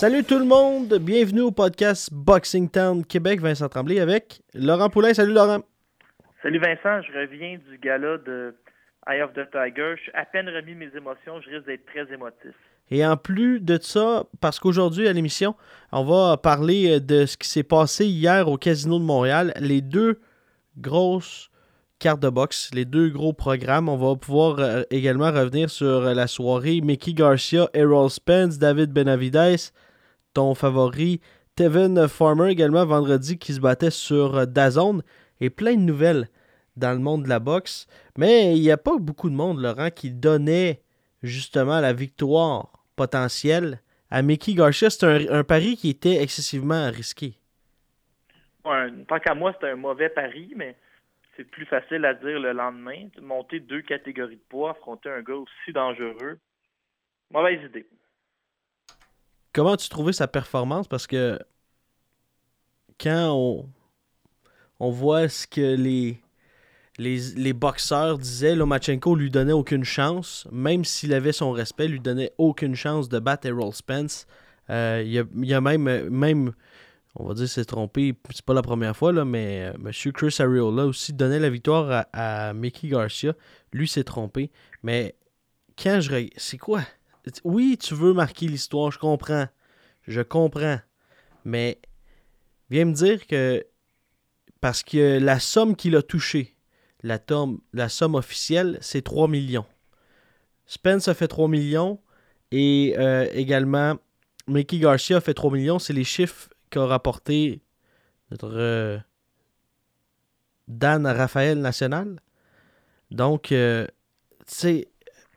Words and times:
Salut 0.00 0.24
tout 0.24 0.38
le 0.38 0.46
monde, 0.46 0.94
bienvenue 0.98 1.42
au 1.42 1.50
podcast 1.50 2.08
Boxing 2.10 2.70
Town 2.70 3.04
Québec, 3.04 3.38
Vincent 3.38 3.68
Tremblay 3.68 4.00
avec 4.00 4.40
Laurent 4.54 4.88
Poulain. 4.88 5.12
Salut 5.12 5.34
Laurent. 5.34 5.58
Salut 6.42 6.58
Vincent, 6.58 7.02
je 7.02 7.12
reviens 7.12 7.58
du 7.68 7.76
gala 7.76 8.16
de 8.16 8.54
Eye 9.06 9.20
of 9.20 9.34
the 9.34 9.42
Tiger. 9.52 9.96
Je 9.98 10.04
suis 10.04 10.12
à 10.14 10.24
peine 10.24 10.48
remis 10.48 10.74
mes 10.74 10.88
émotions, 10.96 11.42
je 11.42 11.50
risque 11.50 11.66
d'être 11.66 11.84
très 11.84 12.10
émotif. 12.14 12.52
Et 12.90 13.04
en 13.04 13.18
plus 13.18 13.60
de 13.60 13.78
ça, 13.78 14.24
parce 14.40 14.58
qu'aujourd'hui 14.58 15.06
à 15.06 15.12
l'émission, 15.12 15.54
on 15.92 16.04
va 16.04 16.38
parler 16.38 16.98
de 16.98 17.26
ce 17.26 17.36
qui 17.36 17.46
s'est 17.50 17.62
passé 17.62 18.06
hier 18.06 18.48
au 18.48 18.56
Casino 18.56 18.98
de 18.98 19.04
Montréal, 19.04 19.52
les 19.60 19.82
deux 19.82 20.18
grosses 20.78 21.50
cartes 21.98 22.20
de 22.20 22.30
boxe, 22.30 22.70
les 22.72 22.86
deux 22.86 23.10
gros 23.10 23.34
programmes. 23.34 23.90
On 23.90 23.98
va 23.98 24.16
pouvoir 24.16 24.60
euh, 24.60 24.82
également 24.90 25.30
revenir 25.30 25.68
sur 25.68 26.00
la 26.00 26.26
soirée 26.26 26.80
Mickey 26.80 27.12
Garcia, 27.12 27.68
Errol 27.74 28.08
Spence, 28.08 28.56
David 28.56 28.94
Benavides, 28.94 29.72
ton 30.34 30.54
favori 30.54 31.20
Tevin 31.56 32.08
Farmer 32.08 32.50
également 32.50 32.86
vendredi 32.86 33.38
qui 33.38 33.52
se 33.52 33.60
battait 33.60 33.90
sur 33.90 34.46
Dazone 34.46 35.02
et 35.40 35.50
plein 35.50 35.74
de 35.74 35.80
nouvelles 35.80 36.28
dans 36.76 36.92
le 36.92 36.98
monde 36.98 37.24
de 37.24 37.28
la 37.28 37.38
boxe. 37.38 37.86
Mais 38.16 38.56
il 38.56 38.62
n'y 38.62 38.70
a 38.70 38.78
pas 38.78 38.96
beaucoup 38.98 39.28
de 39.28 39.34
monde, 39.34 39.60
Laurent, 39.60 39.90
qui 39.90 40.10
donnait 40.10 40.80
justement 41.22 41.80
la 41.80 41.92
victoire 41.92 42.72
potentielle 42.96 43.80
à 44.10 44.22
Mickey 44.22 44.54
Garcia. 44.54 44.90
C'est 44.90 45.30
un, 45.30 45.44
pari 45.44 45.76
qui 45.76 45.90
était 45.90 46.22
excessivement 46.22 46.90
risqué. 46.90 47.34
Ouais, 48.64 48.88
tant 49.08 49.18
qu'à 49.18 49.34
moi, 49.34 49.52
c'était 49.52 49.70
un 49.70 49.76
mauvais 49.76 50.08
pari, 50.08 50.52
mais 50.56 50.76
c'est 51.36 51.44
plus 51.44 51.66
facile 51.66 52.04
à 52.04 52.14
dire 52.14 52.38
le 52.38 52.52
lendemain. 52.52 53.08
Monter 53.20 53.60
deux 53.60 53.82
catégories 53.82 54.36
de 54.36 54.42
poids, 54.48 54.70
affronter 54.72 55.10
un 55.10 55.22
gars 55.22 55.34
aussi 55.34 55.72
dangereux. 55.72 56.38
Mauvaise 57.30 57.62
idée. 57.64 57.86
Comment 59.52 59.72
as-tu 59.72 59.88
trouvé 59.88 60.12
sa 60.12 60.28
performance? 60.28 60.86
Parce 60.86 61.06
que 61.06 61.38
quand 63.00 63.32
on, 63.32 63.68
on 64.78 64.90
voit 64.90 65.28
ce 65.28 65.46
que 65.46 65.74
les, 65.74 66.20
les, 66.98 67.18
les 67.36 67.52
boxeurs 67.52 68.18
disaient, 68.18 68.54
Lomachenko 68.54 69.14
lui 69.16 69.30
donnait 69.30 69.52
aucune 69.52 69.84
chance, 69.84 70.46
même 70.52 70.84
s'il 70.84 71.12
avait 71.14 71.32
son 71.32 71.50
respect, 71.52 71.88
lui 71.88 72.00
donnait 72.00 72.32
aucune 72.38 72.74
chance 72.74 73.08
de 73.08 73.18
battre 73.18 73.46
Errol 73.46 73.72
Spence. 73.72 74.26
Euh, 74.68 75.02
il, 75.04 75.12
y 75.12 75.54
a, 75.54 75.60
même, 75.60 76.08
même 76.08 76.52
on 77.16 77.26
va 77.26 77.34
dire 77.34 77.48
s'est 77.48 77.64
trompé, 77.64 78.14
c'est 78.32 78.44
pas 78.44 78.54
la 78.54 78.62
première 78.62 78.96
fois, 78.96 79.12
là, 79.12 79.24
mais 79.24 79.72
euh, 79.72 79.72
M. 79.84 80.12
Chris 80.12 80.36
Ariola 80.38 80.84
aussi 80.86 81.12
donnait 81.12 81.40
la 81.40 81.50
victoire 81.50 81.90
à, 82.12 82.48
à 82.48 82.52
Mickey 82.54 82.88
Garcia. 82.88 83.34
Lui 83.72 83.88
s'est 83.88 84.04
trompé. 84.04 84.50
Mais 84.84 85.16
quand 85.76 86.00
je. 86.00 86.28
C'est 86.36 86.58
quoi? 86.58 86.82
Oui, 87.44 87.78
tu 87.78 87.94
veux 87.94 88.12
marquer 88.12 88.46
l'histoire, 88.46 88.90
je 88.90 88.98
comprends. 88.98 89.46
Je 90.06 90.20
comprends. 90.20 90.78
Mais 91.44 91.80
viens 92.70 92.84
me 92.84 92.92
dire 92.92 93.26
que 93.26 93.64
parce 94.60 94.82
que 94.82 95.18
la 95.18 95.40
somme 95.40 95.76
qu'il 95.76 95.96
a 95.96 96.02
touchée, 96.02 96.56
la, 97.02 97.18
la 97.72 97.88
somme 97.88 98.14
officielle, 98.14 98.78
c'est 98.80 99.02
3 99.02 99.28
millions. 99.28 99.66
Spence 100.66 101.08
a 101.08 101.14
fait 101.14 101.28
3 101.28 101.48
millions 101.48 101.98
et 102.50 102.94
euh, 102.98 103.26
également 103.32 103.96
Mickey 104.46 104.78
Garcia 104.78 105.16
a 105.16 105.20
fait 105.20 105.34
3 105.34 105.50
millions. 105.50 105.78
C'est 105.78 105.92
les 105.92 106.04
chiffres 106.04 106.50
qu'a 106.70 106.86
rapporté 106.86 107.62
notre 108.30 108.52
euh, 108.52 108.98
Dan 110.68 111.06
Raphaël 111.06 111.60
National. 111.60 112.20
Donc, 113.10 113.50
euh, 113.50 113.86
tu 114.46 114.54
sais, 114.54 114.88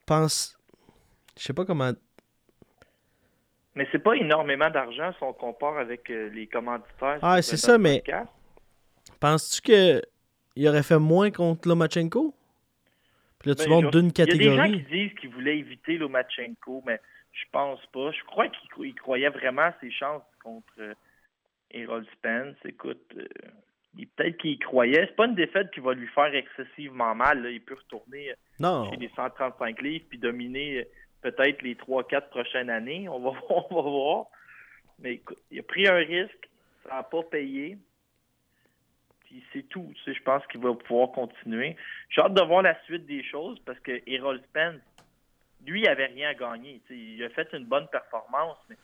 pense 0.06 0.57
je 1.38 1.44
sais 1.44 1.53
pas 1.53 1.66
comment. 1.66 1.91
Mais 3.75 3.88
c'est 3.91 4.03
pas 4.03 4.13
énormément 4.16 4.69
d'argent 4.69 5.11
si 5.13 5.23
on 5.23 5.33
compare 5.33 5.77
avec 5.77 6.09
euh, 6.09 6.29
les 6.29 6.47
commanditaires. 6.47 7.19
Ah, 7.21 7.41
c'est 7.41 7.57
ça, 7.57 7.77
mais. 7.77 8.03
Penses-tu 9.19 9.61
qu'il 9.61 10.67
aurait 10.67 10.83
fait 10.83 10.99
moins 10.99 11.31
contre 11.31 11.67
Lomachenko? 11.67 12.35
Puis 13.39 13.49
là, 13.49 13.55
tu 13.55 13.63
ben, 13.63 13.69
montes 13.69 13.91
d'une 13.91 14.13
catégorie. 14.13 14.45
Il 14.45 14.55
y 14.55 14.59
a 14.59 14.67
des 14.67 14.71
gens 14.71 14.77
qui 14.77 14.91
disent 14.91 15.19
qu'ils 15.19 15.29
voulaient 15.31 15.57
éviter 15.57 15.97
Lomachenko, 15.97 16.83
mais 16.85 16.99
je 17.31 17.44
pense 17.51 17.83
pas. 17.88 18.11
Je 18.11 18.23
crois 18.25 18.47
qu'il 18.47 18.94
croyait 18.95 19.29
vraiment 19.29 19.63
à 19.63 19.73
ses 19.81 19.91
chances 19.91 20.23
contre 20.44 20.73
euh, 20.79 20.94
Errol 21.71 22.05
Spence. 22.13 22.55
Écoute, 22.65 23.01
euh, 23.17 23.25
peut-être 24.15 24.38
qu'il 24.38 24.59
croyait. 24.59 25.07
C'est 25.07 25.15
pas 25.15 25.25
une 25.25 25.35
défaite 25.35 25.71
qui 25.71 25.79
va 25.79 25.94
lui 25.94 26.07
faire 26.09 26.33
excessivement 26.33 27.15
mal. 27.15 27.41
Là. 27.41 27.50
Il 27.50 27.61
peut 27.61 27.75
retourner 27.75 28.33
non. 28.59 28.89
chez 28.91 28.97
les 28.97 29.09
135 29.15 29.81
livres 29.81 30.05
puis 30.09 30.19
dominer 30.19 30.88
peut-être 31.23 31.61
les 31.61 31.75
3-4 31.75 32.29
prochaines 32.29 32.69
années. 32.69 33.09
On 33.09 33.19
va, 33.19 33.31
voir. 33.72 34.25
Mais 35.00 35.22
il 35.50 35.59
a 35.59 35.63
pris 35.63 35.88
un 35.88 35.95
risque, 35.95 36.50
ça 36.84 36.95
n'a 36.95 37.03
pas 37.03 37.23
payé. 37.23 37.78
Puis 39.22 39.44
c'est 39.51 39.67
tout. 39.69 39.91
Je 40.06 40.22
pense 40.23 40.45
qu'il 40.47 40.62
va 40.62 40.73
pouvoir 40.75 41.12
continuer. 41.12 41.75
J'ai 42.09 42.22
hâte 42.22 42.35
de 42.35 42.44
voir 42.44 42.62
la 42.62 42.79
suite 42.83 43.06
des 43.06 43.23
choses 43.23 43.59
parce 43.66 43.79
que 43.79 44.01
Errol 44.06 44.39
Spence, 44.50 44.81
lui, 45.66 45.81
il 45.81 45.85
n'avait 45.85 46.07
rien 46.07 46.29
à 46.29 46.33
gagner. 46.33 46.81
Il 46.89 47.23
a 47.23 47.29
fait 47.29 47.47
une 47.53 47.66
bonne 47.66 47.88
performance, 47.88 48.57
mais 48.69 48.75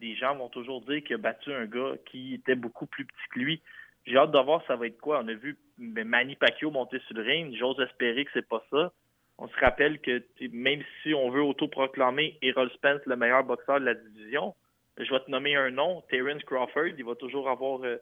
les 0.00 0.16
gens 0.16 0.34
vont 0.34 0.48
toujours 0.48 0.82
dire 0.82 1.02
qu'il 1.04 1.14
a 1.14 1.18
battu 1.18 1.52
un 1.52 1.66
gars 1.66 1.94
qui 2.06 2.34
était 2.34 2.56
beaucoup 2.56 2.86
plus 2.86 3.04
petit 3.04 3.28
que 3.32 3.38
lui. 3.38 3.62
J'ai 4.04 4.16
hâte 4.16 4.32
de 4.32 4.38
voir 4.38 4.62
ça 4.66 4.76
va 4.76 4.86
être 4.86 4.98
quoi. 4.98 5.20
On 5.22 5.28
a 5.28 5.34
vu 5.34 5.56
Manny 5.78 6.34
Pacquiao 6.34 6.70
monter 6.70 6.98
sur 7.06 7.16
le 7.16 7.22
ring. 7.22 7.56
J'ose 7.56 7.78
espérer 7.80 8.24
que 8.24 8.30
c'est 8.34 8.48
pas 8.48 8.64
ça 8.70 8.92
on 9.38 9.48
se 9.48 9.56
rappelle 9.60 10.00
que 10.00 10.22
même 10.52 10.82
si 11.02 11.14
on 11.14 11.30
veut 11.30 11.42
autoproclamer 11.42 12.36
Errol 12.42 12.70
Spence 12.72 13.00
le 13.06 13.16
meilleur 13.16 13.44
boxeur 13.44 13.80
de 13.80 13.84
la 13.84 13.94
division, 13.94 14.54
je 14.98 15.10
vais 15.10 15.20
te 15.20 15.30
nommer 15.30 15.54
un 15.54 15.70
nom, 15.70 16.02
Terence 16.10 16.42
Crawford, 16.42 16.88
il 16.98 17.04
va 17.04 17.14
toujours 17.14 17.48
avoir, 17.48 17.80
euh, 17.84 17.98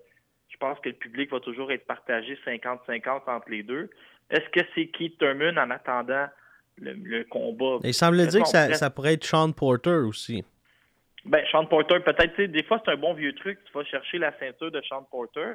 je 0.49 0.57
pense 0.57 0.79
que 0.81 0.89
le 0.89 0.95
public 0.95 1.31
va 1.31 1.41
toujours 1.41 1.71
être 1.71 1.87
partagé 1.87 2.39
50-50 2.47 3.23
entre 3.27 3.51
les 3.51 3.63
deux. 3.63 3.91
Est-ce 4.31 4.49
que 4.51 4.67
c'est 4.75 4.87
Keith 4.87 5.19
Thurman 5.19 5.59
en 5.59 5.71
attendant 5.71 6.27
le, 6.79 6.95
le 6.95 7.25
combat? 7.25 7.79
Il 7.85 7.93
semble 7.93 8.27
dire 8.27 8.43
que 8.43 8.49
ça, 8.49 8.73
ça, 8.73 8.89
pourrait 8.89 9.15
être 9.15 9.25
Sean 9.25 9.53
Porter 9.53 10.07
aussi. 10.07 10.43
Ben, 11.27 11.45
Sean 11.51 11.67
Porter, 11.67 12.01
peut-être, 12.01 12.41
des 12.41 12.63
fois, 12.63 12.81
c'est 12.85 12.93
un 12.93 12.97
bon 12.97 13.13
vieux 13.13 13.35
truc. 13.35 13.59
Tu 13.67 13.73
vas 13.73 13.85
chercher 13.85 14.19
la 14.19 14.37
ceinture 14.39 14.71
de 14.71 14.81
Sean 14.83 15.03
Porter, 15.03 15.53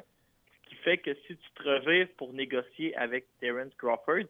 ce 0.62 0.68
qui 0.68 0.74
fait 0.76 0.98
que 0.98 1.12
si 1.26 1.36
tu 1.36 1.50
te 1.56 1.68
revives 1.68 2.08
pour 2.16 2.32
négocier 2.32 2.94
avec 2.96 3.26
Terence 3.40 3.74
Crawford, 3.78 4.28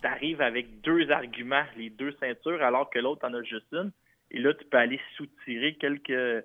tu 0.00 0.06
arrives 0.06 0.40
avec 0.40 0.80
deux 0.80 1.10
arguments, 1.10 1.64
les 1.76 1.90
deux 1.90 2.12
ceintures, 2.20 2.62
alors 2.62 2.90
que 2.90 2.98
l'autre 2.98 3.26
en 3.26 3.34
a 3.34 3.42
juste 3.42 3.66
une. 3.72 3.92
Et 4.30 4.38
là, 4.38 4.52
tu 4.54 4.64
peux 4.64 4.78
aller 4.78 5.00
soutirer 5.16 5.74
quelques 5.74 6.44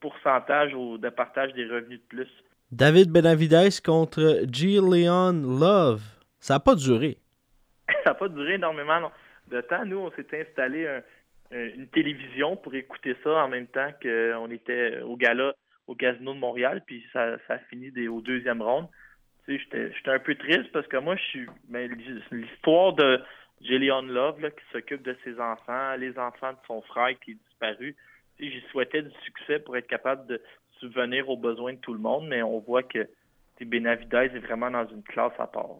pourcentages 0.00 0.74
au, 0.74 0.98
de 0.98 1.08
partage 1.10 1.52
des 1.54 1.66
revenus 1.66 2.00
de 2.00 2.06
plus. 2.06 2.28
David 2.72 3.10
Benavides 3.10 3.80
contre 3.84 4.42
Gillian 4.50 5.32
Love. 5.32 6.02
Ça 6.38 6.54
n'a 6.54 6.60
pas 6.60 6.74
duré. 6.74 7.18
ça 8.04 8.10
n'a 8.10 8.14
pas 8.14 8.28
duré 8.28 8.54
énormément 8.54 9.10
de 9.50 9.60
temps. 9.60 9.84
Nous, 9.84 9.98
on 9.98 10.10
s'était 10.12 10.46
installé 10.48 10.86
un, 10.86 11.02
une 11.50 11.88
télévision 11.88 12.56
pour 12.56 12.74
écouter 12.74 13.16
ça 13.22 13.44
en 13.44 13.48
même 13.48 13.66
temps 13.66 13.90
qu'on 14.02 14.50
était 14.50 15.00
au 15.02 15.16
gala 15.16 15.54
au 15.90 15.96
Casino 15.96 16.32
de 16.34 16.38
Montréal, 16.38 16.82
puis 16.86 17.04
ça, 17.12 17.36
ça 17.48 17.54
a 17.54 17.58
fini 17.58 17.90
des, 17.90 18.06
au 18.06 18.20
deuxième 18.20 18.62
ronde 18.62 18.86
j'étais 19.58 20.10
un 20.10 20.18
peu 20.18 20.34
triste 20.34 20.70
parce 20.72 20.86
que 20.86 20.96
moi, 20.96 21.16
je 21.16 21.22
suis. 21.22 21.46
Ben, 21.68 21.90
l'histoire 22.30 22.92
de 22.94 23.20
Jillian 23.62 24.02
Love 24.02 24.40
là, 24.40 24.50
qui 24.50 24.64
s'occupe 24.72 25.02
de 25.02 25.16
ses 25.24 25.38
enfants, 25.40 25.96
les 25.96 26.18
enfants 26.18 26.52
de 26.52 26.58
son 26.66 26.82
frère 26.82 27.18
qui 27.24 27.32
est 27.32 27.38
disparu. 27.48 27.96
J'y 28.38 28.62
souhaitais 28.70 29.02
du 29.02 29.12
succès 29.24 29.58
pour 29.58 29.76
être 29.76 29.86
capable 29.86 30.26
de 30.26 30.40
subvenir 30.78 31.28
aux 31.28 31.36
besoins 31.36 31.74
de 31.74 31.78
tout 31.78 31.92
le 31.92 32.00
monde, 32.00 32.26
mais 32.28 32.42
on 32.42 32.58
voit 32.60 32.82
que 32.82 33.06
Benavides 33.64 34.14
est 34.14 34.38
vraiment 34.38 34.70
dans 34.70 34.86
une 34.88 35.02
classe 35.02 35.32
à 35.38 35.46
part. 35.46 35.78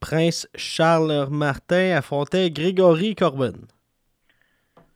Prince 0.00 0.48
Charles 0.54 1.28
Martin 1.30 1.96
affrontait 1.96 2.50
Grégory 2.50 3.14
Corbin. 3.14 3.52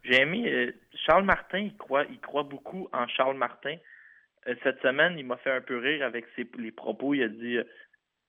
J'ai 0.02 0.20
aimé 0.20 0.50
euh, 0.50 0.72
Charles 1.06 1.24
Martin, 1.24 1.58
il 1.58 1.76
croit, 1.76 2.04
il 2.10 2.18
croit 2.20 2.42
beaucoup 2.42 2.88
en 2.92 3.06
Charles 3.08 3.36
Martin. 3.36 3.76
Euh, 4.48 4.54
cette 4.62 4.80
semaine, 4.80 5.18
il 5.18 5.26
m'a 5.26 5.36
fait 5.36 5.50
un 5.50 5.60
peu 5.60 5.78
rire 5.78 6.04
avec 6.04 6.24
ses, 6.36 6.46
les 6.58 6.72
propos. 6.72 7.14
Il 7.14 7.22
a 7.22 7.28
dit 7.28 7.58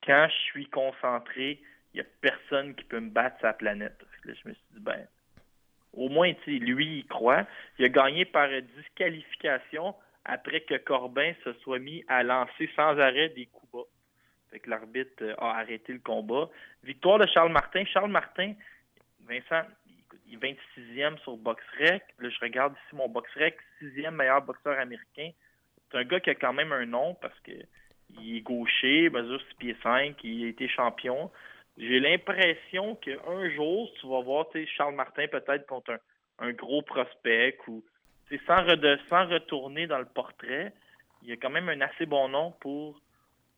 quand 0.06 0.28
je 0.30 0.36
suis 0.52 0.68
concentré, 0.68 1.60
il 1.94 2.02
n'y 2.02 2.02
a 2.02 2.10
personne 2.22 2.76
qui 2.76 2.84
peut 2.84 3.00
me 3.00 3.10
battre 3.10 3.38
sa 3.42 3.54
planète. 3.54 3.98
Là, 4.26 4.34
je 4.34 4.50
me 4.50 4.54
suis 4.54 4.64
dit, 4.74 4.80
ben, 4.82 5.08
au 5.94 6.10
moins, 6.10 6.32
lui, 6.48 7.00
il 7.00 7.08
croit. 7.08 7.46
Il 7.80 7.86
a 7.86 7.90
gagné 7.90 8.26
par 8.26 8.50
disqualification 8.78 9.96
après 10.26 10.62
que 10.62 10.76
Corbin 10.76 11.34
se 11.44 11.54
soit 11.54 11.80
mis 11.80 12.04
à 12.08 12.24
lancer 12.24 12.70
sans 12.76 13.00
arrêt 13.00 13.30
des 13.30 13.46
coups 13.46 13.72
bas. 13.72 13.84
Fait 14.52 14.60
que 14.60 14.70
l'arbitre 14.70 15.12
euh, 15.22 15.36
a 15.38 15.60
arrêté 15.60 15.94
le 15.94 16.00
combat. 16.00 16.50
Victoire 16.84 17.20
de 17.20 17.28
Charles 17.28 17.52
Martin. 17.52 17.86
Charles 17.86 18.12
Martin, 18.12 18.54
Vincent, 19.22 19.64
il 20.28 20.36
est 20.36 20.58
26e 20.78 21.18
sur 21.20 21.38
BoxRec. 21.38 22.04
Là, 22.20 22.30
je 22.30 22.40
regarde 22.42 22.74
ici 22.74 22.96
mon 22.96 23.08
BoxRec, 23.08 23.58
sixième 23.80 24.16
meilleur 24.16 24.42
boxeur 24.42 24.78
américain. 24.80 25.32
C'est 25.92 25.98
un 25.98 26.04
gars 26.04 26.20
qui 26.20 26.32
a 26.32 26.36
quand 26.36 26.54
même 26.54 26.72
un 26.72 26.86
nom 26.86 27.16
parce 27.16 27.40
que 27.42 27.52
il 28.22 28.38
est 28.38 28.42
gaucher, 28.42 29.10
mesure 29.10 29.42
6 29.50 29.56
pieds 29.56 29.78
5, 29.84 30.24
il 30.24 30.46
a 30.46 30.48
été 30.50 30.68
champion. 30.68 31.32
J'ai 31.78 32.00
l'impression 32.00 32.96
qu'un 32.96 33.50
jour, 33.52 33.92
tu 34.00 34.08
vas 34.08 34.22
voir 34.22 34.46
Charles 34.78 34.96
Martin 34.96 35.28
peut-être 35.28 35.66
contre 35.66 36.00
un, 36.40 36.52
gros 36.52 36.82
prospect 36.82 37.58
ou 37.68 37.84
sans, 38.48 38.66
sans 39.10 39.28
retourner 39.28 39.88
dans 39.88 40.00
le 40.00 40.06
portrait, 40.06 40.74
il 41.24 41.32
a 41.32 41.36
quand 41.38 41.50
même 41.50 41.70
un 41.70 41.82
assez 41.82 42.06
bon 42.06 42.30
nom 42.30 42.52
pour 42.60 43.00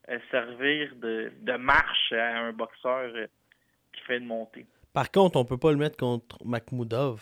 euh, 0.10 0.20
servir 0.32 0.96
de, 0.96 1.58
marche 1.58 2.14
à 2.14 2.40
un 2.40 2.54
boxeur 2.54 3.12
euh, 3.14 3.28
qui 3.94 4.02
fait 4.02 4.18
une 4.18 4.26
montée. 4.26 4.66
Par 4.94 5.12
contre, 5.12 5.38
on 5.38 5.46
peut 5.46 5.58
pas 5.58 5.72
le 5.72 5.78
mettre 5.78 5.98
contre 5.98 6.38
Makhmoudov. 6.46 7.22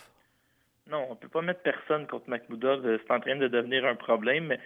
Non, 0.88 1.08
on 1.10 1.16
peut 1.16 1.28
pas 1.28 1.42
mettre 1.42 1.62
personne 1.62 2.06
contre 2.06 2.30
Makhmoudov. 2.30 2.86
Euh, 2.86 2.98
c'est 3.02 3.12
en 3.12 3.20
train 3.20 3.36
de 3.36 3.48
devenir 3.48 3.84
un 3.84 3.96
problème. 3.96 4.56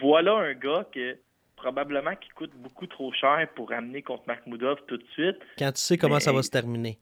voilà 0.00 0.34
un 0.34 0.54
gars 0.54 0.86
que 0.92 1.16
probablement 1.56 2.14
qui 2.14 2.28
coûte 2.30 2.52
beaucoup 2.54 2.86
trop 2.86 3.12
cher 3.12 3.48
pour 3.54 3.72
amener 3.72 4.02
contre 4.02 4.24
Makhmoudov 4.26 4.78
tout 4.86 4.98
de 4.98 5.06
suite. 5.12 5.38
Quand 5.58 5.72
tu 5.72 5.80
sais 5.80 5.96
comment 5.96 6.20
ça 6.20 6.32
va 6.32 6.42
se 6.42 6.50
terminer. 6.50 6.98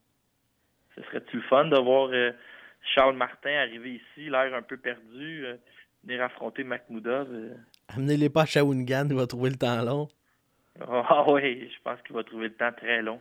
Ce 0.96 1.02
serait-tu 1.02 1.36
le 1.36 1.42
fun 1.42 1.66
de 1.66 1.76
voir 1.76 2.10
euh, 2.12 2.32
Charles 2.94 3.16
Martin 3.16 3.50
arriver 3.50 3.94
ici, 3.94 4.30
l'air 4.30 4.54
un 4.54 4.62
peu 4.62 4.76
perdu, 4.76 5.44
euh, 5.44 5.56
venir 6.04 6.22
affronter 6.22 6.62
Makhmoudov? 6.62 7.28
Euh? 7.30 7.54
Amenez-les 7.88 8.30
pas 8.30 8.42
à 8.42 8.46
Shawinigan, 8.46 9.06
il 9.10 9.16
va 9.16 9.26
trouver 9.26 9.50
le 9.50 9.56
temps 9.56 9.82
long. 9.82 10.08
Ah 10.80 11.24
oui, 11.28 11.68
je 11.70 11.82
pense 11.82 12.00
qu'il 12.02 12.16
va 12.16 12.24
trouver 12.24 12.48
le 12.48 12.54
temps 12.54 12.72
très 12.76 13.02
long. 13.02 13.20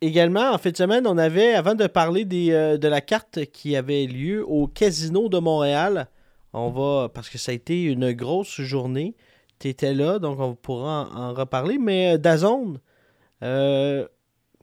également, 0.00 0.50
en 0.50 0.58
fin 0.58 0.70
de 0.70 0.76
semaine, 0.76 1.06
on 1.06 1.16
avait, 1.16 1.54
avant 1.54 1.74
de 1.74 1.86
parler 1.86 2.24
des, 2.24 2.50
de 2.78 2.88
la 2.88 3.00
carte 3.00 3.46
qui 3.46 3.74
avait 3.76 4.06
lieu 4.06 4.44
au 4.46 4.66
Casino 4.66 5.28
de 5.30 5.38
Montréal, 5.38 6.08
on 6.52 6.70
va, 6.70 7.08
parce 7.08 7.30
que 7.30 7.38
ça 7.38 7.52
a 7.52 7.54
été 7.54 7.84
une 7.84 8.12
grosse 8.12 8.60
journée, 8.60 9.14
tu 9.64 9.70
étais 9.70 9.94
là, 9.94 10.18
donc 10.18 10.38
on 10.40 10.54
pourra 10.54 11.08
en, 11.14 11.32
reparler. 11.32 11.78
Mais 11.78 12.14
euh, 12.14 12.18
Dazone, 12.18 12.80
euh, 13.42 14.06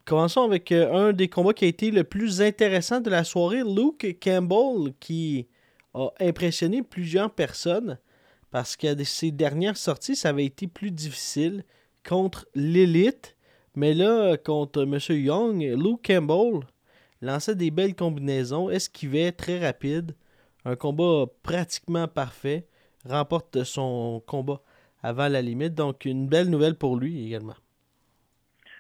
commençons 0.06 0.44
avec 0.44 0.72
euh, 0.72 0.94
un 0.94 1.12
des 1.12 1.28
combats 1.28 1.54
qui 1.54 1.66
a 1.66 1.68
été 1.68 1.90
le 1.90 2.04
plus 2.04 2.40
intéressant 2.40 3.02
de 3.02 3.10
la 3.10 3.24
soirée. 3.24 3.64
Luke 3.64 4.20
Campbell, 4.22 4.94
qui 5.00 5.48
a 5.96 6.10
impressionné 6.20 6.84
plusieurs 6.84 7.32
personnes 7.32 7.98
parce 8.52 8.76
que 8.76 9.04
ses 9.04 9.32
dernières 9.32 9.78
sorties, 9.78 10.16
ça 10.16 10.30
avait 10.30 10.46
été 10.46 10.68
plus 10.68 10.92
difficile 10.92 11.64
contre 12.08 12.48
l'élite. 12.54 13.36
Mais 13.76 13.96
là, 13.96 14.38
contre 14.38 14.84
M. 14.84 15.00
Young, 15.18 15.62
Luke 15.62 16.06
Campbell 16.06 16.60
lançait 17.22 17.56
des 17.56 17.72
belles 17.72 17.96
combinaisons, 17.96 18.70
esquivait 18.70 19.32
très 19.32 19.66
rapide. 19.66 20.16
Un 20.64 20.76
combat 20.76 21.26
pratiquement 21.42 22.08
parfait. 22.08 22.68
Remporte 23.04 23.64
son 23.64 24.22
combat 24.28 24.62
avant 25.04 25.28
la 25.28 25.42
limite. 25.42 25.74
Donc, 25.74 26.06
une 26.06 26.28
belle 26.28 26.50
nouvelle 26.50 26.76
pour 26.76 26.98
lui 26.98 27.28
également. 27.28 27.56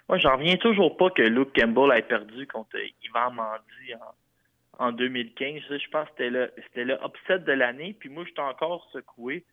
Moi, 0.09 0.18
j'en 0.18 0.35
reviens 0.35 0.57
toujours 0.57 0.97
pas 0.97 1.09
que 1.09 1.21
Luke 1.21 1.57
Campbell 1.57 1.97
ait 1.97 2.01
perdu 2.01 2.45
contre 2.47 2.77
Ivan 3.03 3.31
Mandy 3.31 3.94
en, 4.79 4.91
2015. 4.91 5.62
Je 5.69 5.89
pense 5.89 6.07
que 6.09 6.51
c'était 6.63 6.83
le, 6.83 6.97
upset 7.06 7.39
de 7.39 7.51
l'année. 7.53 7.95
Puis 7.97 8.09
moi, 8.09 8.25
j'étais 8.27 8.41
encore 8.41 8.88
secoué. 8.91 9.45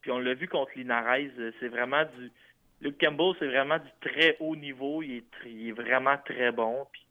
Puis 0.00 0.10
on 0.10 0.18
l'a 0.18 0.34
vu 0.34 0.48
contre 0.48 0.72
Linares. 0.76 1.30
C'est 1.60 1.68
vraiment 1.68 2.02
du. 2.18 2.32
Luke 2.80 2.98
Campbell, 2.98 3.34
c'est 3.38 3.46
vraiment 3.46 3.78
du 3.78 3.90
très 4.00 4.36
haut 4.40 4.56
niveau. 4.56 5.02
Il 5.02 5.22
est, 5.44 5.72
vraiment 5.72 6.16
très 6.24 6.50
bon. 6.50 6.86
Puis, 6.90 7.06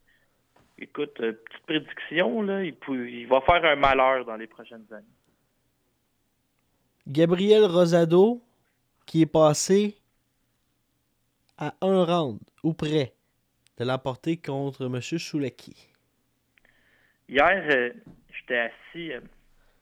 écoute, 0.79 1.15
euh, 1.21 1.33
petite 1.33 1.65
prédiction, 1.67 2.41
là, 2.41 2.63
il, 2.63 2.75
il 2.89 3.27
va 3.27 3.39
faire 3.41 3.63
un 3.63 3.75
malheur 3.75 4.25
dans 4.25 4.35
les 4.35 4.47
prochaines 4.47 4.87
années. 4.91 5.05
Gabriel 7.07 7.65
Rosado, 7.65 8.41
qui 9.09 9.23
est 9.23 9.33
passé 9.33 9.95
à 11.57 11.73
un 11.81 12.05
round 12.05 12.39
ou 12.63 12.75
près 12.75 13.13
de 13.79 13.83
l'emporter 13.83 14.37
contre 14.37 14.85
M. 14.85 15.01
Souleki. 15.01 15.89
Hier, 17.27 17.67
euh, 17.71 17.89
j'étais 18.31 18.69
assis 18.69 19.11
euh, 19.11 19.21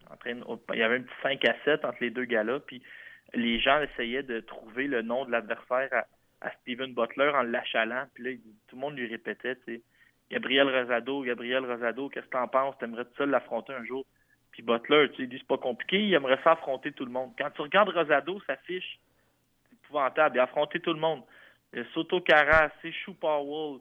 en 0.10 0.16
train 0.16 0.40
il 0.74 0.80
y 0.80 0.82
avait 0.82 0.96
un 0.96 1.02
petit 1.02 1.22
5 1.22 1.44
à 1.44 1.56
7 1.66 1.84
entre 1.84 1.98
les 2.00 2.10
deux 2.10 2.24
gars-là, 2.24 2.62
puis 2.62 2.82
les 3.34 3.60
gens 3.60 3.82
essayaient 3.82 4.24
de 4.24 4.40
trouver 4.40 4.88
le 4.88 5.02
nom 5.02 5.26
de 5.26 5.32
l'adversaire 5.32 6.06
à, 6.42 6.52
Steven 6.62 6.94
Butler 6.94 7.32
en 7.36 7.42
l'achalant, 7.42 8.06
puis 8.14 8.24
là, 8.24 8.32
tout 8.68 8.78
le 8.78 8.82
monde 8.82 8.96
lui 8.96 9.08
répétait, 9.08 9.58
tu 9.66 9.82
Gabriel 10.32 10.70
Rosado, 10.70 11.24
Gabriel 11.24 11.66
Rosado, 11.66 12.08
qu'est-ce 12.08 12.28
que 12.28 12.32
t'en 12.32 12.48
penses? 12.48 12.78
T'aimerais 12.78 13.04
tout 13.04 13.16
seul 13.18 13.30
l'affronter 13.30 13.74
un 13.74 13.84
jour? 13.84 14.06
Puis 14.52 14.62
Butler, 14.62 15.10
tu 15.12 15.24
sais, 15.24 15.28
dit 15.28 15.38
c'est 15.38 15.48
pas 15.48 15.58
compliqué, 15.58 16.00
il 16.00 16.14
aimerait 16.14 16.40
ça 16.46 16.54
affronter 16.54 16.94
tout 16.94 17.06
le 17.06 17.12
monde. 17.12 17.34
Quand 17.38 17.50
tu 17.52 17.62
regardes 17.62 17.90
Rosado, 17.90 18.40
sa 18.48 18.56
fiche, 18.58 19.00
épouvantable. 19.88 20.36
Il 20.36 20.40
a 20.40 20.44
affronté 20.44 20.80
tout 20.80 20.94
le 20.94 21.00
monde. 21.00 21.22
Euh, 21.76 21.84
Soto 21.94 22.22
Cara, 22.22 22.72
Sechou 22.82 23.14
Powell, 23.14 23.80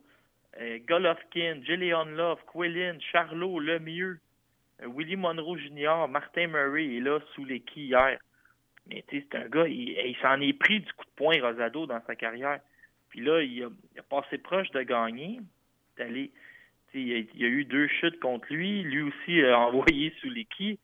euh, 0.61 0.79
Golovkin, 0.87 1.61
Jillian 1.65 2.07
Love, 2.07 2.41
Quillin, 2.53 2.99
Charlot, 3.13 3.61
Lemieux, 3.61 4.19
euh, 4.83 4.87
Willie 4.87 5.17
Monroe 5.17 5.59
Jr., 5.59 6.07
Martin 6.09 6.49
Murray 6.49 6.97
est 6.97 7.01
là 7.01 7.21
sous 7.35 7.45
les 7.45 7.61
quilles 7.61 7.89
hier. 7.89 8.19
Mais 8.89 9.05
tu 9.09 9.19
sais, 9.19 9.27
c'est 9.31 9.39
un 9.39 9.49
gars, 9.49 9.67
il, 9.67 10.17
s'en 10.23 10.41
est 10.41 10.53
pris 10.53 10.81
du 10.81 10.93
coup 10.93 11.05
de 11.05 11.11
poing 11.17 11.41
Rosado 11.41 11.87
dans 11.87 12.01
sa 12.07 12.15
carrière. 12.15 12.61
Puis 13.09 13.21
là, 13.21 13.43
il 13.43 13.65
a, 13.65 14.03
passé 14.03 14.39
proche 14.39 14.71
de 14.71 14.83
gagner. 14.83 15.41
Il, 15.99 16.05
a, 16.05 16.07
il 16.95 17.45
a 17.45 17.49
eu 17.49 17.65
deux 17.65 17.89
chutes 17.89 18.21
contre 18.21 18.47
lui. 18.53 18.83
Lui 18.83 19.03
aussi 19.03 19.43
a 19.43 19.59
envoyé 19.69 20.13
sous 20.21 20.31
les 20.31 20.45
quilles. 20.45 20.79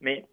Mais 0.00 0.24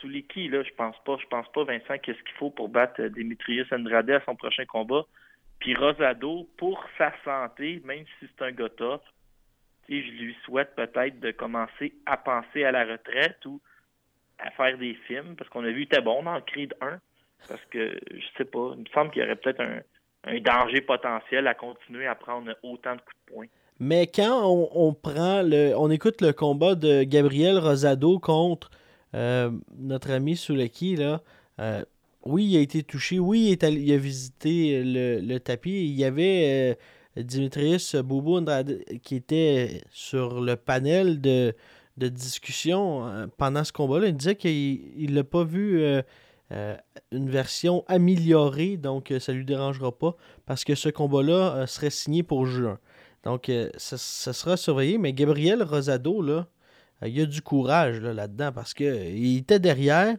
Souliki, 0.00 0.48
là, 0.48 0.62
je 0.62 0.74
pense 0.74 0.96
pas. 1.04 1.16
Je 1.20 1.26
pense 1.26 1.46
pas, 1.52 1.64
Vincent, 1.64 1.98
qu'est-ce 2.02 2.22
qu'il 2.22 2.36
faut 2.38 2.50
pour 2.50 2.68
battre 2.68 3.00
euh, 3.00 3.10
Demetrius 3.10 3.70
Andrade 3.72 4.10
à 4.10 4.20
son 4.24 4.36
prochain 4.36 4.64
combat. 4.64 5.04
Puis 5.58 5.74
Rosado, 5.74 6.48
pour 6.56 6.82
sa 6.98 7.12
santé, 7.24 7.80
même 7.84 8.04
si 8.18 8.26
c'est 8.26 8.44
un 8.44 8.52
gars 8.52 8.68
je 9.88 9.94
lui 9.94 10.36
souhaite 10.44 10.74
peut-être 10.74 11.20
de 11.20 11.30
commencer 11.30 11.94
à 12.06 12.16
penser 12.16 12.64
à 12.64 12.72
la 12.72 12.84
retraite 12.84 13.44
ou 13.46 13.60
à 14.38 14.50
faire 14.50 14.76
des 14.78 14.94
films, 15.06 15.36
parce 15.36 15.48
qu'on 15.50 15.64
a 15.64 15.68
vu 15.68 15.86
qu'il 15.86 15.94
était 15.94 16.00
bon 16.00 16.22
dans 16.22 16.40
Creed 16.40 16.74
1. 16.80 16.98
Parce 17.48 17.64
que, 17.70 17.98
je 18.10 18.26
sais 18.36 18.44
pas, 18.44 18.72
il 18.74 18.80
me 18.80 18.88
semble 18.92 19.10
qu'il 19.10 19.22
y 19.22 19.24
aurait 19.24 19.36
peut-être 19.36 19.60
un, 19.60 19.80
danger 20.40 20.80
potentiel 20.80 21.46
à 21.46 21.54
continuer 21.54 22.06
à 22.06 22.16
prendre 22.16 22.52
autant 22.64 22.96
de 22.96 23.00
coups 23.00 23.16
de 23.26 23.32
poing. 23.32 23.46
Mais 23.78 24.08
quand 24.08 24.42
on, 24.44 24.92
prend 24.94 25.42
le, 25.42 25.74
on 25.76 25.90
écoute 25.90 26.20
le 26.20 26.32
combat 26.32 26.74
de 26.74 27.04
Gabriel 27.04 27.58
Rosado 27.58 28.18
contre 28.18 28.70
euh, 29.14 29.50
notre 29.78 30.10
ami 30.10 30.36
Souleki, 30.36 30.96
là, 30.96 31.22
euh, 31.60 31.84
oui, 32.24 32.46
il 32.46 32.56
a 32.56 32.60
été 32.60 32.82
touché. 32.82 33.18
Oui, 33.18 33.56
il, 33.60 33.92
a 33.92 33.96
visité 33.96 34.82
le, 34.84 35.38
tapis. 35.38 35.86
Il 35.86 35.94
y 35.94 36.04
avait 36.04 36.76
euh, 37.16 37.22
Dimitrius 37.22 37.94
Boubou 37.96 38.44
qui 39.02 39.14
était 39.14 39.82
sur 39.90 40.40
le 40.40 40.56
panel 40.56 41.20
de, 41.20 41.54
discussion 41.96 43.28
pendant 43.38 43.64
ce 43.64 43.72
combat-là. 43.72 44.08
Il 44.08 44.16
disait 44.16 44.36
qu'il 44.36 45.14
n'a 45.14 45.24
pas 45.24 45.44
vu 45.44 45.82
une 46.50 47.30
version 47.30 47.84
améliorée, 47.86 48.76
donc 48.76 49.14
ça 49.18 49.32
ne 49.32 49.38
lui 49.38 49.44
dérangera 49.44 49.96
pas 49.96 50.16
parce 50.44 50.64
que 50.64 50.74
ce 50.74 50.88
combat-là 50.88 51.66
serait 51.66 51.90
signé 51.90 52.22
pour 52.22 52.44
juin. 52.44 52.78
Donc, 53.24 53.50
ça, 53.76 53.96
sera 53.98 54.56
surveillé. 54.56 54.98
Mais 54.98 55.12
Gabriel 55.12 55.62
Rosado, 55.62 56.20
là, 56.22 56.32
euh, 56.32 56.42
il 57.02 57.16
y 57.16 57.20
a 57.20 57.26
du 57.26 57.42
courage 57.42 58.00
là-dedans 58.00 58.52
parce 58.52 58.74
qu'il 58.74 59.36
était 59.36 59.58
derrière. 59.58 60.16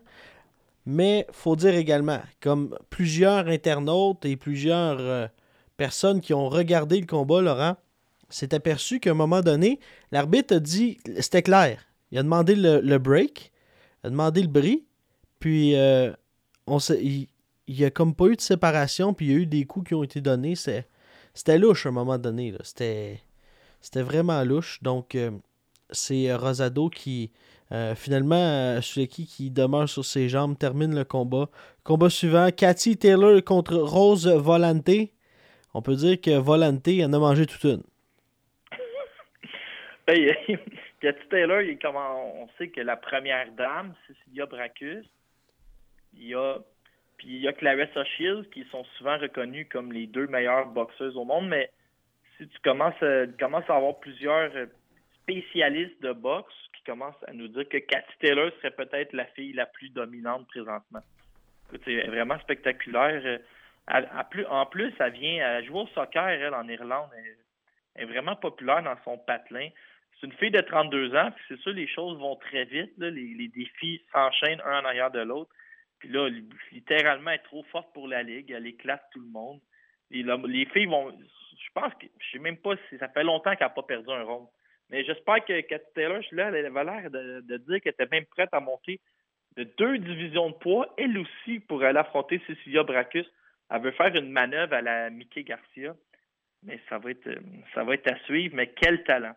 Mais 0.86 1.27
faut 1.31 1.57
dire 1.57 1.75
également, 1.75 2.22
comme 2.39 2.77
plusieurs 2.89 3.48
internautes 3.48 4.24
et 4.24 4.38
plusieurs 4.38 5.00
euh, 5.00 5.27
personnes 5.75 6.22
qui 6.22 6.34
ont 6.34 6.48
regardé 6.48 7.00
le 7.00 7.05
combat, 7.05 7.41
Laurent, 7.41 7.75
s'est 8.29 8.53
aperçu 8.53 9.01
qu'à 9.01 9.12
un 9.12 9.15
moment 9.15 9.41
donné, 9.41 9.79
l'arbitre 10.13 10.55
a 10.55 10.60
dit, 10.60 10.98
c'était 11.19 11.43
clair, 11.43 11.81
il 12.12 12.17
a 12.17 12.24
demandé 12.24 12.55
le, 12.55 12.98
break, 13.00 13.51
il 14.03 14.07
a 14.07 14.10
demandé 14.12 14.41
le 14.41 14.48
bris, 14.48 14.86
puis 15.39 15.75
euh, 15.75 16.13
on 16.67 16.79
il 17.67 17.75
n'y 17.75 17.84
a 17.84 17.91
comme 17.91 18.15
pas 18.15 18.27
eu 18.27 18.36
de 18.36 18.41
séparation, 18.41 19.13
puis 19.13 19.25
il 19.25 19.31
y 19.31 19.36
a 19.36 19.38
eu 19.39 19.46
des 19.46 19.65
coups 19.65 19.89
qui 19.89 19.93
ont 19.93 20.03
été 20.03 20.22
donnés. 20.22 20.55
C'était 20.55 21.57
louche 21.57 21.86
à 21.86 21.89
un 21.89 21.91
moment 21.91 22.17
donné. 22.17 22.53
C'était 22.63 23.22
vraiment 23.96 24.41
louche. 24.43 24.81
Donc, 24.81 25.17
c'est 25.91 26.29
euh, 26.29 26.38
Rosado 26.38 26.89
qui, 26.89 27.32
euh, 27.72 27.96
finalement, 27.96 28.36
euh, 28.36 28.82
Suleki 28.82 29.25
qui 29.25 29.51
demeure 29.51 29.89
sur 29.89 30.06
ses 30.06 30.29
jambes, 30.29 30.58
termine 30.58 30.96
le 30.96 31.03
combat. 31.03 31.50
Combat 31.84 32.10
suivant, 32.10 32.50
Cathy 32.51 32.98
Taylor 32.98 33.44
contre 33.44 33.75
Rose 33.75 34.27
Volante. 34.27 35.12
On 35.74 35.82
peut 35.82 35.96
dire 35.96 36.20
que 36.20 36.38
Volante 36.38 36.88
en 36.88 37.13
a 37.13 37.20
mangé 37.20 37.46
toute 37.46 37.63
une. 37.63 37.84
Ben, 40.08 40.34
Cathy 41.01 41.27
Taylor, 41.29 41.62
on 41.94 42.48
sait 42.58 42.70
que 42.70 42.82
la 42.82 42.96
première 42.96 43.51
dame, 43.51 43.94
Cecilia 44.08 44.46
Bracus, 44.46 45.06
il 46.13 46.27
y 46.27 46.34
a 46.34 46.58
puis 47.17 47.29
il 47.29 47.41
y 47.41 47.48
a 47.48 47.53
Clarissa 47.53 48.03
Shields 48.06 48.48
qui 48.53 48.63
sont 48.72 48.84
souvent 48.98 49.17
reconnues 49.17 49.65
comme 49.65 49.91
les 49.91 50.06
deux 50.06 50.27
meilleures 50.27 50.67
boxeuses 50.67 51.17
au 51.17 51.25
monde, 51.25 51.50
mais 51.50 51.72
si 52.38 52.48
tu 52.48 52.60
commences 52.63 52.94
commences 53.39 53.70
à 53.70 53.75
avoir 53.75 54.00
plusieurs 54.00 54.51
spécialistes 55.27 56.01
de 56.01 56.13
boxe 56.13 56.53
qui 56.74 56.84
commencent 56.84 57.24
à 57.27 57.34
nous 57.34 57.50
dire 57.50 57.67
que 57.67 57.77
Cathy 57.77 58.17
Taylor 58.19 58.51
serait 58.57 58.72
peut-être 58.72 59.13
la 59.13 59.25
fille 59.25 59.53
la 59.53 59.65
plus 59.65 59.89
dominante 59.89 60.48
présentement. 60.48 61.01
C'est 61.84 62.07
vraiment 62.07 62.39
spectaculaire. 62.39 63.22
Euh, 63.89 64.03
en 64.50 64.65
plus, 64.65 64.93
elle 65.00 65.12
vient 65.12 65.57
elle 65.57 65.65
joue 65.65 65.79
au 65.79 65.88
soccer, 65.88 66.27
elle, 66.27 66.53
en 66.53 66.67
Irlande. 66.67 67.10
Elle, 67.17 68.03
est 68.03 68.05
vraiment 68.05 68.36
populaire 68.36 68.84
dans 68.84 68.96
son 69.03 69.17
patelin. 69.17 69.69
C'est 70.19 70.27
une 70.27 70.34
fille 70.34 70.51
de 70.51 70.62
32 70.62 71.15
ans, 71.15 71.31
puis 71.31 71.43
c'est 71.48 71.60
sûr, 71.60 71.74
les 71.74 71.88
choses 71.88 72.17
vont 72.19 72.36
très 72.38 72.65
vite. 72.65 72.93
Les, 72.98 73.48
défis 73.50 74.01
s'enchaînent 74.12 74.62
un 74.65 74.81
en 74.81 74.86
arrière 74.86 75.12
de 75.12 75.19
l'autre. 75.19 75.51
Puis 76.00 76.10
là, 76.10 76.29
li- 76.29 76.48
littéralement, 76.72 77.31
elle 77.31 77.39
est 77.39 77.43
trop 77.43 77.63
forte 77.72 77.91
pour 77.93 78.07
la 78.07 78.24
ligue. 78.24 78.51
Elle 78.51 78.67
éclate 78.67 79.03
tout 79.12 79.19
le 79.19 79.27
monde. 79.27 79.60
Les 80.10 80.65
filles 80.67 80.86
vont. 80.86 81.12
Je 81.12 81.72
pense 81.74 81.93
que. 81.96 82.05
Je 82.19 82.31
sais 82.31 82.39
même 82.39 82.57
pas 82.57 82.75
si 82.89 82.98
ça 82.98 83.10
fait 83.10 83.24
longtemps 83.24 83.55
qu'elle 83.55 83.67
n'a 83.67 83.74
pas 83.74 83.84
perdu 83.84 84.10
un 84.12 84.24
round. 84.24 84.48
Mais 84.89 85.03
j'espère 85.03 85.44
que 85.44 85.60
Cathy 85.62 85.86
Taylor, 85.96 86.22
là, 86.32 86.50
elle 86.53 86.65
avait 86.65 86.84
l'air 86.84 87.12
de, 87.12 87.41
de 87.41 87.58
dire 87.58 87.82
qu'elle 87.82 87.94
était 87.94 88.08
même 88.12 88.25
prête 88.25 88.50
à 88.53 88.60
monter 88.60 89.00
de 89.58 89.63
deux 89.77 89.98
divisions 89.98 90.50
de 90.51 90.56
poids, 90.56 90.94
elle 90.98 91.17
aussi, 91.17 91.60
pour 91.60 91.84
aller 91.84 91.98
affronter 92.00 92.39
Cecilia 92.48 92.84
Bracus. 92.84 93.25
Elle 93.70 93.82
veut 93.82 93.91
faire 93.91 94.15
une 94.15 94.32
manœuvre 94.32 94.74
à 94.75 94.82
la 94.82 95.10
Mickey 95.10 95.44
Garcia. 95.44 95.96
Mais 96.63 96.79
ça 96.89 96.98
va 97.00 97.12
être, 97.12 97.27
euh, 97.27 97.36
ça 97.74 97.84
va 97.84 97.94
être 97.96 98.12
à 98.12 98.17
suivre. 98.25 98.56
Mais 98.56 98.72
quel 98.79 99.03
talent! 99.03 99.36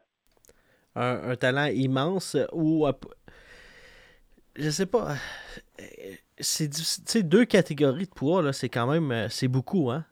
Un, 0.95 1.31
un 1.31 1.37
talent 1.37 1.67
immense 1.67 2.37
ou. 2.53 2.87
euh, 2.87 2.93
je 4.57 4.71
sais 4.71 4.87
pas. 4.87 5.13
euh, 5.81 5.85
C'est 6.39 6.69
difficile. 6.69 7.05
Tu 7.05 7.13
sais, 7.13 7.23
deux 7.23 7.45
catégories 7.45 8.07
de 8.07 8.11
poids, 8.15 8.43
là, 8.43 8.53
c'est 8.53 8.69
quand 8.69 8.87
même. 8.91 9.29
C'est 9.29 9.49
beaucoup, 9.49 9.91
hein? 9.91 10.05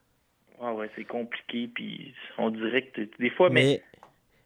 Ah 0.61 0.73
ouais, 0.75 0.91
c'est 0.97 1.05
compliqué. 1.05 1.69
Puis 1.69 2.15
on 2.39 2.51
dirait 2.51 2.87
que 2.87 3.03
des 3.19 3.31
fois, 3.31 3.51
mais 3.51 3.63
Mais 3.63 3.83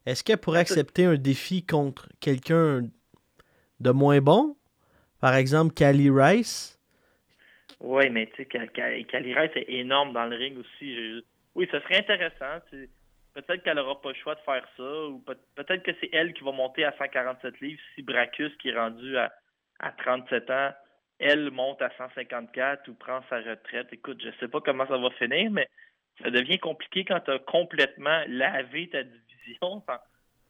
est-ce 0.06 0.24
qu'elle 0.24 0.38
pourrait 0.38 0.60
accepter 0.60 1.04
un 1.04 1.16
défi 1.16 1.64
contre 1.64 2.08
quelqu'un 2.20 2.82
de 3.80 3.90
moins 3.90 4.20
bon? 4.20 4.56
Par 5.20 5.34
exemple, 5.34 5.74
Cali 5.74 6.10
Rice? 6.10 6.78
Oui, 7.80 8.10
mais 8.10 8.26
tu 8.26 8.36
sais, 8.36 8.46
Cal- 8.46 8.70
Cal- 8.70 9.04
Calirès 9.06 9.50
est 9.56 9.66
énorme 9.68 10.12
dans 10.12 10.26
le 10.26 10.36
ring 10.36 10.56
aussi. 10.58 10.94
Je- 10.94 11.22
Oui, 11.54 11.68
ce 11.70 11.80
serait 11.80 11.98
intéressant. 11.98 12.60
tu. 12.70 12.88
Peut-être 13.34 13.62
qu'elle 13.62 13.76
n'aura 13.76 14.00
pas 14.00 14.10
le 14.10 14.14
choix 14.16 14.34
de 14.34 14.40
faire 14.40 14.66
ça, 14.76 15.06
ou 15.06 15.18
peut- 15.20 15.38
peut-être 15.54 15.82
que 15.82 15.92
c'est 16.00 16.10
elle 16.12 16.32
qui 16.34 16.44
va 16.44 16.52
monter 16.52 16.84
à 16.84 16.94
147 16.98 17.60
livres 17.60 17.80
si 17.94 18.02
Bracus, 18.02 18.54
qui 18.58 18.68
est 18.68 18.78
rendu 18.78 19.16
à, 19.16 19.32
à 19.80 19.90
37 19.92 20.50
ans, 20.50 20.70
elle 21.18 21.50
monte 21.50 21.80
à 21.82 21.90
154 21.96 22.88
ou 22.88 22.94
prend 22.94 23.20
sa 23.30 23.36
retraite. 23.40 23.88
Écoute, 23.92 24.20
je 24.22 24.30
sais 24.38 24.48
pas 24.48 24.60
comment 24.60 24.86
ça 24.86 24.98
va 24.98 25.10
finir, 25.12 25.50
mais 25.50 25.66
ça 26.22 26.30
devient 26.30 26.58
compliqué 26.58 27.04
quand 27.04 27.20
tu 27.20 27.30
as 27.30 27.38
complètement 27.38 28.22
lavé 28.28 28.88
ta 28.90 29.02
division 29.02 29.31
sans, 29.60 29.82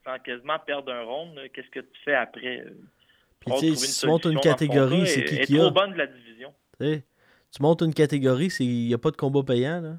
sans 0.04 0.18
quasiment 0.20 0.58
perdre 0.58 0.92
un 0.92 1.02
round. 1.02 1.38
Qu'est-ce 1.52 1.70
que 1.70 1.80
tu 1.80 2.00
fais 2.04 2.14
après? 2.14 2.64
Puis 3.40 3.50
Faut 3.50 3.58
tu 3.60 3.74
si 3.76 4.06
montes 4.06 4.26
une 4.26 4.40
catégorie, 4.40 5.06
c'est 5.06 5.24
qui 5.24 5.40
qui 5.40 5.56
trop 5.56 5.66
a? 5.66 5.70
bonne 5.70 5.92
de 5.92 5.98
la 5.98 6.06
division. 6.06 6.54
Tu 6.78 7.60
montes 7.60 7.82
une 7.82 7.92
catégorie, 7.94 8.48
il 8.60 8.86
n'y 8.86 8.94
a 8.94 8.98
pas 8.98 9.10
de 9.10 9.16
combat 9.16 9.42
payant. 9.42 9.80
Là. 9.80 9.98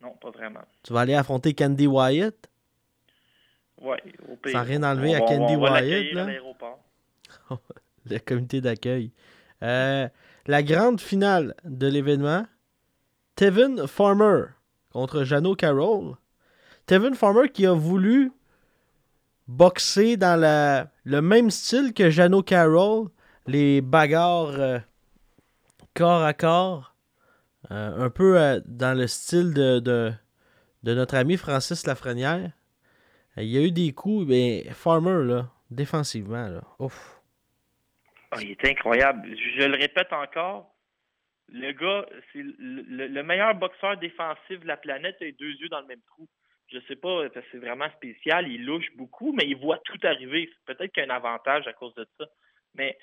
Non, 0.00 0.10
pas 0.20 0.30
vraiment. 0.30 0.60
Tu 0.82 0.92
vas 0.92 1.00
aller 1.00 1.14
affronter 1.14 1.54
Candy 1.54 1.86
Wyatt? 1.86 2.48
Ouais, 3.80 4.02
au 4.28 4.36
pire. 4.36 4.52
Sans 4.52 4.64
rien 4.64 4.82
enlever 4.82 5.14
à 5.14 5.22
On 5.22 5.26
Candy 5.26 5.54
on 5.56 5.60
va 5.60 5.72
Wyatt, 5.80 6.12
là. 6.12 6.26
à 7.50 7.54
le 8.06 8.18
comité 8.18 8.60
d'accueil. 8.60 9.12
Euh, 9.62 10.08
la 10.46 10.62
grande 10.62 11.00
finale 11.00 11.54
de 11.64 11.86
l'événement, 11.86 12.46
Tevin 13.36 13.86
Farmer 13.86 14.44
contre 14.90 15.24
Jano 15.24 15.54
Carroll. 15.54 16.14
Tevin 16.88 17.12
Farmer 17.12 17.50
qui 17.50 17.66
a 17.66 17.74
voulu 17.74 18.32
boxer 19.46 20.16
dans 20.16 20.40
le 21.04 21.20
même 21.20 21.50
style 21.50 21.92
que 21.92 22.08
Jano 22.08 22.42
Carroll, 22.42 23.08
les 23.46 23.82
bagarres 23.82 24.58
euh, 24.58 24.78
corps 25.94 26.22
à 26.24 26.32
corps, 26.32 26.94
euh, 27.70 28.06
un 28.06 28.08
peu 28.08 28.40
euh, 28.40 28.60
dans 28.64 28.96
le 28.96 29.06
style 29.06 29.52
de, 29.52 29.80
de, 29.80 30.14
notre 30.94 31.14
ami 31.16 31.36
Francis 31.36 31.86
Lafrenière. 31.86 32.52
Il 33.36 33.44
y 33.44 33.58
a 33.58 33.62
eu 33.62 33.70
des 33.70 33.92
coups, 33.92 34.26
mais 34.26 34.64
Farmer, 34.70 35.26
là, 35.30 35.50
défensivement, 35.70 36.48
là, 36.48 36.62
ouf. 36.78 37.20
Ah, 38.30 38.38
il 38.40 38.52
est 38.52 38.64
incroyable. 38.64 39.28
Je, 39.58 39.66
le 39.66 39.76
répète 39.76 40.10
encore. 40.10 40.74
Le 41.50 41.70
gars, 41.72 42.06
c'est 42.32 42.42
le, 42.42 42.82
le- 42.82 43.08
le 43.08 43.22
meilleur 43.22 43.54
boxeur 43.54 43.98
défensif 43.98 44.60
de 44.60 44.66
la 44.66 44.78
planète. 44.78 45.16
A 45.20 45.30
deux 45.38 45.52
yeux 45.52 45.68
dans 45.68 45.80
le 45.80 45.86
même 45.86 46.00
trou. 46.06 46.26
Je 46.72 46.78
sais 46.86 46.96
pas, 46.96 47.24
c'est 47.50 47.58
vraiment 47.58 47.90
spécial. 47.96 48.46
Il 48.48 48.64
louche 48.64 48.94
beaucoup, 48.96 49.32
mais 49.32 49.44
il 49.46 49.56
voit 49.56 49.78
tout 49.84 49.98
arriver. 50.02 50.50
Peut-être 50.66 50.92
qu'il 50.92 51.02
y 51.02 51.06
a 51.06 51.12
un 51.12 51.16
avantage 51.16 51.66
à 51.66 51.72
cause 51.72 51.94
de 51.94 52.06
ça. 52.18 52.26
Mais 52.74 52.98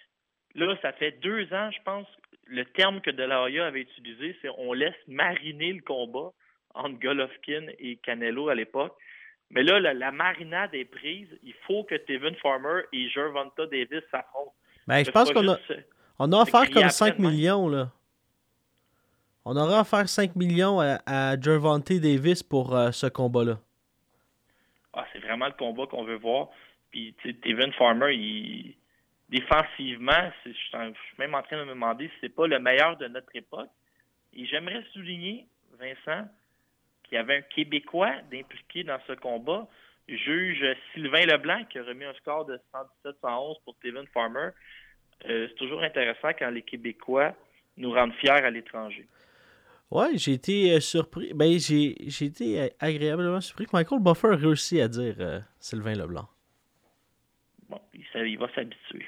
là, 0.54 0.78
ça 0.82 0.94
fait 0.94 1.12
deux 1.20 1.52
ans, 1.54 1.72
je 1.72 1.82
pense, 1.84 2.08
le 2.46 2.64
terme 2.66 3.02
que 3.02 3.10
De 3.10 3.24
La 3.24 3.42
Hoya 3.42 3.66
avait 3.66 3.82
utilisé, 3.82 4.38
c'est 4.42 4.50
on 4.58 4.74
laisse 4.74 4.96
mariner 5.08 5.74
le 5.74 5.82
combat 5.82 6.32
entre 6.76 7.00
Golovkin 7.00 7.68
et 7.80 7.98
Canelo 7.98 8.50
à 8.50 8.56
l'époque. 8.56 8.96
Mais 9.50 9.64
là, 9.64 9.80
la, 9.80 9.94
la 9.94 10.12
marinade 10.12 10.74
est 10.74 10.86
prise. 10.86 11.28
Il 11.44 11.54
faut 11.66 11.84
que 11.84 11.96
Tevin 11.96 12.34
Farmer 12.42 12.82
et 12.94 13.10
Gervonta 13.10 13.66
Davis 13.68 14.04
s'affrontent. 14.12 14.54
Ben, 14.88 15.04
je 15.04 15.12
pense 15.12 15.32
qu'on 15.32 15.48
a, 15.48 15.58
on 16.20 16.32
a 16.32 16.42
offert 16.42 16.70
comme 16.70 16.78
après 16.84 16.90
5 16.90 17.18
de 17.18 17.22
même. 17.22 17.32
millions, 17.32 17.68
là. 17.68 17.92
On 19.48 19.56
aurait 19.58 19.80
offert 19.80 20.10
5 20.10 20.36
millions 20.36 20.80
à, 20.80 20.98
à 21.06 21.38
Davis 21.38 22.42
pour 22.42 22.76
euh, 22.76 22.90
ce 22.92 23.06
combat-là. 23.06 23.60
Ah, 24.94 25.06
c'est 25.14 25.20
vraiment 25.20 25.46
le 25.46 25.54
combat 25.54 25.86
qu'on 25.86 26.04
veut 26.04 26.18
voir. 26.18 26.50
Puis, 26.90 27.14
tu 27.22 27.30
sais, 27.30 27.38
Tevin 27.38 27.72
Farmer, 27.74 28.12
il... 28.16 28.76
défensivement, 29.30 30.32
je 30.46 30.52
suis 30.52 30.78
même 31.20 31.36
en 31.36 31.44
train 31.44 31.58
de 31.58 31.66
me 31.66 31.70
demander 31.70 32.08
si 32.08 32.14
c'est 32.22 32.36
pas 32.36 32.48
le 32.48 32.58
meilleur 32.58 32.98
de 32.98 33.08
notre 33.08 33.36
époque. 33.36 33.70
Et 34.34 34.48
j'aimerais 34.48 34.84
souligner, 34.94 35.46
Vincent, 35.78 36.28
qu'il 37.04 37.16
y 37.16 37.20
avait 37.20 37.38
un 37.38 37.42
Québécois 37.42 38.16
d'impliqué 38.32 38.84
dans 38.84 39.00
ce 39.06 39.14
combat, 39.14 39.68
juge 40.08 40.66
Sylvain 40.94 41.26
Leblanc, 41.26 41.66
qui 41.70 41.78
a 41.78 41.84
remis 41.84 42.06
un 42.06 42.14
score 42.16 42.46
de 42.46 42.60
117-111 43.06 43.58
pour 43.64 43.76
Tevin 43.78 44.06
Farmer. 44.12 44.50
Euh, 45.30 45.48
c'est 45.50 45.56
toujours 45.56 45.84
intéressant 45.84 46.30
quand 46.30 46.50
les 46.50 46.64
Québécois 46.64 47.34
nous 47.78 47.92
rendent 47.92 48.14
fiers 48.16 48.32
à 48.32 48.50
l'étranger. 48.50 49.08
Ouais, 49.92 50.18
j'ai 50.18 50.34
été 50.34 50.74
euh, 50.74 50.80
surpris. 50.80 51.32
Ben, 51.34 51.60
j'ai 51.60 51.96
j'ai 52.08 52.26
été 52.26 52.60
euh, 52.62 52.68
agréablement 52.80 53.40
surpris 53.42 53.66
que 53.66 53.72
Michael 53.74 54.00
Buffer 54.02 54.30
a 54.30 54.36
réussi 54.36 54.82
à 54.82 54.88
dire 54.88 55.16
euh, 55.20 55.40
Sylvain 55.60 55.94
Leblanc. 55.94 56.28
Bon, 57.70 57.80
il, 57.94 58.38
va 58.38 58.48
s'habituer. 58.54 59.06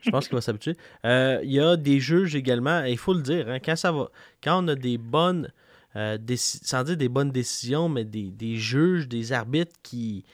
Je 0.00 0.10
pense 0.10 0.28
qu'il 0.28 0.34
va 0.36 0.40
s'habituer. 0.40 0.76
Euh, 1.04 1.40
Il 1.42 1.52
y 1.52 1.60
a 1.60 1.76
des 1.76 2.00
juges 2.00 2.34
également, 2.34 2.84
il 2.84 2.96
faut 2.98 3.12
le 3.14 3.22
dire, 3.22 3.48
hein, 3.48 3.58
quand 3.58 3.76
ça 3.76 3.92
va, 3.92 4.08
quand 4.42 4.64
on 4.64 4.68
a 4.68 4.74
des 4.74 4.98
bonnes, 4.98 5.52
euh, 5.96 6.16
sans 6.36 6.84
dire 6.84 6.96
des 6.96 7.08
bonnes 7.08 7.30
décisions, 7.32 7.88
mais 7.88 8.04
des, 8.04 8.30
des 8.30 8.56
juges, 8.56 9.08
des 9.08 9.32
arbitres 9.32 9.76
qui, 9.82 10.24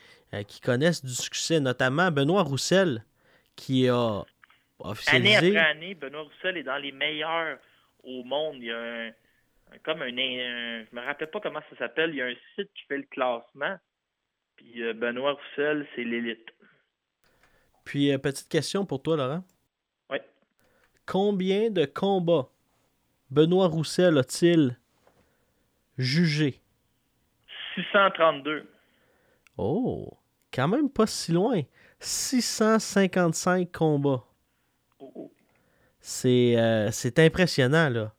qui 0.46 0.60
connaissent 0.60 1.04
du 1.04 1.14
succès, 1.14 1.58
notamment 1.60 2.10
Benoît 2.10 2.42
Roussel, 2.42 3.04
qui 3.56 3.88
a 3.88 3.94
Année 4.18 4.24
officialisé. 4.78 5.36
après 5.58 5.70
année, 5.70 5.94
Benoît 5.94 6.22
Roussel 6.22 6.58
est 6.58 6.62
dans 6.62 6.76
les 6.76 6.92
meilleurs 6.92 7.58
au 8.04 8.22
monde. 8.24 8.56
Il 8.58 8.64
y 8.66 8.70
a 8.70 8.78
un- 8.78 9.10
comme 9.84 10.02
un, 10.02 10.06
un- 10.08 10.84
je 10.84 10.94
me 10.94 11.00
rappelle 11.04 11.30
pas 11.30 11.40
comment 11.40 11.60
ça 11.70 11.76
s'appelle. 11.78 12.10
Il 12.10 12.16
y 12.16 12.22
a 12.22 12.26
un 12.26 12.34
site 12.54 12.70
qui 12.74 12.84
fait 12.88 12.98
le 12.98 13.02
classement. 13.04 13.76
Puis 14.56 14.82
euh, 14.82 14.94
Benoît 14.94 15.32
Roussel, 15.32 15.86
c'est 15.94 16.04
l'élite. 16.04 16.48
Puis, 17.84 18.10
euh, 18.12 18.18
petite 18.18 18.48
question 18.48 18.84
pour 18.84 19.02
toi, 19.02 19.16
Laurent. 19.16 19.44
Oui. 20.10 20.18
Combien 21.06 21.70
de 21.70 21.84
combats 21.84 22.48
Benoît 23.30 23.66
Roussel 23.68 24.18
a-t-il 24.18 24.76
jugé? 25.98 26.60
632. 27.74 28.68
Oh, 29.58 30.16
quand 30.52 30.68
même 30.68 30.90
pas 30.90 31.06
si 31.06 31.32
loin. 31.32 31.62
655 32.00 33.70
combats. 33.72 34.24
Oh, 34.98 35.12
oh. 35.14 35.32
C'est 36.00 36.56
euh, 36.58 36.90
c'est 36.90 37.18
impressionnant, 37.18 37.88
là. 37.88 38.12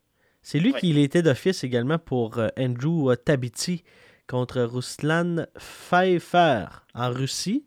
C'est 0.49 0.59
lui 0.59 0.71
Ouais. 0.71 0.79
qui 0.79 0.93
l'était 0.93 1.21
d'office 1.21 1.65
également 1.65 1.99
pour 1.99 2.37
euh, 2.37 2.47
Andrew 2.57 3.11
euh, 3.11 3.17
Tabiti 3.17 3.83
contre 4.29 4.61
Ruslan 4.61 5.45
Pfeiffer 5.57 6.67
en 6.93 7.09
Russie. 7.11 7.65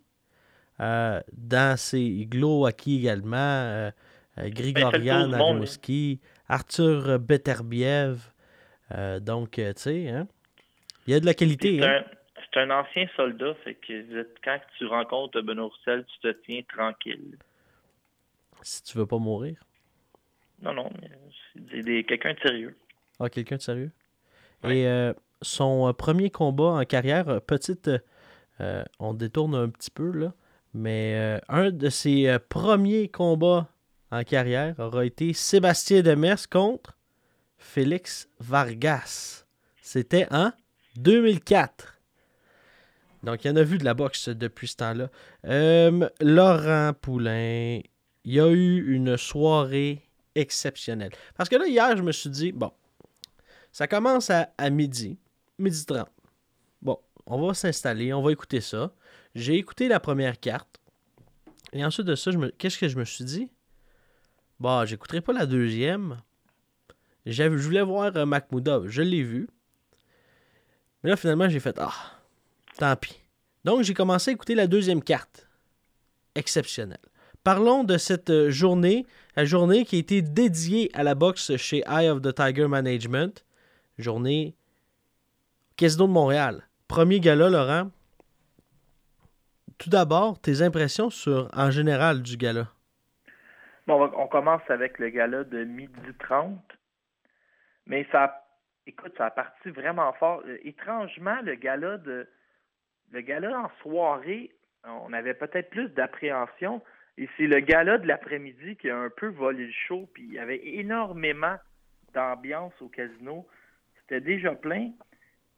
Euh, 0.81 1.21
dans 1.35 1.77
ses 1.77 2.01
également, 2.01 3.37
euh, 3.37 3.91
euh, 4.39 4.49
Grigorian 4.49 5.29
Ben, 5.29 5.31
le 5.33 5.37
monde, 5.37 5.57
Arimoski, 5.57 6.21
Arthur 6.49 7.19
Beterbiev. 7.19 8.33
Euh, 8.93 9.21
donc, 9.21 9.51
tu 9.57 9.73
sais, 9.77 10.09
hein, 10.09 10.27
il 11.07 11.13
y 11.13 11.15
a 11.15 11.21
de 11.21 11.27
la 11.27 11.35
qualité. 11.35 11.81
C'est 11.81 11.87
hein. 11.87 12.03
un, 12.65 12.71
un 12.71 12.81
ancien 12.81 13.07
soldat, 13.15 13.53
fait 13.63 13.75
que 13.75 14.27
quand 14.43 14.59
tu 14.79 14.87
rencontres 14.87 15.43
Benoît 15.43 15.67
Roussel, 15.67 16.07
tu 16.07 16.19
te 16.21 16.35
tiens 16.47 16.63
tranquille. 16.67 17.37
Si 18.63 18.83
tu 18.85 18.97
veux 18.97 19.07
pas 19.07 19.19
mourir. 19.19 19.59
Non, 20.63 20.75
non, 20.75 20.91
c'est 21.73 22.05
quelqu'un 22.05 22.35
de 22.35 22.41
sérieux. 22.41 22.77
Ah, 23.19 23.29
quelqu'un 23.29 23.57
de 23.57 23.63
sérieux? 23.63 23.91
Ouais. 24.65 24.79
Et 24.79 24.87
euh, 24.87 25.13
son 25.43 25.89
euh, 25.89 25.93
premier 25.93 26.31
combat 26.31 26.73
en 26.73 26.85
carrière, 26.85 27.29
euh, 27.29 27.41
petite. 27.41 27.91
euh, 28.61 28.85
on 28.99 29.15
détourne 29.15 29.55
un 29.55 29.69
petit 29.69 29.91
peu, 29.91 30.11
là. 30.11 30.35
Mais 30.75 31.15
euh, 31.17 31.39
un 31.49 31.71
de 31.71 31.89
ses 31.89 32.37
premiers 32.49 33.09
combats 33.09 33.69
en 34.11 34.23
carrière 34.23 34.75
aura 34.79 35.05
été 35.05 35.33
Sébastien 35.33 36.03
Demers 36.03 36.49
contre 36.49 36.97
Félix 37.59 38.29
Vargas. 38.39 39.45
C'était 39.83 40.27
en 40.31 40.53
2004. 40.97 41.97
Donc, 43.23 43.45
il 43.45 43.49
y 43.49 43.51
en 43.51 43.57
a 43.57 43.63
vu 43.63 43.79
de 43.79 43.85
la 43.85 43.95
boxe 43.95 44.29
depuis 44.29 44.69
ce 44.69 44.77
temps-là. 44.77 45.11
Laurent 46.21 46.93
Poulain, 47.01 47.81
il 48.25 48.33
y 48.33 48.41
a 48.41 48.49
eu 48.49 48.95
une 48.95 49.17
soirée 49.17 50.03
exceptionnelle. 50.41 51.13
Parce 51.37 51.49
que 51.49 51.57
là, 51.57 51.67
hier, 51.67 51.97
je 51.97 52.03
me 52.03 52.13
suis 52.13 52.31
dit, 52.31 52.53
bon, 52.53 52.73
ça 53.73 53.87
commence 53.87 54.31
à, 54.31 54.49
midi, 54.71 55.19
midi 55.59 55.85
30. 55.85 56.09
Bon, 56.83 56.99
on 57.27 57.47
va 57.47 57.55
s'installer, 57.55 58.13
on 58.13 58.23
va 58.23 58.33
écouter 58.33 58.61
ça. 58.61 58.93
J'ai 59.35 59.57
écouté 59.57 59.89
la 59.89 60.01
première 60.01 60.41
carte. 60.41 60.81
Et 61.73 61.85
ensuite 61.85 62.07
de 62.07 62.17
ça, 62.17 62.31
qu'est-ce 62.59 62.79
que 62.79 62.89
je 62.89 62.99
me 62.99 63.05
suis 63.05 63.25
dit? 63.25 63.49
Bon, 64.59 64.85
j'écouterai 64.85 65.21
pas 65.21 65.33
la 65.33 65.47
deuxième. 65.47 66.21
Je 67.27 67.45
voulais 67.45 67.83
voir 67.83 68.17
euh, 68.17 68.27
Mahmoudov. 68.27 68.89
Je 68.89 69.03
l'ai 69.03 69.23
vu. 69.23 69.49
Mais 71.03 71.11
là, 71.11 71.17
finalement, 71.17 71.49
j'ai 71.49 71.61
fait 71.61 71.79
Ah, 71.79 71.95
tant 72.77 72.97
pis. 72.97 73.21
Donc, 73.65 73.83
j'ai 73.83 73.95
commencé 73.95 74.31
à 74.31 74.35
écouter 74.35 74.55
la 74.55 74.67
deuxième 74.67 75.03
carte. 75.03 75.49
Exceptionnelle. 76.35 76.99
Parlons 77.45 77.85
de 77.85 77.97
cette 77.97 78.31
euh, 78.31 78.51
journée, 78.51 79.07
la 79.37 79.45
journée 79.45 79.85
qui 79.85 79.97
a 79.97 79.99
été 79.99 80.23
dédiée 80.23 80.91
à 80.95 81.03
la 81.03 81.15
boxe 81.15 81.57
chez 81.57 81.83
Eye 81.87 82.09
of 82.09 82.23
the 82.23 82.35
Tiger 82.35 82.69
Management. 82.69 83.45
Journée 83.99 84.55
Casino 85.77 86.07
de 86.07 86.13
Montréal. 86.13 86.67
Premier 86.89 87.21
gala, 87.21 87.49
Laurent. 87.49 87.91
Tout 89.79 89.91
d'abord, 89.91 90.41
tes 90.41 90.63
impressions 90.63 91.11
sur, 91.11 91.49
en 91.55 91.71
général, 91.71 92.23
du 92.23 92.37
gala? 92.37 92.69
Bon, 93.87 94.11
on 94.17 94.27
commence 94.27 94.63
avec 94.69 94.99
le 94.99 95.09
gala 95.09 95.45
de 95.45 95.65
midi 95.65 96.15
30. 96.19 96.59
Mais 97.87 98.07
ça, 98.13 98.45
écoute, 98.87 99.13
ça 99.17 99.27
a 99.27 99.31
parti 99.31 99.71
vraiment 99.71 100.13
fort. 100.15 100.43
Euh, 100.47 100.59
étrangement, 100.65 101.41
le 101.43 101.55
gala 101.55 101.99
de, 101.99 102.29
le 103.11 103.21
gala 103.21 103.59
en 103.59 103.71
soirée, 103.83 104.51
on 104.85 105.13
avait 105.13 105.35
peut-être 105.35 105.71
plus 105.71 105.89
d'appréhension. 105.89 106.83
Et 107.21 107.29
c'est 107.37 107.47
le 107.47 107.61
gala 107.61 107.99
de 107.99 108.07
l'après-midi 108.09 108.77
qui 108.77 108.89
a 108.89 108.97
un 108.99 109.11
peu 109.11 109.27
volé 109.29 109.67
le 109.67 109.73
show. 109.73 110.09
Puis 110.15 110.23
il 110.25 110.33
y 110.33 110.39
avait 110.39 110.61
énormément 110.67 111.57
d'ambiance 112.15 112.73
au 112.81 112.89
casino. 112.89 113.47
C'était 114.01 114.23
déjà 114.23 114.55
plein. 114.55 114.91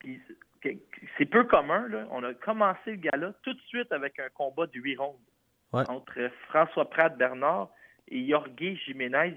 Puis 0.00 0.20
c'est- 0.26 1.24
peu 1.26 1.44
commun. 1.44 1.86
Là. 1.88 2.06
On 2.10 2.22
a 2.24 2.34
commencé 2.34 2.90
le 2.90 2.96
gala 2.96 3.32
tout 3.42 3.54
de 3.54 3.60
suite 3.60 3.92
avec 3.92 4.18
un 4.18 4.28
combat 4.30 4.66
de 4.66 4.78
huit 4.78 4.96
rondes 4.96 5.16
Ouais. 5.72 5.88
entre 5.88 6.30
François 6.48 6.90
Pratt 6.90 7.16
Bernard 7.16 7.70
et 8.08 8.26
Jorge 8.28 8.50
Jiménez. 8.84 9.34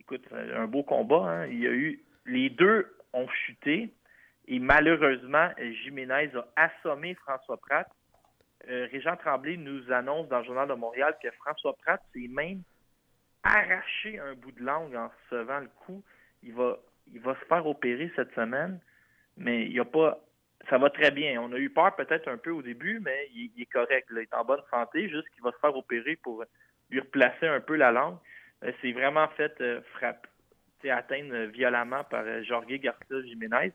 Écoute, 0.00 0.24
un 0.32 0.66
beau 0.66 0.84
combat. 0.84 1.24
Hein. 1.28 1.46
Il 1.48 1.58
y 1.58 1.66
a 1.66 1.72
eu 1.72 2.00
les 2.26 2.48
deux 2.48 2.94
ont 3.12 3.28
chuté 3.28 3.92
et 4.46 4.58
malheureusement 4.60 5.50
Jiménez 5.82 6.30
a 6.36 6.46
assommé 6.56 7.14
François 7.14 7.56
Pratt. 7.58 7.88
Euh, 8.68 8.88
Régent 8.90 9.16
Tremblay 9.16 9.56
nous 9.56 9.92
annonce 9.92 10.28
dans 10.28 10.38
le 10.38 10.44
Journal 10.44 10.68
de 10.68 10.74
Montréal 10.74 11.16
que 11.22 11.30
François 11.32 11.76
Pratt 11.76 12.02
s'est 12.12 12.28
même 12.28 12.62
arraché 13.42 14.18
un 14.18 14.34
bout 14.34 14.52
de 14.52 14.62
langue 14.62 14.94
en 14.96 15.08
recevant 15.08 15.60
le 15.60 15.68
coup. 15.84 16.02
Il 16.42 16.54
va, 16.54 16.78
il 17.06 17.20
va 17.20 17.34
se 17.34 17.44
faire 17.46 17.66
opérer 17.66 18.10
cette 18.16 18.34
semaine, 18.34 18.80
mais 19.36 19.66
il 19.66 19.80
a 19.80 19.84
pas. 19.84 20.20
Ça 20.68 20.76
va 20.76 20.90
très 20.90 21.12
bien. 21.12 21.40
On 21.40 21.52
a 21.52 21.56
eu 21.56 21.70
peur 21.70 21.94
peut-être 21.94 22.28
un 22.28 22.36
peu 22.36 22.50
au 22.50 22.62
début, 22.62 22.98
mais 23.00 23.28
il, 23.32 23.52
est 23.58 23.66
correct. 23.66 24.08
Il 24.10 24.18
est 24.18 24.34
en 24.34 24.44
bonne 24.44 24.62
santé, 24.70 25.08
juste 25.08 25.28
qu'il 25.30 25.42
va 25.42 25.52
se 25.52 25.58
faire 25.58 25.74
opérer 25.76 26.16
pour 26.16 26.44
lui 26.90 27.00
replacer 27.00 27.46
un 27.46 27.60
peu 27.60 27.76
la 27.76 27.92
langue. 27.92 28.18
Euh, 28.64 28.72
C'est 28.82 28.92
vraiment 28.92 29.28
fait 29.28 29.54
euh, 29.60 29.80
frappe, 29.94 30.26
tu 30.80 30.88
sais, 30.88 30.90
atteindre 30.90 31.44
violemment 31.46 32.04
par 32.04 32.24
euh, 32.26 32.42
Jorge 32.42 32.66
Garcia 32.66 33.22
Jiménez. 33.22 33.72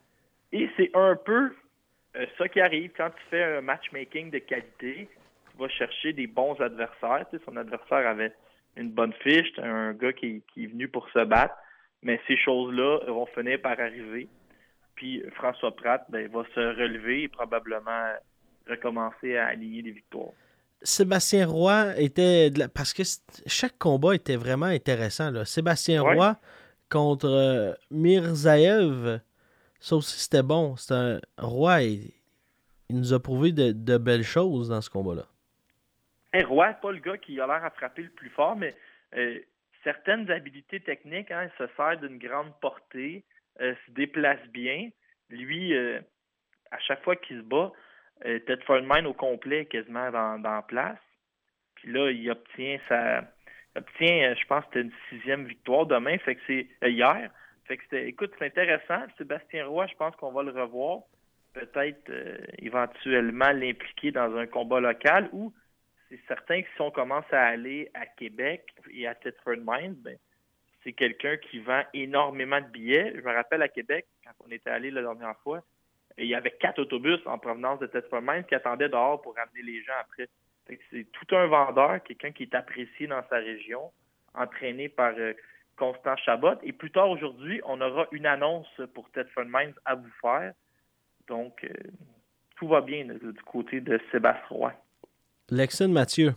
Et 0.52 0.70
c'est 0.78 0.92
un 0.94 1.16
peu 1.16 1.56
euh, 2.16 2.26
ça 2.38 2.48
qui 2.48 2.60
arrive 2.62 2.92
quand 2.96 3.10
tu 3.10 3.24
fais 3.30 3.44
un 3.44 3.62
matchmaking 3.62 4.32
de 4.32 4.40
qualité. 4.40 5.08
Tu 5.52 5.58
vas 5.58 5.70
chercher 5.70 6.14
des 6.14 6.28
bons 6.28 6.60
adversaires. 6.62 7.26
Tu 7.32 7.38
sais, 7.38 7.44
son 7.46 7.56
adversaire 7.58 8.08
avait 8.08 8.34
une 8.76 8.90
bonne 8.92 9.14
fiche, 9.22 9.52
un 9.60 9.94
gars 9.94 10.14
qui, 10.14 10.42
qui 10.54 10.64
est 10.64 10.68
venu 10.68 10.88
pour 10.88 11.08
se 11.12 11.24
battre. 11.26 11.56
Mais 12.02 12.20
ces 12.28 12.38
choses-là 12.38 13.00
vont 13.08 13.26
finir 13.28 13.62
par 13.62 13.80
arriver. 13.80 14.28
Puis 14.96 15.24
François 15.36 15.76
Pratt 15.76 16.04
ben, 16.10 16.28
va 16.30 16.44
se 16.54 16.60
relever 16.60 17.24
et 17.24 17.28
probablement 17.28 18.10
recommencer 18.70 19.38
à 19.38 19.48
aligner 19.48 19.82
les 19.82 19.92
victoires. 19.92 20.32
Sébastien 20.82 21.48
Roy 21.48 21.94
était. 21.98 22.50
de 22.50 22.60
la- 22.60 22.68
Parce 22.70 22.94
que 22.94 23.04
chaque 23.48 23.78
combat 23.78 24.16
était 24.16 24.36
vraiment 24.36 24.66
intéressant. 24.66 25.32
Là. 25.32 25.46
Sébastien 25.46 26.04
Ouais. 26.04 26.16
Roy 26.16 26.36
contre 26.90 27.28
euh, 27.30 27.74
Mirzaev, 27.90 29.20
ça 29.84 29.98
aussi 29.98 30.18
c'était 30.18 30.44
bon. 30.44 30.78
C'est 30.78 30.94
un 30.94 31.20
Roy, 31.38 31.82
il, 31.82 32.12
nous 32.90 33.14
a 33.14 33.22
prouvé 33.22 33.52
de, 33.52 33.74
de 33.74 33.98
belles 33.98 34.24
choses 34.24 34.70
dans 34.70 34.80
ce 34.80 34.90
combat-là. 34.90 35.24
Hey, 36.32 36.44
Roy, 36.44 36.72
pas 36.74 36.92
le 36.92 37.00
gars 37.00 37.18
qui 37.18 37.40
a 37.42 37.46
l'air 37.46 37.66
à 37.66 37.70
frapper 37.70 38.04
le 38.04 38.10
plus 38.10 38.30
fort, 38.30 38.56
mais 38.56 38.74
euh, 39.18 39.40
certaines 39.84 40.32
habilités 40.32 40.80
techniques, 40.80 41.32
hein, 41.32 41.50
il 41.50 41.58
se 41.58 41.72
sert 41.76 42.00
d'une 42.00 42.18
grande 42.18 42.54
portée, 42.62 43.26
euh, 43.60 43.76
se 43.86 43.92
déplace 43.92 44.40
bien. 44.54 44.90
Lui, 45.30 45.76
euh, 45.76 46.00
à 46.72 46.80
chaque 46.80 47.04
fois 47.04 47.18
qu'il 47.18 47.40
se 47.40 47.44
bat, 47.44 47.72
Tedford 48.24 48.84
Mine 48.84 49.06
au 49.06 49.14
complet 49.14 49.66
quasiment 49.66 50.10
dans, 50.12 50.40
dans 50.40 50.56
la 50.56 50.62
place. 50.62 51.00
Puis 51.76 51.92
là, 51.92 52.10
il 52.10 52.32
obtient 52.32 52.80
sa. 52.88 53.26
obtient, 53.76 54.34
je 54.34 54.46
pense, 54.48 54.64
c'était 54.66 54.82
une 54.82 54.94
sixième 55.10 55.46
victoire 55.46 55.86
demain. 55.88 56.18
Fait 56.20 56.36
que 56.36 56.42
c'est 56.48 56.90
hier. 56.90 57.30
Fait 57.66 57.78
que. 57.78 57.96
Écoute, 57.96 58.32
c'est 58.38 58.46
intéressant. 58.46 59.06
Sébastien 59.18 59.68
Roy, 59.68 59.88
je 59.88 59.96
pense 59.96 60.16
qu'on 60.16 60.32
va 60.32 60.44
le 60.44 60.52
revoir. 60.52 61.00
Peut-être 61.54 62.10
euh, 62.10 62.38
éventuellement 62.60 63.52
l'impliquer 63.52 64.12
dans 64.12 64.36
un 64.36 64.48
combat 64.48 64.80
local 64.80 65.30
ou 65.34 65.54
c'est 66.10 66.20
certain 66.28 66.62
que 66.62 66.68
si 66.76 66.82
on 66.82 66.92
commence 66.92 67.26
à 67.32 67.42
aller 67.42 67.90
à 67.94 68.06
Québec 68.06 68.66
et 68.92 69.08
à 69.08 69.16
Thetford 69.16 69.58
Mines, 69.66 69.96
ben, 69.96 70.18
c'est 70.84 70.94
quelqu'un 70.94 71.38
qui 71.38 71.60
vend 71.60 71.84
énormément 71.94 72.60
de 72.60 72.68
billets. 72.68 73.14
Je 73.16 73.22
me 73.22 73.34
rappelle 73.34 73.62
à 73.62 73.68
Québec, 73.68 74.06
quand 74.24 74.46
on 74.46 74.52
était 74.52 74.70
allé 74.70 74.92
la 74.92 75.02
dernière 75.02 75.38
fois, 75.40 75.64
il 76.18 76.28
y 76.28 76.36
avait 76.36 76.52
quatre 76.52 76.80
autobus 76.80 77.20
en 77.26 77.38
provenance 77.40 77.80
de 77.80 77.88
Thetford 77.88 78.22
Mines 78.22 78.44
qui 78.44 78.56
attendaient 78.56 78.90
dehors 78.90 79.22
pour 79.22 79.36
ramener 79.36 79.64
les 79.64 79.82
gens 79.84 79.94
après. 80.00 80.30
C'est 80.68 81.08
tout 81.12 81.36
un 81.36 81.48
vendeur, 81.48 82.02
quelqu'un 82.04 82.32
qui 82.32 82.44
est 82.44 82.56
apprécié 82.56 83.08
dans 83.08 83.24
sa 83.30 83.38
région, 83.38 83.92
entraîné 84.34 84.90
par 84.90 85.14
euh, 85.18 85.34
Constant 85.78 86.16
Chabot. 86.18 86.56
Et 86.64 86.72
plus 86.72 86.92
tard 86.92 87.10
aujourd'hui, 87.10 87.62
on 87.66 87.82
aura 87.82 88.08
une 88.12 88.26
annonce 88.26 88.68
pour 88.94 89.10
Thetford 89.12 89.46
Mines 89.46 89.74
à 89.86 89.96
vous 89.96 90.12
faire. 90.22 90.54
Donc, 91.28 91.64
euh, 91.64 91.70
tout 92.56 92.68
va 92.68 92.82
bien 92.82 93.06
là, 93.06 93.14
du 93.16 93.42
côté 93.46 93.82
de 93.82 94.00
Sébastien 94.12 94.46
Roy. 94.50 94.74
Lexine 95.50 95.92
Mathieu. 95.92 96.34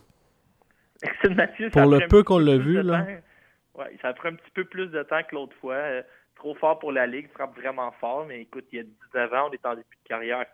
Maxime 1.03 1.35
Mathieu, 1.35 1.69
Pour 1.69 1.81
ça 1.81 1.87
a 1.87 1.99
le 1.99 2.07
peu 2.07 2.23
qu'on 2.23 2.39
l'a 2.39 2.57
plus 2.57 2.63
vu, 2.63 2.73
de 2.75 2.81
là. 2.81 3.01
temps. 3.01 3.81
Ouais, 3.81 3.97
ça 4.01 4.09
a 4.09 4.13
pris 4.13 4.29
un 4.29 4.35
petit 4.35 4.51
peu 4.51 4.65
plus 4.65 4.87
de 4.87 5.03
temps 5.03 5.21
que 5.23 5.35
l'autre 5.35 5.55
fois. 5.57 5.75
Euh, 5.75 6.01
trop 6.35 6.55
fort 6.55 6.79
pour 6.79 6.91
la 6.91 7.05
Ligue, 7.07 7.29
frappe 7.33 7.55
vraiment 7.55 7.91
fort, 7.99 8.25
mais 8.25 8.41
écoute, 8.41 8.65
il 8.71 8.77
y 8.77 8.79
a 8.79 8.83
19 8.83 9.33
ans, 9.33 9.49
on 9.49 9.51
est 9.51 9.65
en 9.65 9.75
début 9.75 9.97
de 10.03 10.07
carrière, 10.07 10.45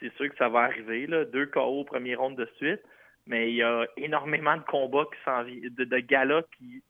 c'est 0.00 0.12
sûr 0.16 0.28
que 0.28 0.36
ça 0.36 0.48
va 0.48 0.60
arriver. 0.60 1.06
Là. 1.06 1.24
Deux 1.24 1.46
KO 1.46 1.60
au 1.80 1.84
premier 1.84 2.14
round 2.14 2.36
de 2.36 2.48
suite, 2.56 2.80
mais 3.26 3.50
il 3.50 3.56
y 3.56 3.62
a 3.62 3.86
énormément 3.96 4.56
de 4.56 4.62
combats 4.62 5.04
qui 5.24 5.70
de, 5.70 5.84
de 5.84 5.98
galas 5.98 6.42
qui 6.56 6.82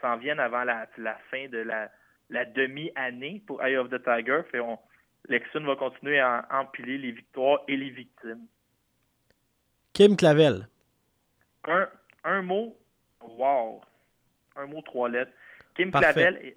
s'en 0.00 0.16
viennent 0.16 0.40
avant 0.40 0.64
la, 0.64 0.86
la 0.98 1.16
fin 1.30 1.48
de 1.48 1.58
la, 1.58 1.90
la 2.30 2.44
demi-année 2.44 3.42
pour 3.46 3.62
Eye 3.64 3.76
of 3.76 3.90
the 3.90 4.02
Tiger. 4.02 4.42
Fait 4.50 4.60
on, 4.60 4.78
Lexun 5.28 5.64
va 5.64 5.76
continuer 5.76 6.18
à 6.20 6.46
empiler 6.50 6.98
les 6.98 7.12
victoires 7.12 7.60
et 7.68 7.76
les 7.76 7.90
victimes. 7.90 8.46
Kim 9.92 10.16
Clavel. 10.16 10.68
Un, 11.64 11.88
un 12.24 12.42
mot, 12.42 12.76
wow. 13.20 13.80
Un 14.56 14.66
mot, 14.66 14.80
trois 14.82 15.08
lettres. 15.08 15.32
Kim 15.74 15.90
Parfait. 15.90 16.12
Clavel, 16.12 16.54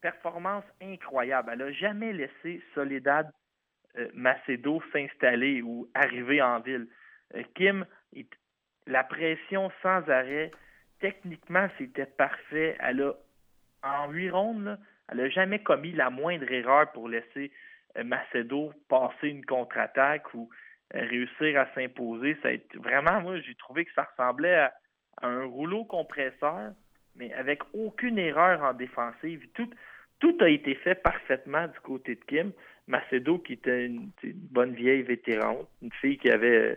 performance 0.00 0.64
incroyable. 0.80 1.50
Elle 1.52 1.58
n'a 1.58 1.72
jamais 1.72 2.12
laissé 2.12 2.62
Soledad 2.74 3.30
euh, 3.98 4.08
Macedo 4.14 4.82
s'installer 4.92 5.62
ou 5.62 5.88
arriver 5.94 6.42
en 6.42 6.60
ville. 6.60 6.88
Euh, 7.34 7.42
Kim 7.54 7.86
la 8.86 9.04
pression 9.04 9.70
sans 9.82 10.08
arrêt. 10.08 10.50
Techniquement, 11.02 11.68
c'était 11.78 12.06
parfait. 12.06 12.76
Elle 12.78 13.02
a, 13.02 13.12
en 13.82 14.08
huit 14.12 14.30
rondes, 14.30 14.78
elle 15.08 15.16
n'a 15.16 15.28
jamais 15.28 15.58
commis 15.58 15.90
la 15.90 16.10
moindre 16.10 16.50
erreur 16.50 16.92
pour 16.92 17.08
laisser 17.08 17.50
euh, 17.98 18.04
Macedo 18.04 18.72
passer 18.88 19.28
une 19.28 19.44
contre-attaque 19.44 20.32
ou 20.32 20.48
euh, 20.94 21.00
réussir 21.00 21.60
à 21.60 21.66
s'imposer. 21.74 22.36
Vraiment, 22.76 23.20
moi, 23.20 23.40
j'ai 23.40 23.56
trouvé 23.56 23.84
que 23.84 23.92
ça 23.94 24.04
ressemblait 24.04 24.54
à, 24.54 24.72
un 25.22 25.44
rouleau 25.44 25.84
compresseur, 25.84 26.70
mais 27.16 27.32
avec 27.34 27.62
aucune 27.74 28.18
erreur 28.18 28.62
en 28.62 28.72
défensive. 28.72 29.44
Tout, 29.54 30.36
a 30.40 30.48
été 30.48 30.76
fait 30.76 30.94
parfaitement 30.94 31.66
du 31.66 31.80
côté 31.80 32.14
de 32.14 32.24
Kim. 32.24 32.52
Macedo, 32.86 33.38
qui 33.38 33.54
était 33.54 33.86
une, 33.86 34.12
bonne 34.22 34.74
vieille 34.74 35.02
vétérante, 35.02 35.68
une 35.82 35.92
fille 36.00 36.18
qui 36.18 36.30
avait 36.30 36.58
euh, 36.58 36.76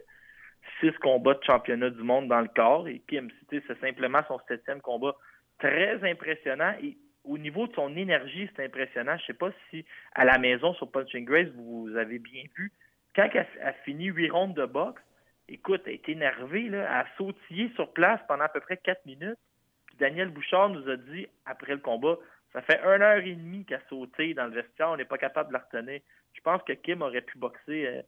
six 0.80 0.92
combats 1.00 1.34
de 1.34 1.44
championnat 1.44 1.90
du 1.90 2.04
monde 2.04 2.28
dans 2.28 2.42
le 2.42 2.48
corps, 2.48 2.88
et 2.88 3.02
Kim, 3.08 3.30
c'est 3.50 3.80
simplement 3.80 4.22
son 4.28 4.40
septième 4.48 4.82
combat. 4.82 5.16
Très 5.60 6.00
impressionnant. 6.10 6.74
Et 6.82 6.98
au 7.24 7.38
niveau 7.38 7.68
de 7.68 7.74
son 7.74 7.96
énergie, 7.96 8.50
c'est 8.56 8.66
impressionnant. 8.66 9.18
Je 9.18 9.24
ne 9.24 9.28
sais 9.28 9.34
pas 9.34 9.52
si 9.70 9.86
à 10.14 10.26
la 10.26 10.38
maison 10.38 10.74
sur 10.74 10.92
Punching 10.92 11.26
Grace, 11.26 11.48
vous 11.56 11.96
avez 11.96 12.20
bien 12.20 12.44
vu. 12.56 12.72
Quand 13.16 13.30
elle 13.34 13.48
a 13.64 13.74
fini 13.86 14.06
huit 14.06 14.30
rondes 14.30 14.56
de 14.56 14.66
boxe, 14.66 15.02
écoute, 15.48 15.82
elle 15.86 15.94
est 15.94 16.10
énervée, 16.10 16.66
elle 16.68 16.76
a 16.76 17.06
sautillé 17.18 17.72
sur 17.76 17.94
place 17.94 18.20
pendant 18.28 18.44
à 18.44 18.50
peu 18.50 18.60
près 18.60 18.78
quatre 18.78 19.06
minutes. 19.06 19.40
Puis 19.88 19.96
Daniel 19.98 20.30
Bouchard 20.30 20.70
nous 20.70 20.90
a 20.90 20.98
dit 20.98 21.28
après 21.46 21.74
le 21.74 21.80
combat, 21.80 22.18
ça 22.52 22.62
fait 22.62 22.82
une 22.84 23.02
heure 23.02 23.24
et 23.24 23.36
demie 23.36 23.66
qu'elle 23.66 23.78
a 23.78 23.90
sauté 23.90 24.34
dans 24.34 24.46
le 24.46 24.52
vestiaire, 24.52 24.90
on 24.90 24.98
n'est 24.98 25.06
pas 25.06 25.18
capable 25.18 25.50
de 25.50 25.54
la 25.54 25.60
retenir. 25.60 26.02
Je 26.34 26.42
pense 26.42 26.62
que 26.64 26.74
Kim 26.74 27.02
aurait 27.02 27.22
pu 27.22 27.38
boxer 27.38 28.04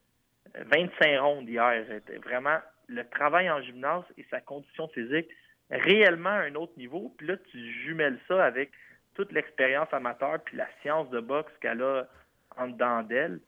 25 0.65 1.05
euh, 1.05 1.21
rondes 1.21 1.49
hier. 1.49 1.85
Vraiment, 2.23 2.57
le 2.87 3.07
travail 3.09 3.49
en 3.49 3.61
gymnase 3.61 4.03
et 4.17 4.25
sa 4.29 4.41
condition 4.41 4.87
physique, 4.89 5.27
réellement 5.69 6.29
à 6.29 6.43
un 6.43 6.55
autre 6.55 6.73
niveau. 6.77 7.13
Puis 7.17 7.27
là, 7.27 7.37
tu 7.51 7.83
jumelles 7.83 8.19
ça 8.27 8.43
avec 8.43 8.71
toute 9.13 9.31
l'expérience 9.31 9.87
amateur 9.91 10.39
puis 10.43 10.57
la 10.57 10.67
science 10.81 11.09
de 11.09 11.19
boxe 11.19 11.51
qu'elle 11.61 11.81
a 11.81 12.07
en 12.55 12.67
dedans 12.67 13.03
d'elle. 13.03 13.39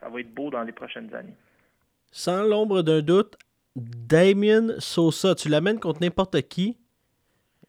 Ça 0.00 0.08
va 0.08 0.20
être 0.20 0.32
beau 0.32 0.50
dans 0.50 0.62
les 0.62 0.72
prochaines 0.72 1.12
années. 1.14 1.34
Sans 2.10 2.42
l'ombre 2.42 2.82
d'un 2.82 3.02
doute, 3.02 3.36
Damien 3.76 4.78
Sosa, 4.78 5.34
tu 5.34 5.48
l'amènes 5.48 5.80
contre 5.80 6.00
n'importe 6.00 6.40
qui, 6.42 6.78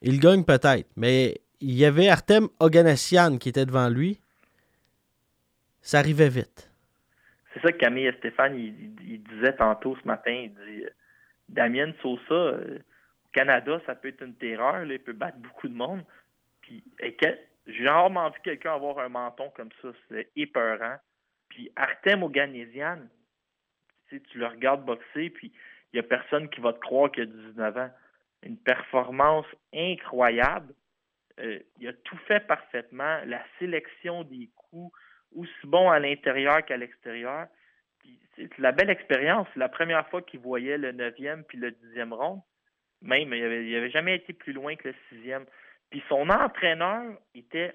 il 0.02 0.18
gagne 0.18 0.44
peut-être. 0.44 0.88
Mais 0.96 1.40
il 1.60 1.74
y 1.74 1.84
avait 1.84 2.08
Artem 2.08 2.48
Oganassian 2.58 3.38
qui 3.38 3.48
était 3.50 3.66
devant 3.66 3.88
lui. 3.88 4.20
Ça 5.82 5.98
arrivait 5.98 6.28
vite. 6.28 6.69
C'est 7.52 7.60
ça 7.62 7.72
que 7.72 7.78
Camille 7.78 8.06
et 8.06 8.12
Stéphane 8.12 8.56
il, 8.56 9.22
disait 9.22 9.54
tantôt 9.54 9.96
ce 9.96 10.06
matin. 10.06 10.30
Il 10.30 10.54
dit 10.54 10.84
euh, 10.84 10.90
Damien 11.48 11.92
Sosa, 12.00 12.32
euh, 12.32 12.78
au 12.78 13.28
Canada, 13.32 13.80
ça 13.86 13.94
peut 13.94 14.08
être 14.08 14.22
une 14.22 14.36
terreur. 14.36 14.84
il 14.84 14.98
peut 15.00 15.12
battre 15.12 15.38
beaucoup 15.38 15.68
de 15.68 15.74
monde. 15.74 16.04
Puis, 16.62 16.84
j'ai 17.66 17.88
rarement 17.88 18.30
vu 18.30 18.38
quelqu'un 18.44 18.74
avoir 18.74 18.98
un 18.98 19.08
menton 19.08 19.50
comme 19.56 19.70
ça. 19.82 19.88
C'est 20.08 20.30
épeurant. 20.36 20.96
Puis 21.48 21.70
Artem 21.74 22.22
Oganesian, 22.22 23.00
tu, 24.08 24.22
tu 24.22 24.38
le 24.38 24.46
regardes 24.46 24.84
boxer, 24.84 25.30
puis 25.30 25.52
il 25.92 25.96
n'y 25.96 26.00
a 26.00 26.02
personne 26.04 26.48
qui 26.48 26.60
va 26.60 26.72
te 26.72 26.78
croire 26.78 27.10
qu'il 27.10 27.24
a 27.24 27.26
19 27.26 27.76
ans. 27.76 27.90
Une 28.42 28.56
performance 28.56 29.46
incroyable. 29.74 30.72
Euh, 31.40 31.58
il 31.78 31.88
a 31.88 31.92
tout 31.92 32.16
fait 32.28 32.40
parfaitement. 32.40 33.20
La 33.26 33.42
sélection 33.58 34.24
des 34.24 34.48
coups, 34.54 34.92
aussi 35.36 35.66
bon 35.66 35.90
à 35.90 35.98
l'intérieur 35.98 36.64
qu'à 36.64 36.76
l'extérieur. 36.76 37.46
C'est 38.36 38.58
la 38.58 38.72
belle 38.72 38.90
expérience. 38.90 39.48
La 39.56 39.68
première 39.68 40.08
fois 40.08 40.22
qu'il 40.22 40.40
voyait 40.40 40.78
le 40.78 40.92
9e 40.92 41.44
puis 41.44 41.58
le 41.58 41.70
10e 41.70 42.12
rond. 42.12 42.42
Même, 43.02 43.32
il 43.32 43.42
n'avait 43.42 43.76
avait 43.76 43.90
jamais 43.90 44.16
été 44.16 44.32
plus 44.32 44.52
loin 44.52 44.76
que 44.76 44.88
le 44.88 44.94
6e. 45.10 45.46
Puis 45.90 46.02
son 46.08 46.28
entraîneur 46.28 47.18
était, 47.34 47.74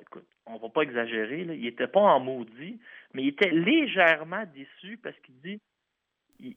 écoute, 0.00 0.28
on 0.46 0.56
va 0.58 0.68
pas 0.68 0.82
exagérer, 0.82 1.40
il 1.40 1.66
était 1.66 1.86
pas 1.86 2.00
en 2.00 2.20
maudit, 2.20 2.80
mais 3.12 3.22
il 3.22 3.28
était 3.28 3.50
légèrement 3.50 4.44
déçu 4.54 4.98
parce 4.98 5.18
qu'il 5.20 5.40
dit, 5.40 5.60
tu 6.38 6.54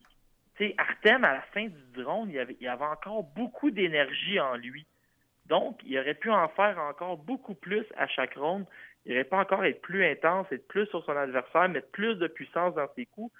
sais, 0.58 0.76
Artem, 0.78 1.24
à 1.24 1.34
la 1.34 1.42
fin 1.42 1.66
du 1.66 1.84
drone, 1.94 2.30
il 2.30 2.40
avait, 2.40 2.58
il 2.60 2.68
avait 2.68 2.86
encore 2.86 3.24
beaucoup 3.24 3.72
d'énergie 3.72 4.40
en 4.40 4.56
lui. 4.56 4.86
Donc, 5.48 5.80
il 5.86 5.98
aurait 6.00 6.16
pu 6.16 6.32
en 6.32 6.48
faire 6.50 6.80
encore 6.80 7.18
beaucoup 7.18 7.56
plus 7.56 7.86
à 7.98 8.08
chaque 8.08 8.36
ronde. 8.36 8.66
Il 9.06 9.14
aurait 9.14 9.24
pas 9.24 9.40
encore 9.40 9.64
être 9.66 9.82
plus 9.82 10.06
intense, 10.06 10.48
être 10.52 10.68
plus 10.68 10.88
sur 10.88 11.04
son 11.06 11.16
adversaire, 11.16 11.70
mettre 11.70 11.90
plus 11.92 12.16
de 12.16 12.28
puissance 12.28 12.74
dans 12.76 12.88
ses 12.96 13.06
coups. 13.06 13.34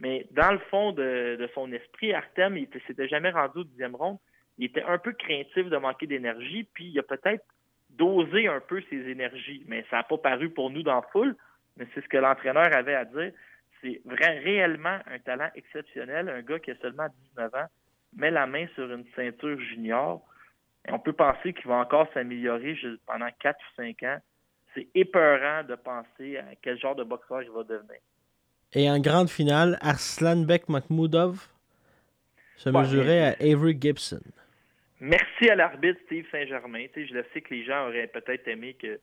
Mais 0.00 0.26
dans 0.30 0.52
le 0.52 0.58
fond 0.70 0.92
de, 0.92 1.48
son 1.54 1.72
esprit, 1.72 2.12
Artem, 2.12 2.56
il 2.56 2.68
s'était 2.86 3.08
jamais 3.08 3.30
rendu 3.30 3.58
au 3.58 3.64
dixième 3.64 3.96
ronde 3.96 4.18
il 4.58 4.66
était 4.66 4.82
un 4.82 4.98
peu 4.98 5.12
craintif 5.12 5.68
de 5.68 5.76
manquer 5.76 6.06
d'énergie, 6.06 6.68
puis 6.74 6.88
il 6.88 6.98
a 6.98 7.02
peut-être 7.02 7.44
dosé 7.90 8.48
un 8.48 8.60
peu 8.60 8.82
ses 8.90 9.08
énergies, 9.08 9.64
mais 9.66 9.84
ça 9.88 9.98
n'a 9.98 10.02
pas 10.02 10.18
paru 10.18 10.50
pour 10.50 10.70
nous 10.70 10.82
dans 10.82 11.00
foule, 11.12 11.36
mais 11.76 11.86
c'est 11.94 12.02
ce 12.02 12.08
que 12.08 12.18
l'entraîneur 12.18 12.72
avait 12.74 12.94
à 12.94 13.04
dire. 13.04 13.32
C'est 13.80 14.02
réellement 14.06 14.98
un 15.06 15.18
talent 15.20 15.48
exceptionnel, 15.54 16.28
un 16.28 16.42
gars 16.42 16.58
qui 16.58 16.72
a 16.72 16.76
seulement 16.76 17.06
19 17.30 17.54
ans, 17.54 17.66
met 18.16 18.32
la 18.32 18.46
main 18.46 18.66
sur 18.74 18.92
une 18.92 19.06
ceinture 19.14 19.58
junior, 19.60 20.20
et 20.86 20.92
on 20.92 20.98
peut 20.98 21.12
penser 21.12 21.52
qu'il 21.52 21.68
va 21.68 21.76
encore 21.76 22.08
s'améliorer 22.12 22.76
pendant 23.06 23.28
4 23.38 23.56
ou 23.56 23.74
5 23.76 24.02
ans. 24.02 24.18
C'est 24.78 24.88
épeurant 24.94 25.64
de 25.64 25.74
penser 25.74 26.36
à 26.36 26.54
quel 26.62 26.78
genre 26.78 26.94
de 26.94 27.02
boxeur 27.02 27.42
il 27.42 27.50
va 27.50 27.64
devenir. 27.64 27.98
Et 28.74 28.88
en 28.88 29.00
grande 29.00 29.28
finale, 29.28 29.76
Arslanbek 29.80 30.68
Makhmoudov 30.68 31.48
se 32.56 32.70
mesurait 32.70 33.24
à 33.24 33.36
Avery 33.40 33.76
Gibson. 33.80 34.20
Merci 35.00 35.50
à 35.50 35.56
l'arbitre 35.56 35.98
Steve 36.06 36.26
Saint-Germain. 36.30 36.86
Je 36.94 37.12
le 37.12 37.24
sais 37.32 37.40
que 37.40 37.54
les 37.54 37.64
gens 37.64 37.88
auraient 37.88 38.06
peut-être 38.06 38.46
aimé 38.46 38.74
que 38.74 39.00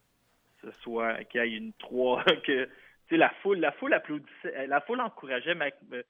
ce 0.63 0.71
soit 0.81 1.23
qu'il 1.25 1.41
y 1.41 1.55
ait 1.55 1.57
une 1.57 1.73
3, 1.73 2.23
que 2.45 2.69
la 3.11 3.29
foule, 3.41 3.59
la 3.59 3.73
foule 3.73 3.93
applaudissait, 3.93 4.67
la 4.67 4.79
foule 4.81 5.01
encourageait 5.01 5.55
Mac, 5.55 5.75
euh, 5.91 6.03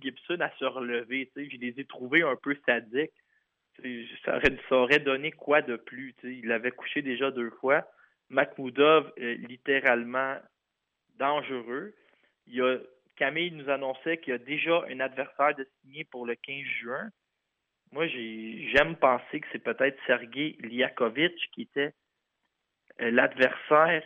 Gibson 0.00 0.38
à 0.40 0.50
se 0.58 0.64
relever. 0.64 1.30
Je 1.36 1.56
les 1.58 1.74
ai 1.78 1.84
trouvés 1.84 2.22
un 2.22 2.36
peu 2.36 2.56
sadiques. 2.64 3.12
Ça 4.24 4.36
aurait, 4.36 4.56
ça 4.68 4.76
aurait, 4.76 5.00
donné 5.00 5.32
quoi 5.32 5.60
de 5.60 5.76
plus? 5.76 6.14
Il 6.22 6.52
avait 6.52 6.70
couché 6.70 7.02
déjà 7.02 7.30
deux 7.30 7.50
fois. 7.50 7.84
Makhmoudov, 8.30 9.12
littéralement 9.16 10.36
dangereux. 11.18 11.94
Il 12.46 12.62
a, 12.62 12.78
Camille 13.16 13.52
nous 13.52 13.70
annonçait 13.70 14.18
qu'il 14.18 14.32
y 14.32 14.34
a 14.34 14.38
déjà 14.38 14.82
un 14.88 15.00
adversaire 15.00 15.54
de 15.54 15.66
signer 15.80 16.04
pour 16.04 16.26
le 16.26 16.34
15 16.34 16.64
juin. 16.80 17.10
Moi, 17.92 18.08
j'aime 18.08 18.96
penser 18.96 19.40
que 19.40 19.46
c'est 19.52 19.62
peut-être 19.62 19.98
Sergei 20.06 20.56
Liakovic 20.60 21.34
qui 21.52 21.62
était 21.62 21.92
euh, 23.00 23.10
l'adversaire 23.10 24.02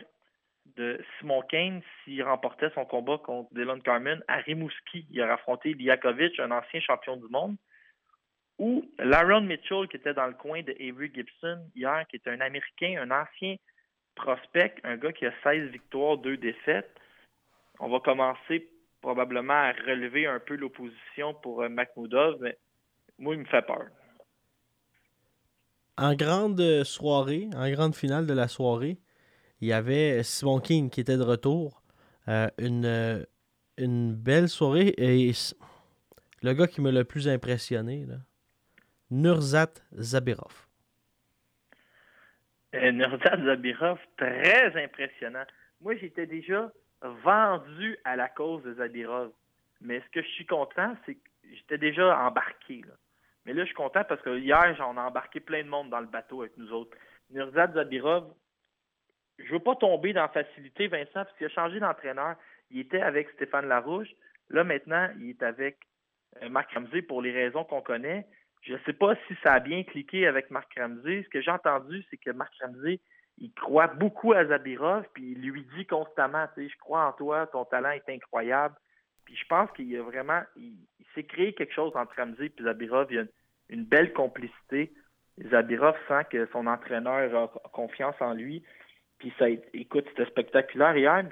de 0.75 1.03
Simon 1.17 1.41
Kane 1.41 1.81
s'il 2.03 2.21
remportait 2.21 2.69
son 2.75 2.85
combat 2.85 3.17
contre 3.17 3.51
Dylan 3.53 3.81
Carmen 3.81 4.23
à 4.27 4.37
Rimouski. 4.37 5.07
Il 5.09 5.21
a 5.21 5.33
affronté 5.33 5.73
Liakovic, 5.73 6.39
un 6.39 6.51
ancien 6.51 6.79
champion 6.79 7.17
du 7.17 7.27
monde. 7.29 7.57
Ou 8.59 8.85
Laron 8.99 9.41
Mitchell, 9.41 9.87
qui 9.87 9.97
était 9.97 10.13
dans 10.13 10.27
le 10.27 10.33
coin 10.33 10.61
de 10.61 10.73
Avery 10.73 11.11
Gibson 11.13 11.65
hier, 11.75 12.05
qui 12.09 12.17
est 12.17 12.27
un 12.27 12.41
Américain, 12.41 13.01
un 13.01 13.09
ancien 13.09 13.55
prospect, 14.21 14.75
un 14.83 14.97
gars 14.97 15.13
qui 15.13 15.25
a 15.25 15.33
16 15.43 15.71
victoires, 15.71 16.17
2 16.17 16.37
défaites. 16.37 16.91
On 17.79 17.89
va 17.89 17.99
commencer 17.99 18.67
probablement 19.01 19.53
à 19.53 19.71
relever 19.71 20.27
un 20.27 20.39
peu 20.39 20.55
l'opposition 20.55 21.33
pour 21.41 21.61
euh, 21.61 21.69
Makhmoudov, 21.69 22.37
mais 22.41 22.57
moi, 23.17 23.35
il 23.35 23.41
me 23.41 23.45
fait 23.45 23.65
peur. 23.65 23.85
En 25.97 26.13
grande 26.15 26.83
soirée, 26.83 27.49
en 27.55 27.69
grande 27.71 27.95
finale 27.95 28.25
de 28.25 28.33
la 28.33 28.47
soirée, 28.47 28.97
il 29.61 29.67
y 29.67 29.73
avait 29.73 30.23
Simon 30.23 30.59
King 30.59 30.89
qui 30.89 31.01
était 31.01 31.17
de 31.17 31.23
retour. 31.23 31.81
Euh, 32.29 32.47
une, 32.57 32.85
euh, 32.85 33.25
une 33.77 34.13
belle 34.13 34.49
soirée. 34.49 34.93
Et 34.97 35.31
le 36.41 36.53
gars 36.53 36.67
qui 36.67 36.79
m'a 36.79 36.91
le 36.91 37.03
plus 37.03 37.27
impressionné, 37.27 38.05
Nurzat 39.09 39.73
Zabirov. 39.97 40.68
Nurzat 42.73 43.37
Zabirov, 43.43 43.99
très 44.17 44.83
impressionnant. 44.83 45.43
Moi, 45.81 45.95
j'étais 45.95 46.25
déjà 46.25 46.71
vendu 47.01 47.97
à 48.03 48.15
la 48.15 48.29
cause 48.29 48.63
de 48.63 48.73
Zabirov. 48.73 49.31
Mais 49.81 50.01
ce 50.01 50.09
que 50.09 50.21
je 50.21 50.27
suis 50.29 50.45
content, 50.45 50.95
c'est 51.05 51.15
que 51.15 51.29
j'étais 51.51 51.77
déjà 51.77 52.17
embarqué. 52.19 52.81
Mais 53.45 53.53
là, 53.53 53.61
je 53.61 53.67
suis 53.67 53.75
content 53.75 54.03
parce 54.03 54.21
que 54.21 54.37
hier, 54.37 54.75
j'en 54.77 54.95
ai 54.95 54.99
embarqué 54.99 55.39
plein 55.39 55.63
de 55.63 55.69
monde 55.69 55.89
dans 55.89 56.01
le 56.01 56.07
bateau 56.07 56.41
avec 56.41 56.57
nous 56.57 56.71
autres. 56.71 56.95
Nurzad 57.31 57.73
Zabirov, 57.73 58.33
je 59.39 59.51
veux 59.51 59.59
pas 59.59 59.75
tomber 59.75 60.13
dans 60.13 60.23
la 60.23 60.29
facilité, 60.29 60.87
Vincent, 60.87 61.11
parce 61.13 61.31
qu'il 61.37 61.47
a 61.47 61.49
changé 61.49 61.79
d'entraîneur. 61.79 62.35
Il 62.71 62.79
était 62.79 63.01
avec 63.01 63.29
Stéphane 63.31 63.67
Larouche. 63.67 64.09
Là, 64.49 64.63
maintenant, 64.63 65.09
il 65.19 65.29
est 65.29 65.43
avec 65.43 65.77
euh, 66.41 66.49
Marc 66.49 66.73
Ramsey 66.73 67.01
pour 67.01 67.21
les 67.21 67.31
raisons 67.31 67.63
qu'on 67.63 67.81
connaît. 67.81 68.27
Je 68.61 68.73
ne 68.73 68.79
sais 68.85 68.93
pas 68.93 69.15
si 69.27 69.35
ça 69.43 69.53
a 69.53 69.59
bien 69.59 69.83
cliqué 69.83 70.27
avec 70.27 70.51
Marc 70.51 70.73
Ramsey. 70.77 71.23
Ce 71.23 71.29
que 71.29 71.41
j'ai 71.41 71.51
entendu, 71.51 72.03
c'est 72.09 72.17
que 72.17 72.31
Marc 72.31 72.53
Ramsey, 72.61 72.99
il 73.37 73.53
croit 73.53 73.87
beaucoup 73.87 74.33
à 74.33 74.45
Zabirov, 74.45 75.05
puis 75.13 75.31
il 75.31 75.49
lui 75.49 75.65
dit 75.77 75.85
constamment, 75.85 76.45
tu 76.55 76.63
sais, 76.63 76.69
je 76.69 76.77
crois 76.77 77.07
en 77.07 77.13
toi, 77.13 77.47
ton 77.47 77.63
talent 77.65 77.91
est 77.91 78.09
incroyable. 78.09 78.75
Puis 79.23 79.35
je 79.37 79.45
pense 79.45 79.71
qu'il 79.71 79.95
a 79.95 80.01
vraiment, 80.01 80.41
il, 80.57 80.75
s'est 81.15 81.23
créé 81.23 81.53
quelque 81.53 81.73
chose 81.73 81.95
entre 81.95 82.15
Ramsey 82.17 82.47
et 82.47 82.63
Zabirov. 82.63 83.07
Il 83.11 83.15
y 83.15 83.19
a 83.19 83.25
une, 83.69 83.85
belle 83.85 84.13
complicité. 84.13 84.91
Zabirov 85.49 85.95
sent 86.07 86.25
que 86.29 86.47
son 86.51 86.67
entraîneur 86.67 87.35
a 87.35 87.69
confiance 87.69 88.15
en 88.19 88.33
lui. 88.33 88.63
Puis 89.19 89.33
ça, 89.39 89.49
écoute, 89.73 90.05
c'était 90.09 90.29
spectaculaire 90.29 90.97
hier. 90.97 91.23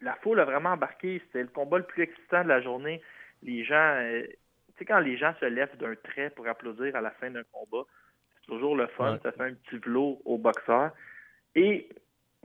la 0.00 0.14
foule 0.16 0.40
a 0.40 0.44
vraiment 0.44 0.70
embarqué. 0.70 1.20
C'était 1.26 1.42
le 1.42 1.48
combat 1.48 1.78
le 1.78 1.84
plus 1.84 2.02
excitant 2.02 2.42
de 2.42 2.48
la 2.48 2.60
journée. 2.60 3.02
Les 3.42 3.64
gens, 3.64 3.94
euh, 4.00 4.26
sais, 4.78 4.84
quand 4.84 5.00
les 5.00 5.16
gens 5.16 5.34
se 5.40 5.46
lèvent 5.46 5.76
d'un 5.78 5.94
trait 5.94 6.30
pour 6.30 6.46
applaudir 6.48 6.94
à 6.96 7.00
la 7.00 7.10
fin 7.12 7.30
d'un 7.30 7.44
combat, 7.52 7.84
c'est 8.34 8.46
toujours 8.46 8.76
le 8.76 8.86
fun. 8.88 9.18
Ça 9.22 9.32
fait 9.32 9.42
un 9.42 9.54
petit 9.54 9.78
velours 9.78 10.20
au 10.26 10.38
boxeur. 10.38 10.92
Et 11.54 11.88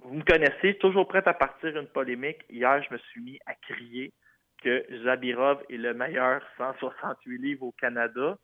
vous 0.01 0.15
me 0.15 0.23
connaissez, 0.23 0.77
toujours 0.77 1.07
prêt 1.07 1.23
à 1.25 1.33
partir 1.33 1.77
une 1.77 1.87
polémique. 1.87 2.43
Hier, 2.49 2.83
je 2.83 2.93
me 2.93 2.97
suis 2.99 3.21
mis 3.21 3.39
à 3.45 3.53
crier 3.55 4.13
que 4.63 4.85
Zabirov 5.03 5.63
est 5.69 5.77
le 5.77 5.93
meilleur 5.93 6.41
168 6.57 7.37
livres 7.37 7.63
au 7.63 7.71
Canada. 7.71 8.37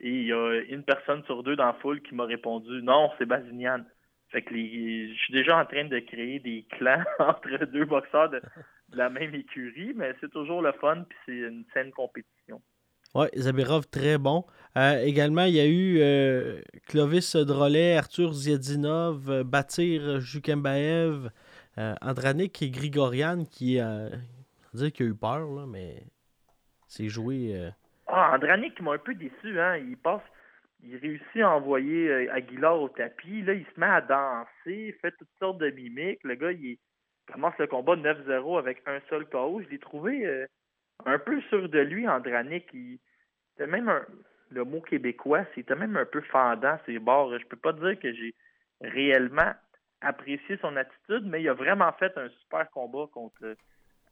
Et 0.00 0.10
il 0.10 0.26
y 0.26 0.32
a 0.32 0.60
une 0.68 0.84
personne 0.84 1.24
sur 1.24 1.42
deux 1.42 1.56
dans 1.56 1.66
la 1.66 1.72
foule 1.74 2.02
qui 2.02 2.14
m'a 2.14 2.24
répondu 2.24 2.82
non, 2.82 3.10
c'est 3.18 3.26
Bazinian. 3.26 3.84
Fait 4.30 4.42
que 4.42 4.54
je 4.54 5.14
suis 5.14 5.32
déjà 5.32 5.56
en 5.56 5.64
train 5.64 5.84
de 5.84 5.98
créer 6.00 6.40
des 6.40 6.66
clans 6.70 7.04
entre 7.18 7.64
deux 7.66 7.84
boxeurs 7.84 8.28
de, 8.28 8.42
la 8.92 9.08
même 9.08 9.34
écurie, 9.34 9.92
mais 9.94 10.14
c'est 10.20 10.30
toujours 10.30 10.62
le 10.62 10.72
fun, 10.72 11.04
puis 11.08 11.18
c'est 11.26 11.48
une 11.48 11.64
saine 11.72 11.90
compétition. 11.90 12.35
Oui, 13.14 13.26
Zabirov, 13.34 13.86
très 13.88 14.18
bon. 14.18 14.44
Euh, 14.76 15.02
également, 15.02 15.44
il 15.44 15.54
y 15.54 15.60
a 15.60 15.66
eu 15.66 15.98
euh, 16.00 16.60
Clovis 16.86 17.34
Drolet, 17.34 17.96
Arthur 17.96 18.32
Ziadinov, 18.32 19.30
euh, 19.30 19.44
Batir 19.44 20.20
Jukembaev, 20.20 21.30
Andranik 22.00 22.62
et 22.62 22.70
Grigorian 22.70 23.44
qui, 23.44 23.74
dire 24.72 24.92
qu'il 24.92 25.06
a 25.06 25.08
eu 25.10 25.14
peur, 25.14 25.46
là, 25.50 25.66
mais 25.66 26.02
c'est 26.88 27.08
joué. 27.08 27.70
Ah, 28.06 28.34
Andranik 28.34 28.80
m'a 28.80 28.92
un 28.92 28.98
peu 28.98 29.14
déçu. 29.14 29.60
Hein? 29.60 29.76
Il 29.76 29.96
passe 29.98 30.22
il 30.82 30.96
réussit 30.96 31.42
à 31.42 31.50
envoyer 31.50 32.30
Aguilar 32.30 32.80
au 32.80 32.88
tapis. 32.88 33.42
Là, 33.42 33.52
il 33.54 33.66
se 33.66 33.80
met 33.80 33.86
à 33.86 34.00
danser, 34.00 34.96
fait 35.02 35.12
toutes 35.18 35.28
sortes 35.38 35.58
de 35.58 35.70
mimiques. 35.70 36.22
Le 36.22 36.34
gars, 36.34 36.52
il, 36.52 36.78
commence 37.30 37.54
le 37.58 37.66
combat 37.66 37.96
9-0 37.96 38.58
avec 38.58 38.82
un 38.86 39.00
seul 39.10 39.26
KO. 39.26 39.60
Je 39.62 39.68
l'ai 39.68 39.78
trouvé 39.78 40.46
un 41.04 41.18
peu 41.18 41.40
sûr 41.42 41.68
de 41.68 41.78
lui, 41.80 42.08
Andranik. 42.08 42.66
Il, 42.72 42.98
c'était 43.50 43.70
même 43.70 43.92
le 44.50 44.64
mot 44.64 44.80
québécois, 44.80 45.44
c'était 45.54 45.74
même 45.74 45.96
un 45.96 46.04
peu 46.04 46.20
fendant 46.22 46.78
ses 46.86 46.98
bords. 46.98 47.36
Je 47.38 47.46
peux 47.46 47.56
pas 47.56 47.72
dire 47.72 47.98
que 47.98 48.12
j'ai 48.12 48.34
réellement 48.80 49.52
apprécié 50.00 50.58
son 50.60 50.76
attitude, 50.76 51.24
mais 51.24 51.42
il 51.42 51.48
a 51.48 51.54
vraiment 51.54 51.92
fait 51.92 52.16
un 52.16 52.28
super 52.40 52.70
combat 52.70 53.06
contre 53.12 53.56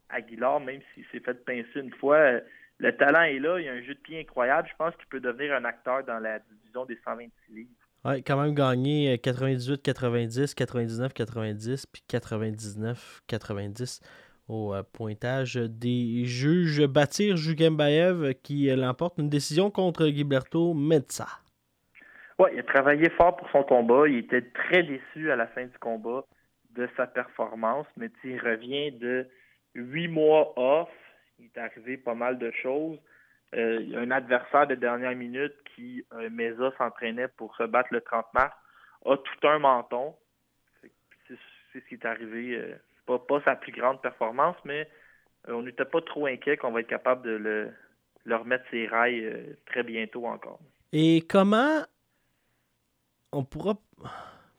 Aguilar, 0.08 0.60
même 0.60 0.80
s'il 0.92 1.04
s'est 1.06 1.20
fait 1.20 1.44
pincer 1.44 1.80
une 1.80 1.92
fois 1.94 2.40
le 2.78 2.96
talent 2.96 3.22
est 3.22 3.38
là, 3.38 3.60
il 3.60 3.68
a 3.68 3.72
un 3.72 3.82
jeu 3.82 3.94
de 3.94 4.00
pied 4.00 4.20
incroyable. 4.20 4.68
Je 4.70 4.76
pense 4.76 4.94
qu'il 4.96 5.06
peut 5.06 5.20
devenir 5.20 5.54
un 5.54 5.64
acteur 5.64 6.04
dans 6.04 6.18
la 6.18 6.38
division 6.40 6.84
des 6.84 6.98
126 7.04 7.54
livres. 7.54 7.70
Oui, 8.04 8.22
quand 8.22 8.40
même 8.40 8.54
gagné 8.54 9.16
98-90, 9.16 10.54
99-90, 10.54 11.84
puis 11.90 12.02
99-90 12.10 14.02
au 14.48 14.74
euh, 14.74 14.82
pointage 14.82 15.56
des 15.56 16.24
juges. 16.24 16.86
Batir 16.86 17.36
Jugembaev 17.36 18.34
qui 18.42 18.66
l'emporte 18.74 19.18
une 19.18 19.28
décision 19.28 19.70
contre 19.70 20.06
Gilberto 20.06 20.74
Metza. 20.74 21.28
Oui, 22.38 22.50
il 22.52 22.60
a 22.60 22.62
travaillé 22.64 23.10
fort 23.10 23.36
pour 23.36 23.48
son 23.50 23.62
combat. 23.62 24.08
Il 24.08 24.18
était 24.18 24.42
très 24.42 24.82
déçu 24.82 25.30
à 25.30 25.36
la 25.36 25.46
fin 25.46 25.64
du 25.64 25.78
combat 25.78 26.24
de 26.70 26.88
sa 26.96 27.06
performance, 27.06 27.86
mais 27.96 28.10
il 28.24 28.40
revient 28.40 28.90
de 28.92 29.26
huit 29.74 30.08
mois 30.08 30.52
off 30.56 30.88
il 31.38 31.46
est 31.46 31.58
arrivé 31.58 31.96
pas 31.96 32.14
mal 32.14 32.38
de 32.38 32.50
choses. 32.50 32.98
Euh, 33.54 33.96
un 33.96 34.10
adversaire 34.10 34.66
de 34.66 34.74
dernière 34.74 35.14
minute 35.14 35.54
qui, 35.74 36.04
euh, 36.12 36.72
s'entraînait 36.78 37.28
pour 37.28 37.54
se 37.56 37.64
battre 37.64 37.88
le 37.92 38.00
30 38.00 38.26
mars, 38.34 38.54
a 39.04 39.16
tout 39.16 39.46
un 39.46 39.58
menton. 39.58 40.14
C'est 41.28 41.80
ce 41.80 41.88
qui 41.88 41.94
est 41.94 42.04
arrivé. 42.04 42.56
Euh, 42.56 42.74
pas, 43.06 43.18
pas 43.18 43.40
sa 43.44 43.56
plus 43.56 43.72
grande 43.72 44.00
performance, 44.00 44.56
mais 44.64 44.88
on 45.48 45.62
n'était 45.62 45.84
pas 45.84 46.00
trop 46.00 46.26
inquiet 46.26 46.56
qu'on 46.56 46.72
va 46.72 46.80
être 46.80 46.88
capable 46.88 47.22
de 47.22 47.30
le, 47.30 47.72
le 48.24 48.36
remettre 48.36 48.64
ses 48.70 48.86
rails 48.86 49.56
très 49.66 49.82
bientôt 49.82 50.26
encore. 50.26 50.60
Et 50.92 51.22
comment 51.28 51.82
on 53.32 53.44
pourra. 53.44 53.74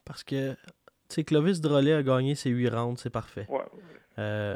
Parce 0.05 0.23
que, 0.23 0.53
tu 0.53 0.57
sais, 1.09 1.23
Clovis 1.23 1.61
Drolet 1.61 1.93
a 1.93 2.03
gagné 2.03 2.35
ses 2.35 2.49
huit 2.51 2.69
rounds, 2.69 3.01
c'est 3.01 3.09
parfait. 3.13 3.47
Ouais. 3.49 4.55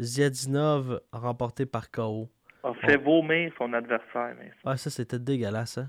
Ziadinov 0.00 1.00
remporté 1.12 1.66
par 1.66 1.90
KO. 1.90 2.28
A 2.64 2.74
fait 2.74 2.96
vomir 2.96 3.52
son 3.58 3.72
adversaire. 3.72 4.34
Mais... 4.38 4.52
Ah, 4.64 4.76
ça, 4.76 4.90
c'était 4.90 5.18
dégueulasse, 5.18 5.78
hein? 5.78 5.88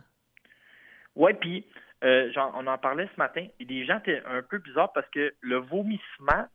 Ouais, 1.16 1.34
puis 1.34 1.66
euh, 2.04 2.32
on 2.56 2.66
en 2.66 2.78
parlait 2.78 3.08
ce 3.14 3.18
matin, 3.18 3.46
et 3.60 3.66
les 3.66 3.86
gens 3.86 4.00
étaient 4.00 4.22
un 4.26 4.42
peu 4.42 4.58
bizarres 4.58 4.92
parce 4.94 5.08
que 5.10 5.34
le 5.42 5.58
vomissement, 5.58 6.00
euh, 6.32 6.46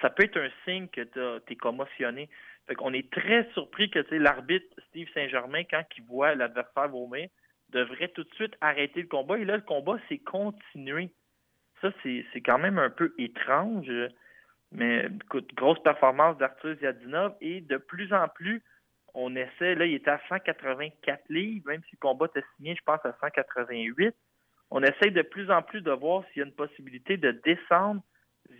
ça 0.00 0.10
peut 0.10 0.24
être 0.24 0.38
un 0.38 0.50
signe 0.64 0.88
que 0.88 1.02
tu 1.02 1.52
es 1.52 1.56
commotionné. 1.56 2.28
Fait 2.66 2.76
est 2.94 3.10
très 3.10 3.48
surpris 3.52 3.90
que 3.90 4.00
l'arbitre 4.14 4.66
Steve 4.88 5.08
Saint-Germain, 5.14 5.62
quand 5.64 5.84
il 5.96 6.04
voit 6.04 6.34
l'adversaire 6.34 6.88
vomir, 6.88 7.28
devrait 7.70 8.08
tout 8.08 8.24
de 8.24 8.34
suite 8.34 8.54
arrêter 8.60 9.02
le 9.02 9.08
combat. 9.08 9.38
Et 9.38 9.44
là, 9.44 9.56
le 9.56 9.62
combat 9.62 9.96
s'est 10.08 10.18
continué. 10.18 11.10
Ça, 11.80 11.90
c'est 12.02 12.40
quand 12.44 12.58
même 12.58 12.78
un 12.78 12.90
peu 12.90 13.14
étrange. 13.18 13.90
Mais 14.72 15.06
écoute, 15.24 15.54
grosse 15.54 15.82
performance 15.82 16.36
d'Arthur 16.38 16.76
Ziadinov 16.76 17.34
et 17.40 17.60
de 17.62 17.78
plus 17.78 18.12
en 18.12 18.28
plus, 18.28 18.62
on 19.14 19.34
essaie, 19.34 19.74
là, 19.74 19.86
il 19.86 19.94
était 19.94 20.10
à 20.10 20.20
184 20.28 21.24
livres, 21.30 21.68
même 21.68 21.82
si 21.84 21.92
le 21.92 21.98
combat 22.00 22.26
était 22.26 22.46
signé, 22.56 22.74
je 22.74 22.82
pense, 22.84 23.00
à 23.04 23.16
188. 23.20 24.14
On 24.70 24.82
essaie 24.82 25.10
de 25.10 25.22
plus 25.22 25.50
en 25.50 25.62
plus 25.62 25.80
de 25.80 25.90
voir 25.90 26.24
s'il 26.26 26.40
y 26.40 26.42
a 26.42 26.46
une 26.46 26.54
possibilité 26.54 27.16
de 27.16 27.30
descendre 27.30 28.02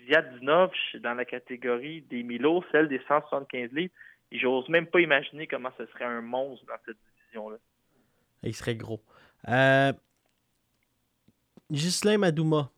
Ziadinov 0.09 0.73
dans 1.01 1.15
la 1.15 1.25
catégorie 1.25 2.03
des 2.03 2.23
Milo, 2.23 2.65
celle 2.73 2.89
des 2.89 3.01
175 3.07 3.71
livres. 3.73 3.93
Et 4.31 4.39
j'ose 4.39 4.69
même 4.69 4.87
pas 4.87 5.01
imaginer 5.01 5.47
comment 5.47 5.71
ce 5.79 5.87
serait 5.87 6.05
un 6.05 6.21
monstre 6.21 6.67
dans 6.67 6.77
cette 6.85 6.99
division-là. 7.17 7.57
Il 8.43 8.55
serait 8.55 8.77
gros. 8.77 9.01
Euh... 9.49 9.93
Madouma, 12.19 12.71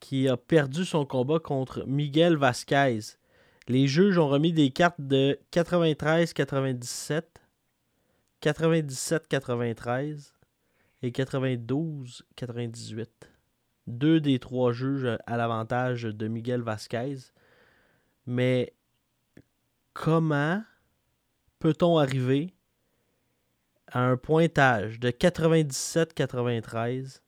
qui 0.00 0.28
a 0.28 0.36
perdu 0.36 0.84
son 0.84 1.06
combat 1.06 1.38
contre 1.38 1.84
Miguel 1.86 2.36
Vasquez. 2.36 2.98
Les 3.68 3.86
juges 3.88 4.18
ont 4.18 4.28
remis 4.28 4.52
des 4.52 4.70
cartes 4.70 5.00
de 5.00 5.38
93-97, 5.52 7.22
97-93 8.42 10.32
et 11.02 11.10
92-98. 11.10 13.06
Deux 13.86 14.20
des 14.20 14.38
trois 14.38 14.72
juges 14.72 15.06
à 15.26 15.36
l'avantage 15.36 16.04
de 16.04 16.28
Miguel 16.28 16.62
Vasquez. 16.62 17.16
Mais 18.26 18.72
comment 19.92 20.62
peut-on 21.58 21.98
arriver 21.98 22.54
à 23.88 24.00
un 24.00 24.16
pointage 24.16 24.98
de 24.98 25.10
97-93 25.10 27.20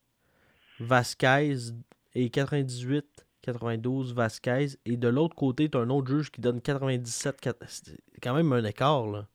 Vasquez 0.80 1.74
et 2.14 2.30
98 2.30 3.26
92 3.42 4.14
Vasquez. 4.14 4.66
Et 4.84 4.96
de 4.96 5.08
l'autre 5.08 5.34
côté, 5.34 5.70
tu 5.70 5.78
as 5.78 5.80
un 5.80 5.90
autre 5.90 6.08
juge 6.08 6.30
qui 6.30 6.40
donne 6.40 6.60
97 6.60 7.48
C'est 7.66 7.96
quand 8.22 8.34
même 8.34 8.52
un 8.52 8.64
écart, 8.64 9.06
là. 9.06 9.26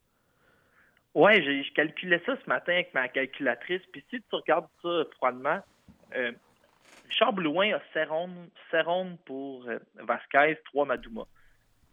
Ouais, 1.16 1.44
je 1.44 1.74
calculais 1.74 2.22
ça 2.26 2.36
ce 2.44 2.50
matin 2.50 2.74
avec 2.74 2.94
ma 2.94 3.08
calculatrice. 3.08 3.82
Puis 3.92 4.04
si 4.10 4.18
tu 4.18 4.36
regardes 4.36 4.68
ça 4.82 5.04
froidement, 5.16 5.60
euh, 6.16 6.32
Richard 7.14 7.34
Blouin 7.34 7.76
a 7.76 7.82
7 7.94 8.10
rondes, 8.10 9.20
pour 9.26 9.70
euh, 9.70 9.78
Vasquez, 9.98 10.58
3 10.66 10.86
Madouma. 10.86 11.26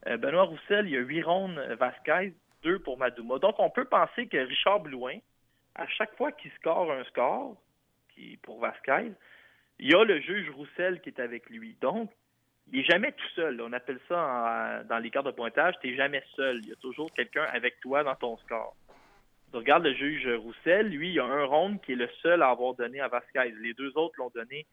Euh, 0.06 0.16
Benoît 0.16 0.44
Roussel, 0.44 0.86
il 0.86 0.92
y 0.92 0.96
a 0.96 1.00
8 1.00 1.22
rondes 1.22 1.58
Vasquez, 1.78 2.32
2 2.62 2.78
pour 2.78 2.96
Madouma. 2.96 3.38
Donc 3.38 3.56
on 3.58 3.68
peut 3.68 3.84
penser 3.84 4.28
que 4.28 4.38
Richard 4.38 4.80
Blouin, 4.80 5.18
à 5.74 5.86
chaque 5.88 6.16
fois 6.16 6.32
qu'il 6.32 6.50
score 6.52 6.90
un 6.90 7.04
score, 7.04 7.54
qui 8.14 8.38
pour 8.38 8.60
Vasquez, 8.60 9.12
il 9.78 9.90
y 9.90 9.94
a 9.94 10.02
le 10.04 10.20
juge 10.20 10.48
Roussel 10.48 11.02
qui 11.02 11.10
est 11.10 11.20
avec 11.20 11.50
lui. 11.50 11.76
Donc, 11.82 12.10
il 12.72 12.78
n'est 12.78 12.86
jamais 12.86 13.12
tout 13.12 13.28
seul. 13.34 13.60
On 13.60 13.74
appelle 13.74 14.00
ça 14.08 14.82
dans 14.88 14.98
les 14.98 15.10
cartes 15.10 15.26
de 15.26 15.32
pointage, 15.32 15.74
tu 15.82 15.88
n'es 15.88 15.96
jamais 15.96 16.24
seul. 16.34 16.60
Il 16.62 16.70
y 16.70 16.72
a 16.72 16.76
toujours 16.76 17.12
quelqu'un 17.12 17.44
avec 17.52 17.78
toi 17.80 18.02
dans 18.04 18.14
ton 18.14 18.38
score. 18.38 18.74
Tu 19.50 19.58
regardes 19.58 19.84
le 19.84 19.92
juge 19.92 20.26
Roussel, 20.28 20.88
lui, 20.88 21.08
il 21.08 21.14
y 21.14 21.20
a 21.20 21.26
un 21.26 21.44
round 21.44 21.78
qui 21.82 21.92
est 21.92 21.96
le 21.96 22.08
seul 22.22 22.40
à 22.40 22.48
avoir 22.48 22.72
donné 22.72 23.00
à 23.00 23.08
Vasquez. 23.08 23.52
Les 23.60 23.74
deux 23.74 23.94
autres 23.98 24.14
l'ont 24.16 24.32
donné 24.34 24.66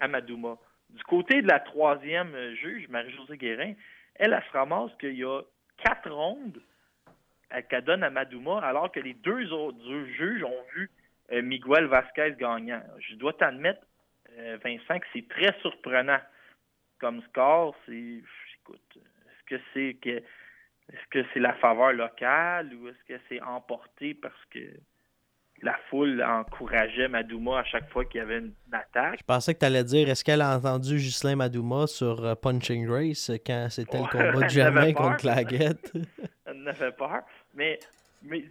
à 0.00 0.08
Madouma. 0.08 0.56
Du 0.90 1.02
côté 1.04 1.42
de 1.42 1.48
la 1.48 1.60
troisième 1.60 2.54
juge, 2.54 2.88
Marie-Josée 2.88 3.36
Guérin, 3.36 3.74
elle, 4.14 4.32
elle 4.32 4.42
se 4.44 4.52
ramasse 4.52 4.90
qu'il 4.98 5.14
y 5.14 5.24
a 5.24 5.42
quatre 5.84 6.10
rondes 6.10 6.60
qu'elle 7.68 7.84
donne 7.84 8.02
à 8.02 8.10
Madouma, 8.10 8.60
alors 8.60 8.90
que 8.92 9.00
les 9.00 9.14
deux 9.14 9.52
autres 9.52 9.78
juges 10.16 10.42
ont 10.42 10.64
vu 10.74 10.90
euh, 11.32 11.42
Miguel 11.42 11.86
Vasquez 11.86 12.34
gagnant. 12.38 12.82
Je 12.98 13.14
dois 13.14 13.32
t'admettre, 13.32 13.80
euh, 14.38 14.58
Vincent, 14.62 15.00
c'est 15.12 15.28
très 15.28 15.58
surprenant 15.60 16.20
comme 16.98 17.22
score. 17.22 17.74
C'est, 17.86 18.22
écoute, 18.60 18.96
est-ce 18.96 19.44
que 19.46 19.62
c'est 19.72 19.94
que 19.94 20.22
est-ce 20.90 21.06
que 21.10 21.26
c'est 21.32 21.40
la 21.40 21.52
faveur 21.54 21.92
locale 21.92 22.72
ou 22.74 22.88
est-ce 22.88 23.04
que 23.04 23.20
c'est 23.28 23.42
emporté 23.42 24.14
parce 24.14 24.44
que 24.46 24.58
la 25.62 25.76
foule 25.88 26.22
encourageait 26.22 27.08
Madouma 27.08 27.60
à 27.60 27.64
chaque 27.64 27.90
fois 27.90 28.04
qu'il 28.04 28.18
y 28.18 28.22
avait 28.22 28.38
une, 28.38 28.52
attaque? 28.72 29.18
Je 29.18 29.24
pensais 29.24 29.54
que 29.54 29.60
tu 29.60 29.64
allais 29.64 29.84
dire 29.84 30.08
est-ce 30.08 30.24
qu'elle 30.24 30.40
a 30.40 30.56
entendu 30.56 30.96
Ghislain 30.96 31.36
Madouma 31.36 31.86
sur 31.86 32.24
euh, 32.24 32.34
Punching 32.34 32.88
Race 32.88 33.30
quand 33.44 33.68
c'était 33.70 33.98
le 33.98 34.06
combat 34.06 34.44
de 34.44 34.48
Germain 34.48 34.92
contre 34.92 35.16
Claguette? 35.16 35.92
Elle 36.46 36.62
n'avait 36.62 36.92
peur. 36.92 37.22
Mais, 37.54 37.78
mais, 38.22 38.44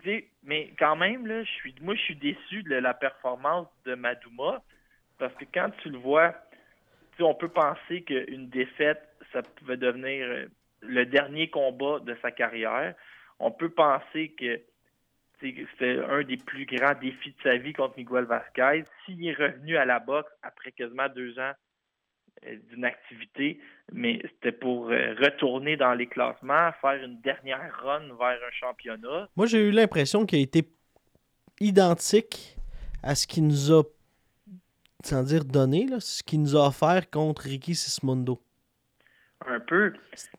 mais 0.43 0.71
quand 0.77 0.95
même, 0.95 1.25
là, 1.25 1.43
je 1.43 1.49
suis, 1.49 1.75
moi, 1.81 1.95
je 1.95 2.01
suis 2.01 2.15
déçu 2.15 2.63
de 2.63 2.75
la 2.75 2.93
performance 2.93 3.67
de 3.85 3.95
Madouma 3.95 4.61
parce 5.17 5.33
que 5.35 5.45
quand 5.51 5.69
tu 5.81 5.89
le 5.89 5.97
vois, 5.97 6.35
on 7.19 7.33
peut 7.33 7.49
penser 7.49 8.01
qu'une 8.01 8.49
défaite, 8.49 9.01
ça 9.33 9.41
pouvait 9.41 9.77
devenir 9.77 10.25
euh, 10.27 10.45
le 10.81 11.05
dernier 11.05 11.49
combat 11.49 11.99
de 11.99 12.15
sa 12.21 12.31
carrière. 12.31 12.93
On 13.39 13.51
peut 13.51 13.69
penser 13.69 14.33
que 14.39 14.61
c'était 15.39 15.99
un 16.09 16.23
des 16.23 16.37
plus 16.37 16.65
grands 16.65 16.93
défis 16.99 17.31
de 17.31 17.41
sa 17.43 17.57
vie 17.57 17.73
contre 17.73 17.97
Miguel 17.97 18.25
Vasquez. 18.25 18.83
S'il 19.05 19.25
est 19.27 19.33
revenu 19.33 19.77
à 19.77 19.85
la 19.85 19.99
boxe 19.99 20.31
après 20.41 20.71
quasiment 20.71 21.07
deux 21.09 21.37
ans 21.39 21.53
euh, 22.45 22.55
d'une 22.69 22.85
activité, 22.85 23.59
mais 23.91 24.19
c'était 24.23 24.51
pour 24.51 24.89
euh, 24.89 25.15
retourner 25.19 25.77
dans 25.77 25.93
les 25.93 26.07
classements, 26.07 26.71
faire 26.81 27.03
une 27.03 27.19
dernière 27.21 27.71
run 27.83 28.07
vers 28.17 28.37
un 28.37 28.51
championnat. 28.51 29.29
Moi, 29.35 29.45
j'ai 29.45 29.67
eu 29.67 29.71
l'impression 29.71 30.25
qu'il 30.25 30.39
a 30.39 30.41
été 30.41 30.67
identique 31.59 32.55
à 33.03 33.15
ce 33.15 33.27
qu'il 33.27 33.47
nous 33.47 33.71
a, 33.71 33.83
sans 35.03 35.23
dire 35.23 35.45
donné, 35.45 35.85
là, 35.85 35.99
ce 35.99 36.23
qu'il 36.23 36.41
nous 36.41 36.55
a 36.55 36.67
offert 36.67 37.09
contre 37.09 37.43
Ricky 37.43 37.75
Sismondo 37.75 38.41
un 39.45 39.59
peu. 39.59 39.93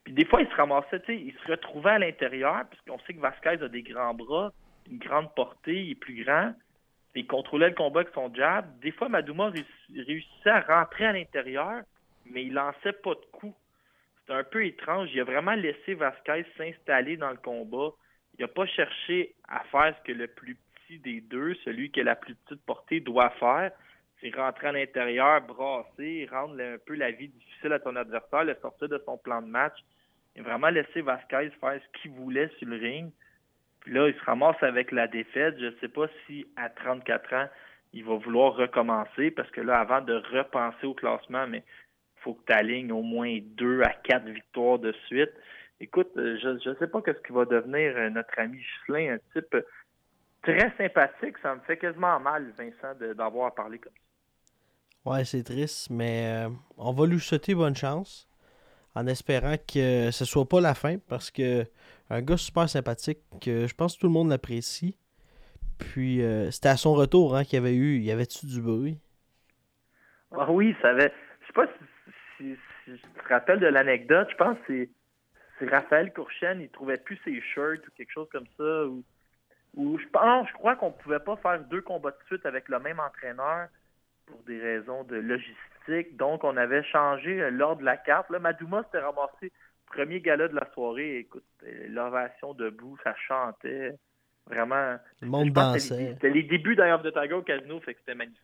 Puis 0.05 0.13
des 0.13 0.25
fois, 0.25 0.43
il 0.43 0.49
se 0.49 0.55
ramassait, 0.55 1.01
tu 1.01 1.07
sais, 1.07 1.17
il 1.17 1.33
se 1.33 1.51
retrouvait 1.51 1.91
à 1.91 1.99
l'intérieur, 1.99 2.65
puisqu'on 2.69 2.99
sait 3.07 3.15
que 3.15 3.21
Vasquez 3.21 3.63
a 3.63 3.69
des 3.69 3.83
grands 3.83 4.15
bras, 4.15 4.53
une 4.91 4.99
grande 4.99 5.35
portée, 5.35 5.85
il 5.85 5.91
est 5.93 5.95
plus 5.95 6.25
grand. 6.25 6.55
Il 7.15 7.27
contrôlait 7.27 7.71
le 7.71 7.75
combat 7.75 8.01
avec 8.01 8.15
son 8.15 8.33
jab. 8.33 8.79
Des 8.81 8.93
fois, 8.93 9.09
Madouma 9.09 9.51
réussissait 9.95 10.51
à 10.51 10.61
rentrer 10.61 11.07
à 11.07 11.13
l'intérieur, 11.13 11.83
mais 12.27 12.45
il 12.45 12.53
lançait 12.53 12.93
pas 12.93 13.15
de 13.15 13.25
coups. 13.33 13.57
C'était 14.21 14.35
un 14.35 14.45
peu 14.45 14.65
étrange. 14.65 15.09
Il 15.13 15.21
a 15.21 15.25
vraiment 15.25 15.55
laissé 15.55 15.95
Vasquez 15.95 16.45
s'installer 16.57 17.17
dans 17.17 17.31
le 17.31 17.37
combat. 17.37 17.91
Il 18.39 18.43
n'a 18.43 18.49
pas 18.49 18.67
cherché 18.67 19.35
à 19.49 19.65
faire 19.65 19.97
ce 19.99 20.05
que 20.05 20.17
le 20.17 20.29
plus 20.29 20.55
petit 20.55 20.99
des 21.01 21.21
deux, 21.21 21.55
celui 21.65 21.91
qui 21.91 22.01
a 22.01 22.05
la 22.05 22.15
plus 22.15 22.37
petite 22.37 22.65
portée, 22.65 23.01
doit 23.01 23.31
faire 23.31 23.73
c'est 24.21 24.35
rentrer 24.35 24.69
à 24.69 24.73
l'intérieur, 24.73 25.41
brasser, 25.43 26.29
rendre 26.31 26.61
un 26.61 26.77
peu 26.85 26.95
la 26.95 27.11
vie 27.11 27.29
difficile 27.29 27.73
à 27.73 27.79
ton 27.79 27.95
adversaire, 27.95 28.45
le 28.45 28.57
sortir 28.61 28.89
de 28.89 29.01
son 29.05 29.17
plan 29.17 29.43
de 29.43 29.47
match. 29.47 29.79
Et 30.35 30.41
vraiment 30.41 30.71
laisser 30.71 31.01
Vasquez 31.03 31.51
faire 31.61 31.81
ce 31.81 32.01
qu'il 32.01 32.13
voulait 32.13 32.51
sur 32.59 32.69
le 32.69 32.77
ring. 32.77 33.13
Là, 33.89 34.09
il 34.09 34.15
se 34.15 34.25
ramasse 34.25 34.63
avec 34.63 34.93
la 34.93 35.07
défaite. 35.07 35.57
Je 35.59 35.67
ne 35.67 35.75
sais 35.81 35.89
pas 35.89 36.07
si 36.27 36.47
à 36.57 36.69
34 36.69 37.35
ans, 37.35 37.49
il 37.93 38.05
va 38.05 38.17
vouloir 38.17 38.55
recommencer 38.55 39.31
parce 39.31 39.51
que 39.51 39.61
là, 39.61 39.79
avant 39.81 40.01
de 40.01 40.15
repenser 40.33 40.87
au 40.87 40.95
classement, 40.95 41.47
mais 41.47 41.59
il 42.17 42.23
faut 42.23 42.35
que 42.35 42.45
tu 42.47 42.53
alignes 42.53 42.93
au 42.93 43.03
moins 43.03 43.39
deux 43.43 43.83
à 43.83 43.91
quatre 44.05 44.27
victoires 44.27 44.79
de 44.79 44.93
suite. 45.07 45.33
Écoute, 45.81 46.11
euh, 46.17 46.37
je 46.43 46.69
ne 46.69 46.75
sais 46.75 46.89
pas 46.89 47.01
qu'est-ce 47.01 47.23
qui 47.27 47.33
va 47.33 47.45
devenir 47.45 47.97
euh, 47.97 48.11
notre 48.11 48.39
ami 48.39 48.59
Ghislain, 48.59 49.15
un 49.15 49.19
type 49.33 49.57
très 50.43 50.73
sympathique. 50.77 51.37
Ça 51.43 51.55
me 51.55 51.61
fait 51.61 51.79
quasiment 51.79 52.19
mal, 52.21 52.53
Vincent, 52.59 52.95
d'avoir 53.15 53.55
parlé 53.55 53.79
comme 53.79 53.93
ça. 53.93 55.11
Ouais, 55.11 55.25
c'est 55.25 55.45
triste, 55.45 55.89
mais 55.91 56.45
euh, 56.47 56.51
on 56.77 56.93
va 56.93 57.07
lui 57.07 57.21
souhaiter 57.21 57.55
bonne 57.55 57.77
chance 57.77 58.28
en 58.99 59.07
espérant 59.07 59.55
que 59.73 60.11
ce 60.11 60.25
soit 60.25 60.49
pas 60.49 60.61
la 60.61 60.75
fin 60.75 60.97
parce 61.09 61.31
que 61.31 61.65
un 62.11 62.21
gars 62.21 62.37
super 62.37 62.69
sympathique 62.69 63.19
que 63.41 63.67
je 63.67 63.75
pense 63.75 63.95
que 63.95 64.01
tout 64.01 64.07
le 64.09 64.13
monde 64.13 64.31
l'apprécie. 64.31 64.97
Puis 65.79 66.23
euh, 66.23 66.51
c'était 66.51 66.71
à 66.71 66.77
son 66.77 66.95
retour 66.95 67.37
hein, 67.37 67.45
qu'il 67.45 67.55
y 67.55 67.63
avait 67.63 67.77
eu, 67.77 67.97
il 67.97 68.03
y 68.03 68.11
avait-tu 68.11 68.47
du 68.47 68.61
bruit? 68.61 68.99
Ah 70.33 70.51
oui, 70.51 70.75
ça 70.83 70.89
avait. 70.89 71.13
Je 71.43 71.47
sais 71.47 71.53
pas 71.53 71.67
si, 72.37 72.57
je 72.89 72.95
te 72.95 73.29
rappelle 73.29 73.61
de 73.61 73.69
l'anecdote, 73.69 74.27
je 74.33 74.37
pense 74.37 74.59
que 74.67 74.89
c'est 75.59 75.71
Raphaël 75.71 76.13
Courchen, 76.13 76.61
il 76.61 76.69
trouvait 76.71 76.97
plus 76.97 77.21
ses 77.25 77.41
shirts 77.41 77.87
ou 77.87 77.91
quelque 77.97 78.13
chose 78.13 78.29
comme 78.33 78.47
ça. 78.57 78.87
Ou, 79.75 79.99
je 79.99 80.09
pense, 80.09 80.49
je 80.49 80.53
crois 80.55 80.75
qu'on 80.75 80.91
pouvait 80.91 81.21
pas 81.21 81.37
faire 81.37 81.61
deux 81.61 81.83
combats 81.83 82.11
de 82.11 82.27
suite 82.27 82.45
avec 82.47 82.69
le 82.69 82.81
même 82.81 82.99
entraîneur 82.99 83.69
pour 84.27 84.43
des 84.43 84.61
raisons 84.61 85.05
de 85.05 85.17
logistique. 85.17 85.57
Donc, 86.13 86.45
on 86.45 86.57
avait 86.57 86.83
changé 86.85 87.41
euh, 87.41 87.51
l'ordre 87.51 87.81
de 87.81 87.85
la 87.85 87.97
carte. 87.97 88.31
Là, 88.31 88.39
Madouma 88.39 88.83
s'était 88.85 88.99
ramassé 88.99 89.53
premier 89.87 90.21
gala 90.21 90.49
de 90.49 90.55
la 90.55 90.69
soirée. 90.75 91.19
Écoute, 91.19 91.45
l'ovation 91.89 92.55
debout, 92.55 92.97
ça 93.03 93.15
chantait. 93.27 93.95
Vraiment. 94.47 94.97
Le 95.21 95.29
monde 95.29 95.51
dansait. 95.51 96.13
C'était 96.15 96.31
les 96.31 96.43
débuts 96.43 96.77
d'ailleurs 96.77 97.03
de 97.03 97.11
Tiger 97.11 97.35
au 97.35 97.43
casino, 97.43 97.81
fait 97.81 97.95
que 97.95 98.01
c'était 98.01 98.15
magnifique. 98.15 98.43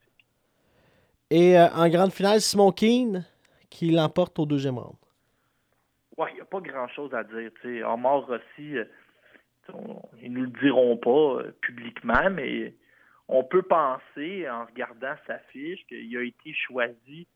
Et 1.31 1.59
euh, 1.59 1.69
en 1.75 1.89
grande 1.89 2.13
finale, 2.13 2.41
Simon 2.41 2.73
Keane 2.73 3.25
qui 3.71 3.91
l'emporte 3.91 4.39
au 4.39 4.47
deuxième 4.47 4.79
round. 4.79 4.97
Ouais, 6.17 6.29
il 6.31 6.35
n'y 6.37 6.41
a 6.41 6.45
pas 6.45 6.61
grand-chose 6.61 7.13
à 7.13 7.25
dire. 7.25 7.51
En 7.89 7.97
mort 7.97 8.31
aussi, 8.31 8.79
euh, 8.79 8.85
ils 10.23 10.33
ne 10.33 10.39
nous 10.39 10.45
le 10.45 10.61
diront 10.61 10.97
pas 10.97 11.43
publiquement, 11.61 12.31
mais 12.31 12.75
on 13.27 13.43
peut 13.43 13.63
penser, 13.63 14.49
en 14.49 14.67
regardant 14.67 15.15
sa 15.27 15.39
fiche, 15.51 15.85
qu'il 15.89 16.17
a 16.17 16.23
été 16.23 16.53
choisi 16.53 17.27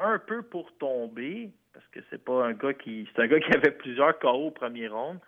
un 0.00 0.18
peu 0.18 0.42
pour 0.42 0.72
tomber, 0.78 1.50
parce 1.72 1.86
que 1.88 2.00
c'est 2.10 2.22
pas 2.22 2.44
un 2.44 2.52
gars 2.52 2.74
qui. 2.74 3.08
C'est 3.14 3.22
un 3.22 3.26
gars 3.26 3.40
qui 3.40 3.54
avait 3.54 3.72
plusieurs 3.72 4.18
KO 4.18 4.46
au 4.46 4.50
premier 4.50 4.88
round. 4.88 5.18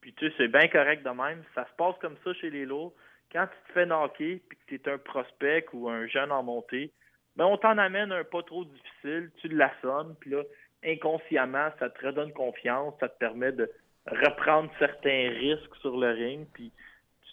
Puis 0.00 0.12
tu 0.14 0.26
sais, 0.26 0.34
c'est 0.36 0.48
bien 0.48 0.68
correct 0.68 1.04
de 1.04 1.10
même. 1.10 1.42
Ça 1.54 1.64
se 1.64 1.76
passe 1.76 1.94
comme 2.00 2.16
ça 2.24 2.32
chez 2.34 2.50
les 2.50 2.64
lots. 2.64 2.94
Quand 3.30 3.46
tu 3.46 3.68
te 3.68 3.72
fais 3.72 3.86
knocker 3.86 4.42
puis 4.48 4.58
que 4.58 4.64
tu 4.66 4.74
es 4.74 4.92
un 4.92 4.98
prospect 4.98 5.66
ou 5.72 5.88
un 5.88 6.06
jeune 6.06 6.32
en 6.32 6.42
montée, 6.42 6.92
ben 7.36 7.46
on 7.46 7.56
t'en 7.56 7.78
amène 7.78 8.12
un 8.12 8.24
pas 8.24 8.42
trop 8.42 8.64
difficile, 8.64 9.30
tu 9.40 9.48
l'assommes, 9.48 10.14
puis 10.20 10.30
là, 10.30 10.42
inconsciemment, 10.84 11.70
ça 11.78 11.88
te 11.88 12.06
redonne 12.06 12.32
confiance, 12.32 12.94
ça 13.00 13.08
te 13.08 13.18
permet 13.18 13.52
de 13.52 13.70
reprendre 14.06 14.70
certains 14.78 15.30
risques 15.30 15.74
sur 15.80 15.96
le 15.96 16.10
ring, 16.10 16.46
puis 16.52 16.72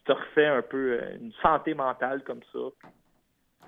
te 0.10 0.14
refait 0.14 0.46
un 0.48 0.64
peu 0.64 1.00
euh, 1.00 1.18
une 1.18 1.34
santé 1.42 1.74
mentale 1.74 2.24
comme 2.24 2.42
ça. 2.52 2.60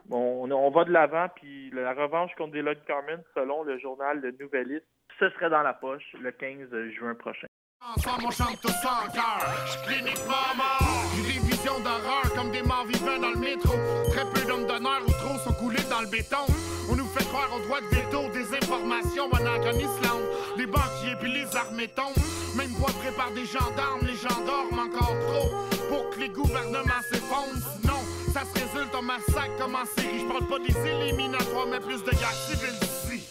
Bon, 0.05 0.51
on, 0.51 0.69
va 0.71 0.83
de 0.83 0.91
l'avant, 0.91 1.27
puis 1.35 1.71
la 1.71 1.93
revanche 1.93 2.31
contre 2.35 2.57
Lloyd 2.57 2.83
Carmen, 2.85 3.21
selon 3.33 3.63
le 3.63 3.79
journal 3.79 4.19
Le 4.19 4.31
Nouvelliste, 4.39 4.85
ce 5.19 5.29
serait 5.29 5.49
dans 5.49 5.61
la 5.61 5.73
poche 5.73 6.03
le 6.19 6.31
15 6.31 6.69
juin 6.97 7.15
prochain. 7.15 7.47
Ensemble, 7.95 8.25
on 8.27 8.31
chante 8.31 8.61
tous 8.61 8.69
en 8.85 9.11
cœur. 9.11 9.41
cliniquement 9.87 10.53
mort. 10.55 11.11
J'ai 11.15 11.33
des 11.33 11.39
visions 11.47 11.79
d'horreur 11.79 12.31
comme 12.35 12.51
des 12.51 12.61
morts 12.61 12.85
vivants 12.85 13.19
dans 13.19 13.31
le 13.31 13.39
métro. 13.39 13.73
Très 14.11 14.25
peu 14.31 14.47
d'hommes 14.47 14.67
d'honneur 14.67 15.01
ou 15.07 15.11
trop 15.11 15.37
sont 15.39 15.53
coulés 15.53 15.83
dans 15.89 16.01
le 16.01 16.07
béton. 16.07 16.45
On 16.91 16.95
nous 16.95 17.07
fait 17.07 17.25
croire 17.25 17.49
au 17.55 17.59
droit 17.65 17.81
de 17.81 17.95
veto 17.95 18.29
des 18.33 18.55
informations 18.55 19.29
en 19.31 19.77
Islande. 19.77 20.25
Les 20.57 20.65
banquiers 20.65 21.15
puis 21.19 21.31
les 21.31 21.55
armées 21.55 21.87
tombent. 21.87 22.13
Même 22.57 22.71
bois 22.79 22.91
prépare 23.01 23.31
des 23.31 23.45
gendarmes, 23.45 24.01
les 24.05 24.15
gendarmes 24.15 24.77
encore 24.77 25.15
trop 25.27 25.49
pour 25.89 26.09
que 26.09 26.19
les 26.19 26.29
gouvernements 26.29 27.01
s'effondrent. 27.09 27.79
Non, 27.87 28.00
ça 28.31 28.41
se 28.45 28.53
résulte 28.53 28.95
en 28.95 29.01
massacre 29.01 29.55
comme 29.59 29.75
en 29.75 29.85
série. 29.85 30.21
Je 30.21 30.25
parle 30.25 30.47
pas 30.47 30.59
des 30.59 30.89
éliminatoires, 30.89 31.67
mais 31.69 31.79
plus 31.79 32.01
de 32.03 32.11
guerre 32.11 32.33
civile 32.47 32.75
ici. 32.81 33.27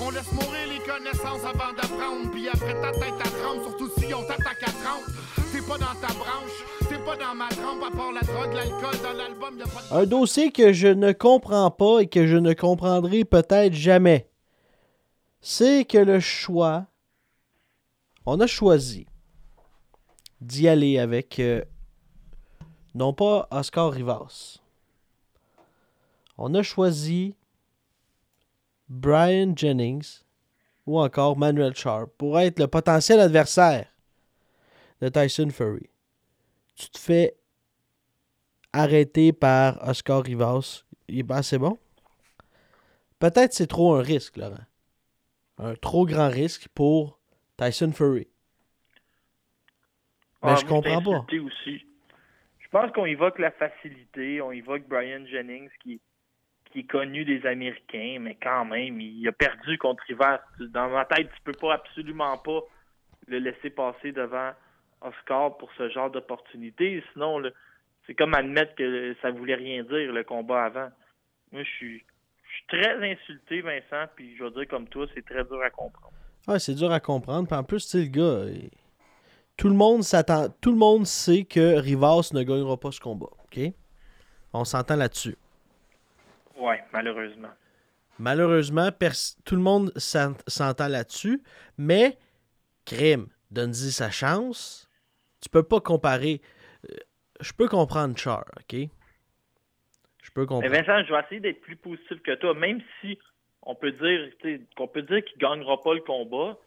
On 0.00 0.10
laisse 0.10 0.30
mourir 0.32 0.66
les 0.68 0.78
connaissances 0.78 1.44
avant 1.44 1.72
d'apprendre. 1.74 2.30
Puis 2.32 2.48
après 2.48 2.74
ta 2.80 2.92
tête 2.92 3.20
à 3.20 3.28
trempe, 3.28 3.62
surtout 3.62 3.90
si 3.98 4.14
on 4.14 4.22
t'attaque 4.22 4.62
à 4.62 4.72
30. 4.72 5.02
T'es 5.52 5.62
pas 5.62 5.78
dans 5.78 5.94
ta 6.00 6.12
branche, 6.14 6.88
t'es 6.88 6.98
pas 6.98 7.16
dans 7.16 7.34
ma 7.34 7.48
trempe, 7.48 7.82
à 7.86 7.96
part 7.96 8.12
la 8.12 8.20
drogue, 8.20 8.52
l'alcool, 8.54 9.00
dans 9.02 9.12
l'album, 9.12 9.58
pas 9.58 9.96
de... 9.96 10.02
Un 10.02 10.06
dossier 10.06 10.52
que 10.52 10.72
je 10.72 10.88
ne 10.88 11.12
comprends 11.12 11.70
pas 11.70 12.00
et 12.00 12.06
que 12.06 12.26
je 12.26 12.36
ne 12.36 12.52
comprendrai 12.52 13.24
peut-être 13.24 13.72
jamais. 13.72 14.28
C'est 15.40 15.84
que 15.84 15.98
le 15.98 16.20
choix. 16.20 16.86
On 18.26 18.40
a 18.40 18.46
choisi 18.46 19.06
d'y 20.42 20.68
aller 20.68 20.98
avec 20.98 21.38
euh, 21.40 21.62
non 22.98 23.12
pas 23.12 23.46
Oscar 23.52 23.92
Rivas. 23.92 24.58
On 26.36 26.52
a 26.54 26.64
choisi 26.64 27.36
Brian 28.88 29.54
Jennings 29.54 30.22
ou 30.84 30.98
encore 30.98 31.38
Manuel 31.38 31.76
Sharp 31.76 32.10
pour 32.18 32.40
être 32.40 32.58
le 32.58 32.66
potentiel 32.66 33.20
adversaire 33.20 33.86
de 35.00 35.08
Tyson 35.08 35.50
Fury. 35.50 35.88
Tu 36.74 36.90
te 36.90 36.98
fais 36.98 37.36
arrêter 38.72 39.32
par 39.32 39.78
Oscar 39.88 40.24
Rivas. 40.24 40.82
Il 41.06 41.20
est 41.20 41.32
assez 41.32 41.58
bon? 41.58 41.78
Peut-être 43.20 43.52
c'est 43.52 43.68
trop 43.68 43.94
un 43.94 44.02
risque, 44.02 44.36
Laurent. 44.38 44.56
Un 45.58 45.74
trop 45.76 46.04
grand 46.04 46.30
risque 46.30 46.66
pour 46.74 47.20
Tyson 47.56 47.92
Fury. 47.92 48.26
Mais 50.42 50.50
ah, 50.50 50.56
je 50.56 50.64
comprends 50.64 51.02
pas. 51.02 51.26
Aussi. 51.32 51.87
Je 52.68 52.78
pense 52.78 52.92
qu'on 52.92 53.06
évoque 53.06 53.38
la 53.38 53.50
facilité, 53.50 54.42
on 54.42 54.52
évoque 54.52 54.86
Brian 54.86 55.24
Jennings 55.24 55.70
qui, 55.82 56.00
est 56.74 56.82
connu 56.82 57.24
des 57.24 57.46
Américains, 57.46 58.18
mais 58.20 58.36
quand 58.40 58.66
même, 58.66 59.00
il 59.00 59.26
a 59.26 59.32
perdu 59.32 59.78
contre 59.78 60.02
Rivas. 60.06 60.40
Dans 60.60 60.90
ma 60.90 61.06
tête, 61.06 61.30
tu 61.34 61.42
peux 61.42 61.58
pas 61.58 61.74
absolument 61.74 62.36
pas 62.36 62.60
le 63.26 63.38
laisser 63.38 63.70
passer 63.70 64.12
devant 64.12 64.52
Oscar 65.00 65.56
pour 65.56 65.70
ce 65.78 65.88
genre 65.88 66.10
d'opportunité. 66.10 67.02
Sinon, 67.12 67.42
c'est 68.06 68.14
comme 68.14 68.34
admettre 68.34 68.74
que 68.74 69.16
ça 69.22 69.30
voulait 69.30 69.54
rien 69.54 69.82
dire, 69.82 70.12
le 70.12 70.22
combat 70.22 70.64
avant. 70.64 70.90
Moi, 71.52 71.62
je 71.62 71.70
suis, 71.70 71.98
je 71.98 72.54
suis 72.54 72.66
très 72.68 73.12
insulté, 73.12 73.62
Vincent, 73.62 74.10
puis 74.14 74.36
je 74.36 74.44
vais 74.44 74.50
dire 74.50 74.68
comme 74.68 74.88
toi, 74.88 75.06
c'est 75.14 75.24
très 75.24 75.44
dur 75.44 75.62
à 75.62 75.70
comprendre. 75.70 76.12
Ouais, 76.46 76.58
c'est 76.58 76.74
dur 76.74 76.92
à 76.92 77.00
comprendre. 77.00 77.48
Puis 77.48 77.56
en 77.56 77.64
plus, 77.64 77.88
tu 77.88 77.98
le 77.98 78.08
gars, 78.08 78.44
tout 79.58 79.68
le 79.68 79.74
monde 79.74 80.02
s'attend. 80.02 80.48
Tout 80.62 80.70
le 80.70 80.78
monde 80.78 81.04
sait 81.06 81.44
que 81.44 81.76
Rivas 81.76 82.30
ne 82.32 82.42
gagnera 82.42 82.78
pas 82.78 82.90
ce 82.92 83.00
combat. 83.00 83.28
OK? 83.44 83.60
On 84.54 84.64
s'entend 84.64 84.96
là-dessus. 84.96 85.36
Ouais, 86.56 86.82
malheureusement. 86.92 87.50
Malheureusement, 88.18 88.88
tout 89.44 89.54
le 89.56 89.60
monde 89.62 89.92
s'en- 89.96 90.34
s'entend 90.46 90.88
là-dessus. 90.88 91.42
Mais, 91.76 92.16
crime, 92.84 93.28
donne-y 93.50 93.92
sa 93.92 94.10
chance. 94.10 94.88
Tu 95.40 95.48
peux 95.48 95.62
pas 95.62 95.80
comparer. 95.80 96.40
euh, 96.90 96.94
Je 97.40 97.52
peux 97.52 97.68
comprendre 97.68 98.16
Char, 98.18 98.44
OK? 98.58 98.72
Je 100.22 100.30
peux 100.32 100.40
Mais 100.42 100.46
comprendre. 100.46 100.74
Vincent, 100.74 101.04
je 101.06 101.12
vais 101.12 101.20
essayer 101.20 101.40
d'être 101.40 101.60
plus 101.60 101.76
positif 101.76 102.20
que 102.22 102.34
toi, 102.34 102.54
même 102.54 102.80
si 103.00 103.18
on 103.62 103.74
peut 103.74 103.92
dire 103.92 104.30
qu'on 104.76 104.88
peut 104.88 105.02
dire 105.02 105.24
qu'il 105.24 105.38
gagnera 105.38 105.80
pas 105.80 105.94
le 105.94 106.00
combat. 106.00 106.58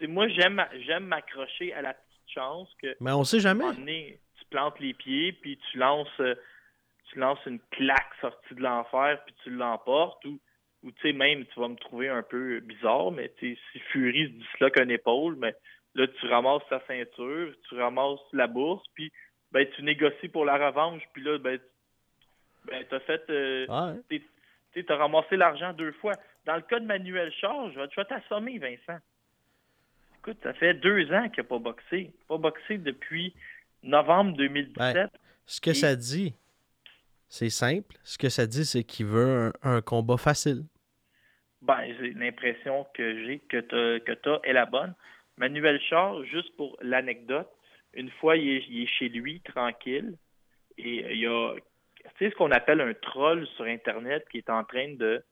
Moi, 0.00 0.28
j'aime 0.28 0.64
j'aime 0.86 1.04
m'accrocher 1.06 1.72
à 1.74 1.82
la 1.82 1.94
chance 2.34 2.68
que 2.82 2.94
Mais 3.00 3.12
on 3.12 3.24
sait 3.24 3.40
jamais. 3.40 3.64
donné, 3.74 4.18
tu 4.38 4.44
plantes 4.50 4.78
les 4.80 4.94
pieds, 4.94 5.32
puis 5.32 5.58
tu 5.70 5.78
lances, 5.78 6.08
euh, 6.20 6.34
tu 7.10 7.18
lances 7.18 7.38
une 7.46 7.60
claque 7.70 8.12
sortie 8.20 8.54
de 8.54 8.62
l'enfer, 8.62 9.20
puis 9.24 9.34
tu 9.42 9.50
l'emportes, 9.50 10.24
ou, 10.24 10.38
ou 10.82 10.90
tu 10.92 11.00
sais, 11.02 11.12
même, 11.12 11.44
tu 11.46 11.60
vas 11.60 11.68
me 11.68 11.76
trouver 11.76 12.08
un 12.08 12.22
peu 12.22 12.60
bizarre, 12.60 13.10
mais 13.10 13.32
tu 13.38 13.56
si 13.72 13.78
Fury 13.90 14.24
se 14.26 14.32
disloque 14.32 14.78
une 14.78 14.90
épaule, 14.90 15.36
mais 15.36 15.54
là, 15.94 16.06
tu 16.06 16.26
ramasses 16.28 16.62
sa 16.68 16.80
ceinture, 16.86 17.52
tu 17.68 17.74
ramasses 17.80 18.20
la 18.32 18.46
bourse, 18.46 18.86
puis 18.94 19.12
ben, 19.52 19.66
tu 19.76 19.82
négocies 19.82 20.28
pour 20.28 20.44
la 20.44 20.56
revanche, 20.66 21.02
puis 21.12 21.22
là, 21.22 21.38
ben, 21.38 21.58
tu 21.58 22.70
ben, 22.70 22.84
as 22.90 23.00
fait... 23.00 23.22
euh, 23.30 23.66
Ouais. 23.68 24.20
tu 24.72 24.92
as 24.92 24.96
ramassé 24.96 25.36
l'argent 25.36 25.72
deux 25.72 25.92
fois. 25.92 26.12
Dans 26.44 26.56
le 26.56 26.62
cas 26.62 26.80
de 26.80 26.86
Manuel 26.86 27.32
vais, 27.32 27.72
je 27.74 27.96
vais 27.96 28.04
t'assommer, 28.04 28.58
Vincent. 28.58 28.98
Écoute, 30.26 30.38
ça 30.42 30.54
fait 30.54 30.72
deux 30.72 31.12
ans 31.12 31.28
qu'il 31.28 31.42
n'a 31.42 31.48
pas 31.48 31.58
boxé. 31.58 32.10
Pas 32.28 32.38
boxé 32.38 32.78
depuis 32.78 33.34
novembre 33.82 34.34
2017. 34.38 35.10
Ce 35.44 35.60
que 35.60 35.70
Et- 35.70 35.74
ça 35.74 35.94
dit, 35.94 36.34
c'est 37.28 37.50
simple. 37.50 37.94
Ce 38.04 38.16
que 38.16 38.30
ça 38.30 38.46
dit, 38.46 38.64
c'est 38.64 38.84
qu'il 38.84 39.04
veut 39.04 39.52
un, 39.62 39.76
un 39.76 39.82
combat 39.82 40.16
facile. 40.16 40.62
Ben, 41.60 41.94
j'ai 42.00 42.12
l'impression 42.12 42.86
que 42.94 43.26
j'ai 43.26 43.38
que 43.40 43.58
tu 43.58 44.04
que 44.04 44.12
t'as 44.12 44.38
est 44.44 44.54
la 44.54 44.64
bonne. 44.64 44.94
Manuel 45.36 45.78
Charles, 45.90 46.24
juste 46.24 46.56
pour 46.56 46.74
l'anecdote, 46.80 47.50
une 47.92 48.10
fois, 48.12 48.38
il 48.38 48.48
est, 48.48 48.64
il 48.70 48.84
est 48.84 48.86
chez 48.98 49.10
lui, 49.10 49.42
tranquille, 49.42 50.16
et 50.78 51.12
il 51.12 51.18
y 51.18 51.26
a, 51.26 51.54
tu 51.54 52.10
sais, 52.18 52.30
ce 52.30 52.34
qu'on 52.36 52.50
appelle 52.50 52.80
un 52.80 52.94
troll 52.94 53.46
sur 53.56 53.66
Internet 53.66 54.24
qui 54.30 54.38
est 54.38 54.48
en 54.48 54.64
train 54.64 54.94
de, 54.94 55.22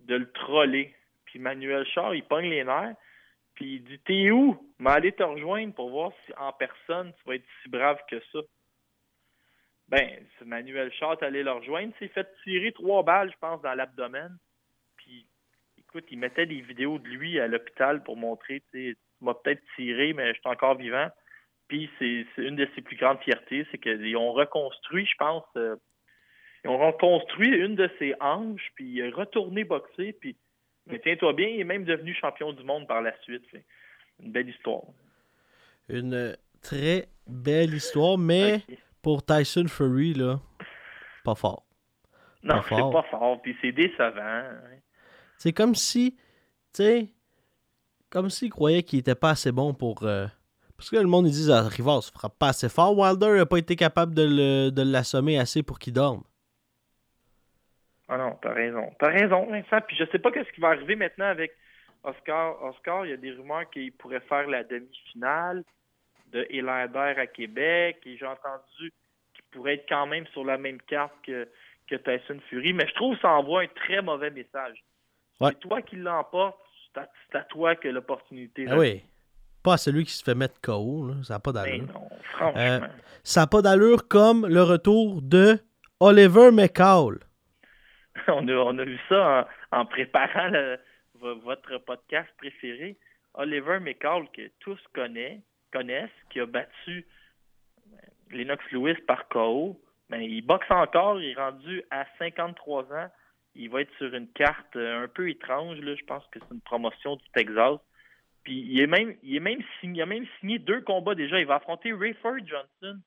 de 0.00 0.16
le 0.16 0.28
troller. 0.32 0.92
Puis 1.26 1.38
Manuel 1.38 1.86
Charles, 1.86 2.16
il 2.16 2.24
pogne 2.24 2.50
les 2.50 2.64
nerfs, 2.64 2.96
puis 3.54 3.76
il 3.76 3.84
dit 3.84 3.98
T'es 4.00 4.30
où? 4.30 4.58
Mais 4.78 4.90
aller 4.90 5.12
te 5.12 5.22
rejoindre 5.22 5.74
pour 5.74 5.90
voir 5.90 6.12
si 6.24 6.32
en 6.36 6.52
personne 6.52 7.12
tu 7.14 7.28
vas 7.28 7.36
être 7.36 7.46
si 7.62 7.68
brave 7.68 8.00
que 8.10 8.20
ça. 8.32 8.40
Ben, 9.88 10.26
Manuel 10.44 10.92
Charles 10.92 11.18
est 11.20 11.24
allé 11.24 11.42
le 11.42 11.52
rejoindre, 11.52 11.92
il 12.00 12.08
s'est 12.08 12.12
fait 12.12 12.26
tirer 12.42 12.72
trois 12.72 13.02
balles, 13.02 13.30
je 13.30 13.38
pense, 13.38 13.60
dans 13.62 13.74
l'abdomen. 13.74 14.36
Puis 14.96 15.26
écoute, 15.78 16.06
il 16.10 16.18
mettait 16.18 16.46
des 16.46 16.62
vidéos 16.62 16.98
de 16.98 17.08
lui 17.08 17.38
à 17.38 17.46
l'hôpital 17.46 18.02
pour 18.02 18.16
montrer, 18.16 18.62
tu 18.72 18.96
m'as 19.20 19.34
peut-être 19.34 19.62
tiré, 19.76 20.12
mais 20.14 20.34
je 20.34 20.40
suis 20.40 20.48
encore 20.48 20.76
vivant. 20.76 21.08
Puis 21.68 21.90
c'est 21.98 22.26
c'est 22.34 22.42
une 22.42 22.56
de 22.56 22.68
ses 22.74 22.82
plus 22.82 22.96
grandes 22.96 23.20
fiertés, 23.20 23.66
c'est 23.70 23.78
qu'ils 23.78 24.16
ont 24.16 24.32
reconstruit, 24.32 25.06
je 25.06 25.16
pense, 25.16 25.44
euh, 25.56 25.76
ils 26.64 26.70
ont 26.70 26.78
reconstruit 26.78 27.50
une 27.50 27.74
de 27.74 27.90
ses 27.98 28.14
hanches, 28.20 28.70
puis 28.74 28.86
il 28.86 29.00
est 29.00 29.10
retourné 29.10 29.64
boxer, 29.64 30.14
puis 30.14 30.36
mais 30.86 31.00
tiens-toi 31.00 31.32
bien, 31.32 31.48
il 31.48 31.60
est 31.60 31.64
même 31.64 31.84
devenu 31.84 32.14
champion 32.14 32.52
du 32.52 32.62
monde 32.64 32.86
par 32.86 33.00
la 33.02 33.12
suite. 33.22 33.44
Une 34.20 34.32
belle 34.32 34.48
histoire. 34.48 34.82
Une 35.88 36.36
très 36.62 37.08
belle 37.26 37.74
histoire, 37.74 38.16
mais 38.18 38.62
pour 39.02 39.24
Tyson 39.24 39.66
Fury, 39.68 40.14
là, 40.14 40.40
pas 41.24 41.34
fort. 41.34 41.64
Non, 42.42 42.60
c'est 42.68 42.74
pas 42.92 43.02
fort, 43.10 43.40
puis 43.42 43.56
c'est 43.62 43.72
décevant. 43.72 44.20
hein. 44.20 44.60
C'est 45.38 45.52
comme 45.52 45.74
si, 45.74 46.12
tu 46.14 46.20
sais, 46.74 47.08
comme 48.10 48.30
s'il 48.30 48.50
croyait 48.50 48.82
qu'il 48.82 48.98
était 49.00 49.14
pas 49.14 49.30
assez 49.30 49.50
bon 49.52 49.74
pour. 49.74 50.02
euh, 50.04 50.26
Parce 50.76 50.90
que 50.90 50.96
le 50.96 51.06
monde, 51.06 51.26
ils 51.26 51.32
disent, 51.32 51.50
ah, 51.50 51.62
Rivas 51.62 52.10
frappe 52.14 52.38
pas 52.38 52.48
assez 52.48 52.68
fort. 52.68 52.96
Wilder 52.96 53.30
n'a 53.36 53.46
pas 53.46 53.58
été 53.58 53.76
capable 53.76 54.14
de 54.14 54.22
le- 54.22 54.70
de 54.70 54.82
l'assommer 54.82 55.38
assez 55.38 55.62
pour 55.62 55.78
qu'il 55.78 55.92
dorme. 55.94 56.22
Ah 58.08 58.18
non, 58.18 58.38
t'as 58.42 58.52
raison. 58.52 58.92
T'as 58.98 59.08
raison, 59.10 59.46
Vincent. 59.46 59.80
Puis 59.86 59.96
je 59.96 60.04
sais 60.10 60.18
pas 60.18 60.30
qu'est-ce 60.30 60.50
qui 60.52 60.60
va 60.60 60.68
arriver 60.68 60.96
maintenant 60.96 61.26
avec 61.26 61.52
Oscar. 62.02 62.62
Oscar, 62.62 63.06
il 63.06 63.10
y 63.10 63.14
a 63.14 63.16
des 63.16 63.32
rumeurs 63.32 63.68
qu'il 63.70 63.92
pourrait 63.92 64.20
faire 64.20 64.46
la 64.46 64.62
demi-finale 64.64 65.64
de 66.32 66.46
Helander 66.50 67.14
à 67.18 67.26
Québec. 67.26 67.98
Et 68.04 68.16
j'ai 68.16 68.26
entendu 68.26 68.92
qu'il 69.34 69.44
pourrait 69.52 69.74
être 69.74 69.88
quand 69.88 70.06
même 70.06 70.26
sur 70.28 70.44
la 70.44 70.58
même 70.58 70.80
carte 70.82 71.14
que, 71.22 71.48
que 71.88 71.96
Tyson 71.96 72.40
Fury. 72.50 72.72
Mais 72.74 72.86
je 72.88 72.94
trouve 72.94 73.14
que 73.14 73.22
ça 73.22 73.30
envoie 73.30 73.62
un 73.62 73.68
très 73.68 74.02
mauvais 74.02 74.30
message. 74.30 74.84
Ouais. 75.40 75.50
C'est 75.50 75.60
toi 75.60 75.80
qui 75.82 75.96
l'emporte. 75.96 76.58
C'est 76.94 77.38
à, 77.38 77.42
toi 77.42 77.74
que 77.74 77.88
l'opportunité. 77.88 78.66
Ah 78.68 78.78
oui. 78.78 79.02
Pas 79.64 79.74
à 79.74 79.76
celui 79.78 80.04
qui 80.04 80.12
se 80.12 80.22
fait 80.22 80.34
mettre 80.34 80.60
KO, 80.60 81.08
là. 81.08 81.14
ça 81.24 81.34
n'a 81.34 81.40
pas 81.40 81.50
d'allure. 81.50 81.86
non, 81.92 82.08
franchement. 82.34 82.60
Euh, 82.60 82.80
Ça 83.24 83.40
n'a 83.40 83.46
pas 83.46 83.62
d'allure 83.62 84.06
comme 84.06 84.46
le 84.46 84.62
retour 84.62 85.22
de 85.22 85.58
Oliver 85.98 86.52
McCall. 86.52 87.18
on, 88.28 88.78
a, 88.78 88.84
vu 88.84 88.98
ça 89.08 89.48
en, 89.72 89.86
préparant 89.86 90.50
votre 91.20 91.78
podcast 91.78 92.28
préféré. 92.38 92.96
Oliver 93.34 93.80
McCall, 93.80 94.28
que 94.30 94.48
tous 94.60 94.80
connaissent, 94.94 96.10
qui 96.30 96.40
a 96.40 96.46
battu 96.46 97.06
euh, 97.92 97.96
Lennox 98.30 98.64
Lewis 98.70 99.00
par 99.06 99.28
KO. 99.28 99.80
Ben, 100.08 100.20
il 100.20 100.42
boxe 100.42 100.70
encore, 100.70 101.20
il 101.20 101.30
est 101.30 101.34
rendu 101.34 101.82
à 101.90 102.06
53 102.18 102.92
ans. 102.92 103.10
Il 103.56 103.70
va 103.70 103.80
être 103.80 103.94
sur 103.98 104.12
une 104.14 104.28
carte 104.28 104.76
euh, 104.76 105.04
un 105.04 105.08
peu 105.08 105.28
étrange. 105.28 105.78
Je 105.80 106.04
pense 106.04 106.24
que 106.28 106.38
c'est 106.40 106.54
une 106.54 106.60
promotion 106.60 107.16
du 107.16 107.24
Texas. 107.34 107.78
Puis 108.44 108.60
il 108.60 108.80
est 108.80 108.86
même, 108.86 109.16
il 109.22 109.36
a 109.38 110.06
même 110.06 110.26
signé 110.40 110.58
deux 110.58 110.82
combats 110.82 111.14
déjà. 111.14 111.40
Il 111.40 111.46
va 111.46 111.56
affronter 111.56 111.92
Rayford 111.92 112.46
Johnson, 112.46 113.00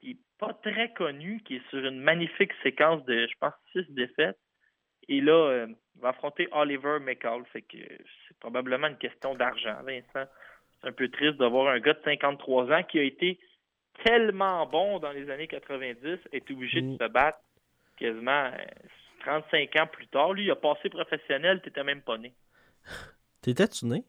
qui 0.00 0.12
est 0.12 0.18
pas 0.38 0.54
très 0.54 0.92
connu, 0.92 1.40
qui 1.44 1.56
est 1.56 1.68
sur 1.70 1.84
une 1.84 2.00
magnifique 2.00 2.52
séquence 2.62 3.04
de, 3.04 3.26
je 3.26 3.34
pense, 3.40 3.54
six 3.72 3.84
défaites. 3.92 4.38
Et 5.08 5.20
là, 5.20 5.32
euh, 5.32 5.66
il 5.96 6.00
va 6.02 6.10
affronter 6.10 6.48
Oliver 6.52 6.98
McCall. 7.00 7.44
Fait 7.52 7.62
que 7.62 7.76
c'est 7.76 8.38
probablement 8.40 8.88
une 8.88 8.98
question 8.98 9.34
d'argent, 9.34 9.76
Vincent. 9.84 10.30
C'est 10.80 10.88
un 10.88 10.92
peu 10.92 11.08
triste 11.08 11.38
de 11.38 11.46
voir 11.46 11.68
un 11.68 11.80
gars 11.80 11.94
de 11.94 12.02
53 12.04 12.72
ans 12.72 12.82
qui 12.84 12.98
a 12.98 13.02
été 13.02 13.38
tellement 14.04 14.64
bon 14.66 15.00
dans 15.00 15.10
les 15.10 15.28
années 15.30 15.48
90 15.48 16.18
est 16.32 16.50
obligé 16.50 16.80
de 16.82 16.86
Mm. 16.86 16.98
se 16.98 17.08
battre 17.08 17.40
quasiment 17.96 18.44
euh, 18.46 18.64
35 19.20 19.74
ans 19.76 19.86
plus 19.88 20.06
tard. 20.06 20.32
Lui, 20.34 20.44
il 20.44 20.50
a 20.50 20.56
passé 20.56 20.88
professionnel, 20.88 21.60
t'étais 21.62 21.82
même 21.82 22.02
pas 22.02 22.16
né. 22.18 22.32
T'étais-tu 23.42 23.86
né? 23.86 24.04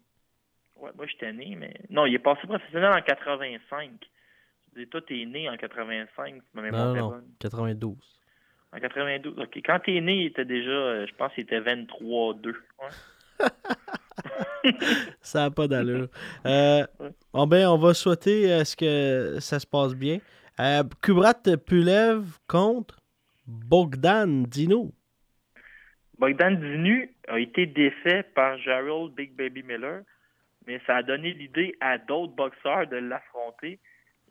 Ouais, 0.76 0.92
moi, 0.96 1.06
j'étais 1.08 1.34
né, 1.34 1.56
mais. 1.58 1.74
Non, 1.90 2.06
il 2.06 2.14
est 2.16 2.20
passé 2.20 2.46
professionnel 2.48 2.92
en 2.94 3.02
85. 3.02 3.92
Dis, 4.76 4.88
toi, 4.88 5.01
t'es 5.01 5.26
né 5.26 5.49
en 5.49 5.57
85, 5.57 6.36
si 6.36 6.41
ma 6.53 6.61
mémoire 6.61 6.93
Non, 6.93 6.95
non, 6.95 7.09
bonne. 7.09 7.28
92. 7.39 7.95
En 8.72 8.80
92. 8.80 9.39
OK. 9.39 9.61
Quand 9.65 9.80
t'es 9.80 9.99
né, 9.99 10.17
il 10.17 10.26
était 10.28 10.45
déjà, 10.45 10.70
euh, 10.70 11.07
je 11.07 11.15
pense 11.15 11.34
qu'il 11.34 11.43
était 11.43 11.59
23-2. 11.59 12.47
Ouais. 12.49 12.55
Ça 15.22 15.41
n'a 15.43 15.51
pas 15.51 15.67
d'allure. 15.67 16.07
Euh, 16.45 16.86
bon 17.34 17.47
ben, 17.47 17.67
on 17.67 17.78
va 17.78 17.93
souhaiter 17.93 18.51
à 18.53 18.65
ce 18.65 18.76
que 18.76 19.39
ça 19.39 19.59
se 19.59 19.67
passe 19.67 19.93
bien. 19.93 20.20
Euh, 20.59 20.84
Kubrat 21.01 21.41
Pulev 21.65 22.38
contre 22.47 22.97
Bogdan 23.45 24.43
Dino. 24.43 24.91
Bogdan 26.17 26.51
Dinu 26.51 27.13
a 27.28 27.39
été 27.39 27.65
défait 27.65 28.24
par 28.36 28.57
Gerald 28.57 29.13
Big 29.15 29.36
Baby 29.36 29.63
Miller, 29.63 30.03
mais 30.65 30.82
ça 30.86 30.97
a 30.97 31.03
donné 31.03 31.34
l'idée 31.34 31.76
à 31.82 31.97
d'autres 31.97 32.34
boxeurs 32.34 32.88
de 32.88 32.97
l'affronter. 32.97 33.80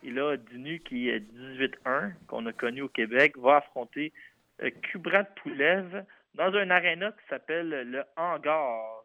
Et 0.03 0.11
là, 0.11 0.37
Dinu, 0.37 0.81
qui 0.81 1.09
est 1.09 1.21
18-1, 1.21 2.13
qu'on 2.27 2.47
a 2.47 2.53
connu 2.53 2.83
au 2.83 2.89
Québec, 2.89 3.37
va 3.37 3.57
affronter 3.57 4.13
euh, 4.63 4.71
Kubrat 4.83 5.25
Pulev 5.25 6.05
dans 6.35 6.55
un 6.55 6.71
aréna 6.71 7.13
qui 7.13 7.29
s'appelle 7.29 7.69
le 7.69 8.05
Hangar 8.17 9.03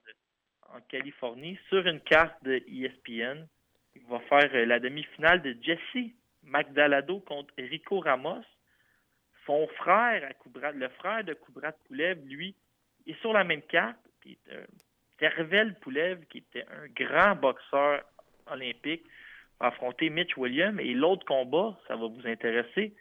en 0.74 0.82
Californie, 0.90 1.60
sur 1.70 1.86
une 1.86 2.00
carte 2.02 2.44
de 2.44 2.56
ESPN. 2.68 3.48
Il 3.96 4.06
va 4.08 4.20
faire 4.22 4.50
euh, 4.54 4.66
la 4.66 4.80
demi-finale 4.80 5.42
de 5.42 5.56
Jesse 5.62 6.12
Magdalado 6.44 7.20
contre 7.22 7.54
Rico 7.58 8.00
Ramos. 8.00 8.44
Son 9.46 9.68
frère, 9.78 10.32
le 10.74 10.90
frère 10.90 11.24
de 11.24 11.34
Kubrat 11.34 11.74
Pulev, 11.88 12.20
lui, 12.26 12.56
est 13.06 13.20
sur 13.20 13.34
la 13.34 13.44
même 13.44 13.62
carte. 13.64 13.98
Puis, 14.22 14.38
euh, 14.52 14.66
Tervel 15.18 15.76
Pulev, 15.80 16.26
qui 16.28 16.40
était 16.40 16.66
un 16.70 16.88
grand 16.88 17.36
boxeur 17.36 18.04
olympique, 18.48 19.04
affronter 19.60 20.10
Mitch 20.10 20.38
Williams. 20.38 20.80
Et 20.82 20.94
l'autre 20.94 21.26
combat, 21.26 21.78
ça 21.88 21.96
va 21.96 22.08
vous 22.08 22.28
intéresser, 22.28 22.94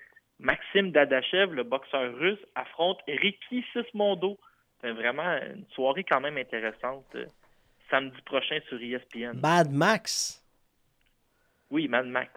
Maxime 0.43 0.91
Dadachev, 0.91 1.55
le 1.55 1.63
boxeur 1.63 2.15
russe, 2.17 2.41
affronte 2.55 2.99
Ricky 3.07 3.65
Sismondo. 3.73 4.39
C'est 4.81 4.91
vraiment 4.91 5.39
une 5.55 5.65
soirée 5.75 6.05
quand 6.05 6.21
même 6.21 6.37
intéressante 6.37 7.07
euh, 7.15 7.27
samedi 7.89 8.21
prochain 8.25 8.59
sur 8.69 8.81
ESPN. 8.83 9.39
Mad 9.41 9.71
Max. 9.71 10.45
Oui, 11.71 11.87
Mad 11.87 12.07
Max. 12.07 12.33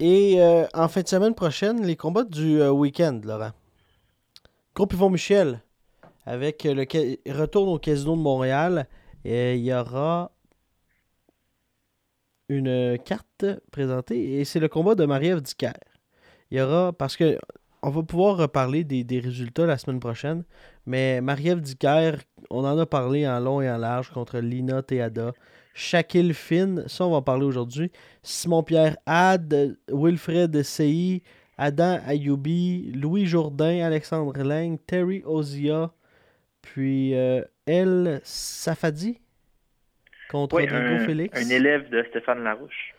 Et 0.00 0.40
euh, 0.40 0.66
en 0.74 0.88
fin 0.88 1.02
de 1.02 1.08
semaine 1.08 1.34
prochaine, 1.34 1.86
les 1.86 1.94
combats 1.94 2.24
du 2.24 2.60
euh, 2.60 2.70
week-end, 2.70 3.20
Laurent. 3.22 3.52
Groupe 4.74 4.94
Yvon 4.94 5.10
Michel, 5.10 5.60
avec 6.26 6.64
le 6.64 6.82
retour 7.32 7.68
au 7.68 7.78
Casino 7.78 8.16
de 8.16 8.22
Montréal. 8.22 8.88
Et 9.24 9.56
il 9.56 9.64
y 9.64 9.74
aura 9.74 10.32
une 12.50 12.98
carte 12.98 13.46
présentée 13.70 14.40
et 14.40 14.44
c'est 14.44 14.58
le 14.58 14.68
combat 14.68 14.96
de 14.96 15.06
Marie-Ève 15.06 15.40
Il 16.50 16.58
y 16.58 16.60
aura, 16.60 16.92
parce 16.92 17.16
que 17.16 17.38
on 17.82 17.90
va 17.90 18.02
pouvoir 18.02 18.36
reparler 18.36 18.84
des, 18.84 19.20
résultats 19.20 19.64
la 19.64 19.78
semaine 19.78 20.00
prochaine, 20.00 20.42
mais 20.84 21.20
Marie-Ève 21.20 21.62
on 22.50 22.64
en 22.64 22.76
a 22.76 22.86
parlé 22.86 23.26
en 23.26 23.38
long 23.38 23.62
et 23.62 23.70
en 23.70 23.78
large 23.78 24.10
contre 24.10 24.38
Lina 24.38 24.82
Teada. 24.82 25.32
Shaquille 25.72 26.34
Finn, 26.34 26.84
ça 26.88 27.06
on 27.06 27.12
va 27.12 27.18
en 27.18 27.22
parler 27.22 27.46
aujourd'hui. 27.46 27.92
Simon-Pierre 28.22 28.96
Had, 29.06 29.78
Wilfred 29.88 30.62
Sey, 30.64 31.22
Adam 31.56 32.00
Ayoubi, 32.04 32.90
Louis 32.92 33.26
Jourdain, 33.26 33.84
Alexandre 33.84 34.42
Lang, 34.42 34.76
Terry 34.86 35.22
Ozia, 35.24 35.92
puis 36.60 37.14
euh, 37.14 37.42
El 37.64 38.20
Safadi 38.24 39.20
contre 40.30 40.60
un, 40.60 40.98
Félix. 41.00 41.38
Un 41.38 41.50
élève 41.50 41.88
de 41.90 42.02
Stéphane 42.04 42.44
Larouche. 42.44 42.94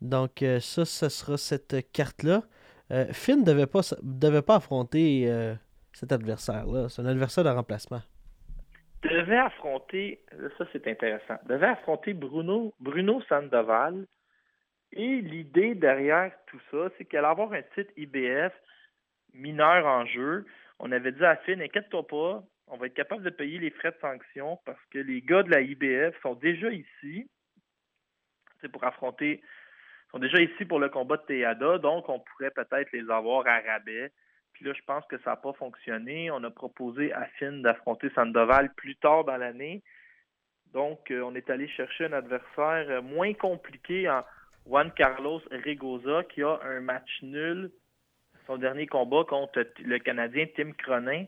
Donc 0.00 0.42
euh, 0.42 0.60
ça, 0.60 0.84
ce 0.84 1.08
sera 1.08 1.36
cette 1.36 1.92
carte-là. 1.92 2.42
Euh, 2.90 3.06
Finn 3.12 3.40
ne 3.40 3.44
devait 3.44 3.66
pas, 3.66 3.80
devait 4.02 4.42
pas 4.42 4.56
affronter 4.56 5.24
euh, 5.28 5.54
cet 5.92 6.12
adversaire-là. 6.12 6.88
C'est 6.88 7.02
un 7.02 7.06
adversaire 7.06 7.44
de 7.44 7.50
remplacement. 7.50 8.00
Devait 9.02 9.38
affronter, 9.38 10.20
ça 10.56 10.64
c'est 10.72 10.86
intéressant, 10.88 11.36
devait 11.46 11.68
affronter 11.68 12.14
Bruno, 12.14 12.74
Bruno 12.80 13.22
Sandoval. 13.28 14.06
Et 14.92 15.20
l'idée 15.20 15.74
derrière 15.74 16.32
tout 16.46 16.60
ça, 16.70 16.88
c'est 16.96 17.04
qu'elle 17.04 17.20
allait 17.20 17.28
avoir 17.28 17.52
un 17.52 17.62
titre 17.74 17.92
IBF 17.96 18.52
mineur 19.34 19.86
en 19.86 20.06
jeu. 20.06 20.46
On 20.80 20.90
avait 20.92 21.12
dit 21.12 21.24
à 21.24 21.36
Finn, 21.36 21.60
inquiète-toi 21.60 22.06
pas, 22.06 22.42
on 22.70 22.76
va 22.76 22.86
être 22.86 22.94
capable 22.94 23.22
de 23.22 23.30
payer 23.30 23.58
les 23.58 23.70
frais 23.70 23.92
de 23.92 23.98
sanction 24.00 24.58
parce 24.64 24.84
que 24.90 24.98
les 24.98 25.22
gars 25.22 25.42
de 25.42 25.50
la 25.50 25.60
IBF 25.60 26.20
sont 26.22 26.34
déjà 26.34 26.70
ici. 26.70 27.28
C'est 28.60 28.68
pour 28.68 28.84
affronter 28.84 29.42
sont 30.10 30.18
déjà 30.18 30.40
ici 30.40 30.64
pour 30.64 30.78
le 30.78 30.88
combat 30.88 31.18
de 31.18 31.22
Théada, 31.22 31.78
donc 31.78 32.08
on 32.08 32.20
pourrait 32.20 32.50
peut-être 32.50 32.92
les 32.92 33.10
avoir 33.10 33.46
à 33.46 33.60
rabais. 33.60 34.10
Puis 34.54 34.64
là, 34.64 34.72
je 34.72 34.82
pense 34.86 35.04
que 35.06 35.18
ça 35.18 35.30
n'a 35.30 35.36
pas 35.36 35.52
fonctionné. 35.52 36.30
On 36.30 36.42
a 36.44 36.50
proposé 36.50 37.12
à 37.12 37.26
Finn 37.38 37.62
d'affronter 37.62 38.10
Sandoval 38.14 38.72
plus 38.74 38.96
tard 38.96 39.24
dans 39.24 39.36
l'année. 39.36 39.82
Donc, 40.72 41.10
euh, 41.10 41.22
on 41.22 41.34
est 41.34 41.48
allé 41.50 41.68
chercher 41.68 42.06
un 42.06 42.12
adversaire 42.12 42.86
euh, 42.88 43.02
moins 43.02 43.32
compliqué 43.34 44.08
en 44.08 44.24
Juan 44.66 44.90
Carlos 44.96 45.40
Regoza, 45.50 46.24
qui 46.24 46.42
a 46.42 46.58
un 46.62 46.80
match 46.80 47.22
nul, 47.22 47.70
son 48.46 48.56
dernier 48.56 48.86
combat 48.86 49.24
contre 49.28 49.64
le 49.78 49.98
Canadien 49.98 50.46
Tim 50.56 50.72
Cronin. 50.72 51.24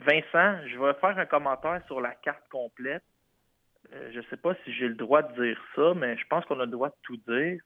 Vincent, 0.00 0.66
je 0.66 0.78
vais 0.78 0.94
faire 0.94 1.18
un 1.18 1.26
commentaire 1.26 1.80
sur 1.86 2.00
la 2.00 2.14
carte 2.14 2.48
complète. 2.48 3.04
Euh, 3.92 4.10
je 4.12 4.18
ne 4.18 4.24
sais 4.24 4.36
pas 4.36 4.54
si 4.64 4.72
j'ai 4.72 4.88
le 4.88 4.94
droit 4.94 5.22
de 5.22 5.42
dire 5.42 5.60
ça, 5.74 5.94
mais 5.94 6.16
je 6.16 6.26
pense 6.26 6.44
qu'on 6.46 6.60
a 6.60 6.64
le 6.64 6.70
droit 6.70 6.88
de 6.88 6.96
tout 7.02 7.16
dire 7.28 7.60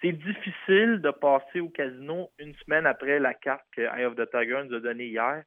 c'est 0.00 0.12
difficile 0.12 1.00
de 1.02 1.10
passer 1.10 1.60
au 1.60 1.68
casino 1.68 2.30
une 2.38 2.54
semaine 2.56 2.86
après 2.86 3.18
la 3.18 3.34
carte 3.34 3.64
que 3.72 3.82
Eye 3.82 4.04
of 4.04 4.16
the 4.16 4.30
Tiger 4.30 4.62
nous 4.64 4.74
a 4.74 4.80
donnée 4.80 5.06
hier. 5.06 5.44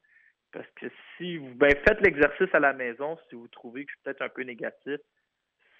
Parce 0.52 0.68
que 0.76 0.86
si 1.16 1.36
vous 1.36 1.54
ben, 1.54 1.74
faites 1.86 2.00
l'exercice 2.00 2.54
à 2.54 2.60
la 2.60 2.72
maison, 2.72 3.18
si 3.28 3.34
vous 3.34 3.48
trouvez 3.48 3.84
que 3.84 3.90
je 3.90 3.96
suis 3.96 4.02
peut-être 4.04 4.22
un 4.22 4.28
peu 4.28 4.42
négatif, 4.42 5.00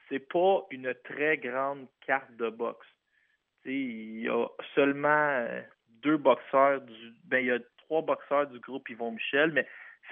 c'est 0.09 0.18
pas 0.18 0.66
une 0.70 0.93
très 1.05 1.39
grande 1.39 1.87
carte 2.05 2.35
de 2.37 2.51
boxe. 2.51 2.87
il 3.64 4.20
y 4.20 4.28
a 4.28 4.47
seulement 4.74 5.09
euh, 5.09 5.62
deux 6.03 6.16
boxeurs 6.16 6.80
du 6.80 7.14
ben 7.24 7.39
il 7.39 7.47
y 7.47 7.53
a 7.53 7.61
trois 7.78 8.03
boxeurs 8.03 8.49
du 8.49 8.59
groupe 8.59 8.89
Yvon 8.91 9.12
Michel, 9.12 9.53
mais 9.53 9.66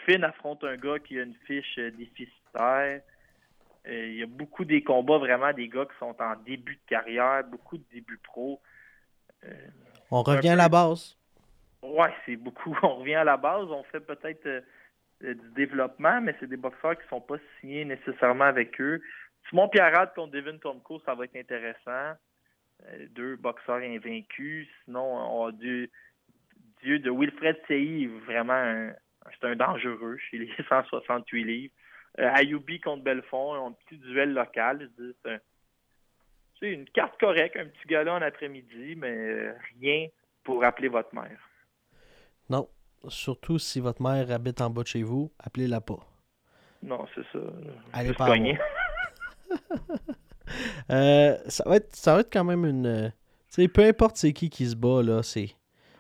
Finn 0.05 0.25
affronte 0.25 0.65
un 0.65 0.77
gars 0.77 0.99
qui 0.99 1.19
a 1.19 1.23
une 1.23 1.35
fiche 1.47 1.79
euh, 1.79 1.91
déficitaire. 1.91 3.01
Euh, 3.87 4.07
il 4.07 4.17
y 4.17 4.23
a 4.23 4.27
beaucoup 4.27 4.65
des 4.65 4.83
combats 4.83 5.19
vraiment 5.19 5.53
des 5.53 5.69
gars 5.69 5.87
qui 5.87 5.99
sont 5.99 6.15
en 6.21 6.37
début 6.37 6.77
de 6.77 6.89
carrière, 6.89 7.45
beaucoup 7.45 7.79
de 7.79 7.85
débuts 7.93 8.21
pro. 8.23 8.61
Euh, 9.45 9.53
on 10.11 10.23
revient 10.23 10.51
à 10.51 10.57
la 10.57 10.69
base. 10.69 11.17
Oui, 11.83 12.07
c'est 12.25 12.37
beaucoup. 12.37 12.77
On 12.83 12.97
revient 12.97 13.17
à 13.17 13.25
la 13.25 13.37
base. 13.37 13.67
On 13.71 13.83
fait 13.85 14.01
peut-être 14.01 14.63
du 15.21 15.51
développement, 15.57 16.21
mais 16.21 16.37
c'est 16.39 16.47
des 16.47 16.57
boxeurs 16.57 16.97
qui 16.97 17.05
ne 17.05 17.09
sont 17.09 17.21
pas 17.21 17.39
signés 17.59 17.85
nécessairement 17.85 18.45
avec 18.45 18.81
eux. 18.81 19.03
Simon 19.49 19.69
Pierrat 19.69 20.07
contre 20.09 20.33
Devin 20.33 20.59
Tomko, 20.59 21.01
ça 21.05 21.15
va 21.15 21.25
être 21.25 21.35
intéressant. 21.35 22.17
deux 23.11 23.35
boxeurs 23.35 23.83
invaincus. 23.83 24.69
Sinon, 24.85 25.03
on 25.03 25.47
a 25.47 25.53
du 25.53 25.91
Dieu 26.83 27.01
de 27.01 27.11
Wilfred 27.11 27.57
Sey, 27.67 28.07
vraiment 28.27 28.93
c'est 29.31 29.47
un 29.47 29.57
dangereux 29.57 30.19
chez 30.31 30.39
les 30.39 30.51
168 30.69 31.45
livres. 31.45 31.75
Euh, 32.19 32.31
Ayoubi 32.35 32.81
contre 32.81 33.05
Belfond, 33.05 33.67
un 33.67 33.73
petit 33.73 33.99
duel 33.99 34.35
local. 34.35 34.91
C'est 36.61 36.71
une 36.71 36.89
carte 36.91 37.19
correcte, 37.19 37.57
un 37.57 37.67
petit 37.67 37.89
gala 37.89 38.15
en 38.15 38.23
après-midi, 38.23 38.95
mais 38.97 39.11
euh, 39.11 39.53
rien 39.81 40.09
pour 40.45 40.63
appeler 40.65 40.89
votre 40.89 41.15
mère. 41.15 41.39
Non, 42.51 42.69
surtout 43.09 43.59
si 43.59 43.81
votre 43.81 44.03
mère 44.03 44.31
habite 44.31 44.61
en 44.61 44.71
bas 44.71 44.83
de 44.83 44.89
chez 44.89 45.03
vous, 45.03 45.33
appelez-la 45.39 45.81
pas. 45.81 46.01
Non, 46.83 47.07
c'est 47.15 47.25
ça. 47.33 47.39
Allez 47.93 48.13
pas 48.13 48.29
euh, 50.91 51.37
ça, 51.47 51.65
va 51.67 51.77
être, 51.77 51.95
ça 51.95 52.15
va 52.15 52.21
être 52.21 52.33
quand 52.33 52.45
même 52.45 52.65
une. 52.65 53.13
sais, 53.49 53.69
peu 53.69 53.85
importe 53.85 54.17
c'est 54.17 54.33
qui 54.33 54.51
qui 54.51 54.67
se 54.67 54.75
bat, 54.75 55.03
là, 55.03 55.23
c'est, 55.23 55.55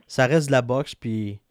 ça 0.06 0.26
reste 0.26 0.48
de 0.48 0.52
la 0.52 0.62
boxe, 0.62 0.94
puis 0.94 1.41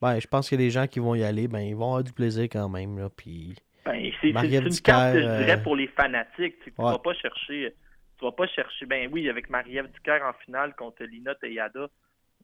ben, 0.00 0.18
je 0.18 0.26
pense 0.26 0.48
que 0.48 0.56
les 0.56 0.70
gens 0.70 0.86
qui 0.86 0.98
vont 0.98 1.14
y 1.14 1.24
aller, 1.24 1.48
ben, 1.48 1.60
ils 1.60 1.76
vont 1.76 1.86
avoir 1.86 2.04
du 2.04 2.12
plaisir 2.12 2.44
quand 2.44 2.68
même, 2.68 2.98
là, 2.98 3.08
puis 3.10 3.56
ben, 3.84 4.12
c'est 4.20 4.28
une 4.28 4.80
carte, 4.80 5.14
je 5.14 5.20
dirais, 5.20 5.58
euh, 5.58 5.62
pour 5.62 5.76
les 5.76 5.88
fanatiques. 5.88 6.58
Tu 6.62 6.72
ne 6.78 6.84
vas 6.84 6.98
pas 6.98 7.14
chercher. 7.14 7.74
Tu 8.18 8.24
vas 8.24 8.32
pas 8.32 8.46
chercher. 8.46 8.86
Ben 8.86 9.08
oui, 9.12 9.28
avec 9.28 9.48
Marie-Ève 9.48 9.90
Ducaire 9.90 10.24
en 10.24 10.32
finale 10.44 10.74
contre 10.74 11.04
Lina 11.04 11.34
Teyada. 11.34 11.88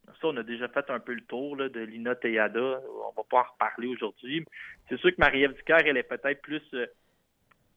Ça, 0.07 0.29
on 0.29 0.37
a 0.37 0.43
déjà 0.43 0.69
fait 0.69 0.89
un 0.89 1.01
peu 1.01 1.13
le 1.13 1.23
tour 1.23 1.57
de 1.57 1.81
Lina 1.81 2.15
Teyada. 2.15 2.81
On 3.09 3.13
va 3.15 3.23
pas 3.29 3.41
en 3.41 3.53
reparler 3.53 3.89
aujourd'hui. 3.89 4.45
C'est 4.89 4.99
sûr 4.99 5.11
que 5.11 5.17
Marie-Ève 5.19 5.55
Ducaire, 5.55 5.83
elle 5.85 5.97
est 5.97 6.05
peut-être 6.05 6.41
plus 6.41 6.63
euh, 6.75 6.87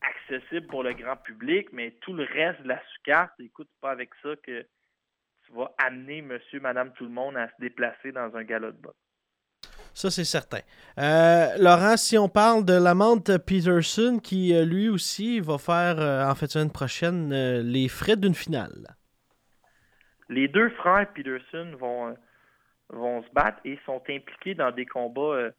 accessible 0.02 0.68
pour 0.68 0.84
le 0.84 0.94
grand 0.94 1.18
public, 1.18 1.70
mais 1.74 1.92
tout 2.02 2.14
le 2.14 2.24
reste 2.24 2.62
de 2.62 2.70
la 2.70 2.78
sous-carte, 2.78 3.34
écoute, 3.40 3.70
pas 3.82 3.92
avec 3.92 4.12
ça 4.22 4.36
que 4.44 4.62
tu 5.46 5.54
vas 5.54 5.74
amener 5.80 6.22
monsieur, 6.22 6.60
madame, 6.60 6.94
tout 6.94 7.04
le 7.04 7.10
monde 7.10 7.36
à 7.36 7.48
se 7.48 7.56
déplacer 7.60 8.12
dans 8.12 8.36
un 8.36 8.44
galop 8.44 8.72
de 8.72 8.78
boxe. 8.78 8.98
Ça, 9.94 10.10
c'est 10.10 10.24
certain. 10.24 10.60
Euh, 10.98 11.58
Laurent, 11.58 11.98
si 11.98 12.18
on 12.18 12.30
parle 12.30 12.66
de 12.66 12.74
l'amante 12.74 13.38
Peterson, 13.46 14.20
qui 14.24 14.54
euh, 14.54 14.66
lui 14.66 14.90
aussi 14.90 15.40
va 15.40 15.58
faire 15.58 16.00
euh, 16.00 16.26
en 16.26 16.36
fait 16.36 16.48
semaine 16.48 16.72
prochaine 16.72 17.34
les 17.62 17.88
frais 17.88 18.16
d'une 18.16 18.34
finale. 18.34 18.96
Les 20.30 20.48
deux 20.48 20.70
frères 20.70 21.12
Peterson 21.14 21.72
vont, 21.80 22.16
se 22.92 23.34
battre 23.34 23.60
et 23.66 23.80
sont 23.86 24.02
impliqués 24.10 24.56
dans 24.56 24.72
des 24.72 24.86
combats, 24.86 25.52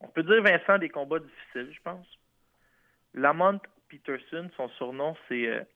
on 0.00 0.08
peut 0.08 0.22
dire, 0.22 0.42
Vincent, 0.42 0.78
des 0.78 0.88
combats 0.88 1.18
difficiles, 1.18 1.74
je 1.74 1.82
pense. 1.82 2.06
Lamont 3.14 3.60
Peterson, 3.88 4.48
son 4.56 4.68
surnom, 4.70 5.14
c'est 5.28 5.66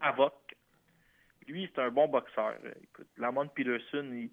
Avoc. 0.00 0.34
Lui, 1.46 1.70
c'est 1.74 1.82
un 1.82 1.90
bon 1.90 2.08
boxeur. 2.08 2.54
Lamont 3.18 3.48
Peterson, 3.48 4.08
il 4.12 4.30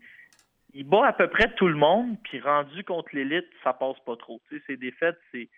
il 0.74 0.86
bat 0.86 1.08
à 1.08 1.14
peu 1.14 1.28
près 1.28 1.54
tout 1.56 1.68
le 1.68 1.76
monde, 1.76 2.18
puis 2.24 2.40
rendu 2.40 2.84
contre 2.84 3.10
l'élite, 3.14 3.48
ça 3.64 3.74
passe 3.74 4.00
pas 4.06 4.16
trop. 4.16 4.42
Tu 4.50 4.58
sais, 4.58 4.64
ses 4.68 4.78
défaites, 4.78 5.20
c'est 5.32 5.50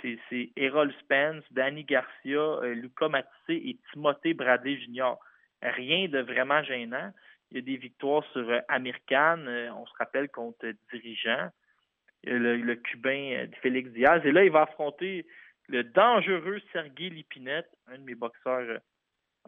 c'est 0.00 0.50
Errol 0.56 0.92
Spence, 1.00 1.44
Danny 1.50 1.84
Garcia, 1.84 2.38
euh, 2.38 2.74
Luca 2.74 3.08
Matisse 3.08 3.30
et 3.48 3.76
Timothée 3.92 4.32
Bradley 4.32 4.78
Jr. 4.80 5.14
Rien 5.60 6.08
de 6.08 6.20
vraiment 6.20 6.62
gênant. 6.62 7.12
Il 7.50 7.58
y 7.58 7.60
a 7.60 7.62
des 7.62 7.76
victoires 7.76 8.24
sur 8.32 8.48
euh, 8.48 8.60
euh 8.70 9.70
on 9.76 9.86
se 9.86 9.92
rappelle 9.98 10.30
contre 10.30 10.72
Dirigeant, 10.90 11.50
le, 12.24 12.56
le 12.56 12.76
Cubain 12.76 13.32
euh, 13.32 13.46
Félix 13.60 13.90
Diaz. 13.90 14.22
Et 14.24 14.32
là, 14.32 14.44
il 14.44 14.50
va 14.50 14.62
affronter 14.62 15.26
le 15.68 15.84
dangereux 15.84 16.60
Sergei 16.72 17.10
Lipinette, 17.10 17.68
un 17.86 17.98
de 17.98 18.04
mes 18.04 18.14
boxeurs, 18.14 18.80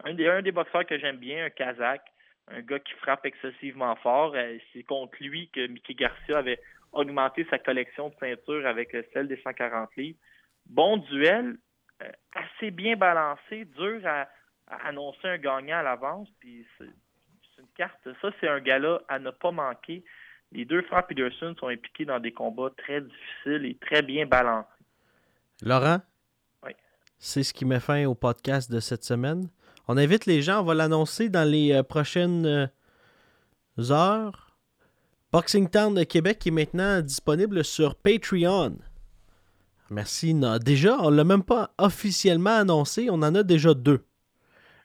un 0.03 0.13
des, 0.13 0.27
un 0.27 0.41
des 0.41 0.51
boxeurs 0.51 0.85
que 0.85 0.99
j'aime 0.99 1.17
bien, 1.17 1.45
un 1.45 1.49
Kazakh 1.49 2.03
un 2.49 2.61
gars 2.61 2.79
qui 2.79 2.93
frappe 2.93 3.25
excessivement 3.25 3.95
fort. 3.97 4.33
Euh, 4.35 4.57
c'est 4.73 4.83
contre 4.83 5.15
lui 5.21 5.49
que 5.49 5.67
Mickey 5.67 5.93
Garcia 5.93 6.37
avait 6.37 6.59
augmenté 6.91 7.45
sa 7.49 7.59
collection 7.59 8.09
de 8.09 8.15
ceintures 8.19 8.65
avec 8.65 8.93
euh, 8.95 9.03
celle 9.13 9.27
des 9.27 9.39
140 9.41 9.95
livres. 9.97 10.17
Bon 10.65 10.97
duel, 10.97 11.57
euh, 12.01 12.11
assez 12.33 12.71
bien 12.71 12.95
balancé, 12.95 13.65
dur 13.65 14.01
à, 14.05 14.29
à 14.67 14.87
annoncer 14.87 15.27
un 15.27 15.37
gagnant 15.37 15.77
à 15.77 15.83
l'avance. 15.83 16.29
Puis 16.39 16.65
c'est 16.77 16.85
c'est 17.57 17.63
une 17.63 17.67
carte. 17.75 18.07
Ça, 18.21 18.29
c'est 18.39 18.47
un 18.47 18.59
gala 18.59 19.01
à 19.07 19.19
ne 19.19 19.31
pas 19.31 19.51
manquer. 19.51 20.03
Les 20.51 20.65
deux 20.65 20.81
frères 20.83 21.05
Peterson 21.05 21.55
sont 21.59 21.67
impliqués 21.67 22.05
dans 22.05 22.19
des 22.19 22.31
combats 22.31 22.69
très 22.77 23.01
difficiles 23.01 23.65
et 23.65 23.75
très 23.75 24.01
bien 24.01 24.25
balancés. 24.25 24.67
Laurent? 25.61 25.99
Oui. 26.63 26.71
C'est 27.17 27.43
ce 27.43 27.53
qui 27.53 27.65
met 27.65 27.79
fin 27.79 28.05
au 28.05 28.15
podcast 28.15 28.71
de 28.71 28.79
cette 28.79 29.03
semaine. 29.03 29.49
On 29.87 29.97
invite 29.97 30.25
les 30.25 30.41
gens, 30.41 30.61
on 30.61 30.63
va 30.65 30.73
l'annoncer 30.73 31.29
dans 31.29 31.49
les 31.49 31.71
euh, 31.73 31.83
prochaines 31.83 32.45
euh, 32.45 32.67
heures. 33.91 34.57
Boxing 35.31 35.69
Town 35.69 35.93
de 35.93 36.03
Québec 36.03 36.45
est 36.47 36.51
maintenant 36.51 37.01
disponible 37.01 37.63
sur 37.63 37.95
Patreon. 37.95 38.77
Merci. 39.89 40.33
Non, 40.33 40.57
déjà, 40.57 40.97
on 40.99 41.11
ne 41.11 41.15
l'a 41.17 41.23
même 41.23 41.43
pas 41.43 41.71
officiellement 41.77 42.57
annoncé. 42.57 43.07
On 43.09 43.15
en 43.15 43.35
a 43.35 43.43
déjà 43.43 43.73
deux. 43.73 44.03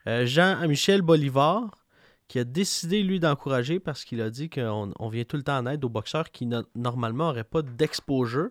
Euh, 0.06 0.26
Jean-Michel 0.26 1.02
Bolivar, 1.02 1.84
qui 2.28 2.38
a 2.38 2.44
décidé, 2.44 3.02
lui, 3.02 3.18
d'encourager 3.20 3.80
parce 3.80 4.04
qu'il 4.04 4.20
a 4.20 4.30
dit 4.30 4.48
qu'on 4.50 4.92
on 4.98 5.08
vient 5.08 5.24
tout 5.24 5.36
le 5.36 5.42
temps 5.42 5.58
en 5.58 5.66
aide 5.66 5.84
aux 5.84 5.88
boxeurs 5.88 6.30
qui 6.30 6.46
no- 6.46 6.62
normalement 6.74 7.26
n'auraient 7.28 7.44
pas 7.44 7.62
d'exposure, 7.62 8.48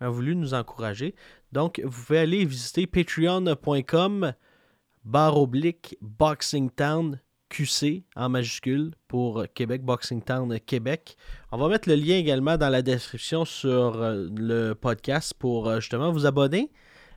mais 0.00 0.06
a 0.06 0.10
voulu 0.10 0.36
nous 0.36 0.54
encourager. 0.54 1.14
Donc, 1.52 1.80
vous 1.84 2.02
pouvez 2.04 2.18
aller 2.18 2.44
visiter 2.44 2.86
patreon.com 2.86 4.32
barre 5.04 5.38
oblique 5.38 5.96
Boxing 6.00 6.70
Town 6.70 7.20
QC 7.50 8.04
en 8.16 8.28
majuscule 8.30 8.92
pour 9.06 9.44
Québec 9.54 9.82
Boxing 9.84 10.22
Town 10.22 10.58
Québec. 10.60 11.16
On 11.52 11.58
va 11.58 11.68
mettre 11.68 11.88
le 11.88 11.94
lien 11.94 12.16
également 12.16 12.56
dans 12.56 12.68
la 12.70 12.82
description 12.82 13.44
sur 13.44 14.02
euh, 14.02 14.26
le 14.34 14.72
podcast 14.72 15.34
pour 15.38 15.68
euh, 15.68 15.80
justement 15.80 16.10
vous 16.10 16.26
abonner. 16.26 16.72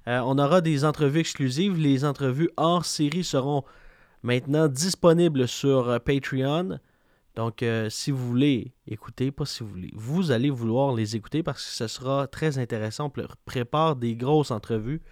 Euh, 0.07 0.19
on 0.19 0.37
aura 0.37 0.61
des 0.61 0.85
entrevues 0.85 1.21
exclusives. 1.21 1.77
Les 1.77 2.05
entrevues 2.05 2.49
hors 2.57 2.85
série 2.85 3.23
seront 3.23 3.63
maintenant 4.21 4.67
disponibles 4.67 5.47
sur 5.47 5.99
Patreon. 6.01 6.79
Donc, 7.35 7.63
si 7.89 8.09
vous 8.09 8.27
voulez 8.27 8.73
écouter, 8.87 9.31
pas 9.31 9.45
si 9.45 9.61
vous 9.61 9.69
voulez, 9.69 9.91
vous 9.93 10.31
allez 10.31 10.49
vouloir 10.49 10.95
les 10.95 11.15
écouter 11.15 11.43
parce 11.43 11.63
que 11.63 11.69
ce 11.69 11.87
sera 11.87 12.25
très 12.25 12.57
intéressant. 12.57 13.11
On 13.15 13.21
pr- 13.21 13.29
prépare 13.45 13.95
des 13.95 14.15
grosses 14.15 14.49
entrevues 14.49 15.03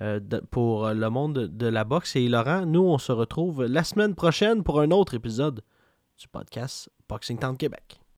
de- 0.00 0.40
pour 0.50 0.86
euh, 0.86 0.94
le 0.94 1.10
monde 1.10 1.34
de, 1.34 1.46
de 1.46 1.66
la 1.66 1.84
boxe. 1.84 2.16
Et 2.16 2.28
Laurent, 2.28 2.64
nous, 2.66 2.82
on 2.82 2.98
se 2.98 3.12
retrouve 3.12 3.64
la 3.64 3.84
semaine 3.84 4.14
prochaine 4.14 4.62
pour 4.62 4.80
un 4.80 4.90
autre 4.90 5.14
épisode 5.14 5.60
du 6.18 6.26
podcast 6.28 6.88
Boxing 7.08 7.38
Town 7.38 7.56
Québec. 7.56 7.99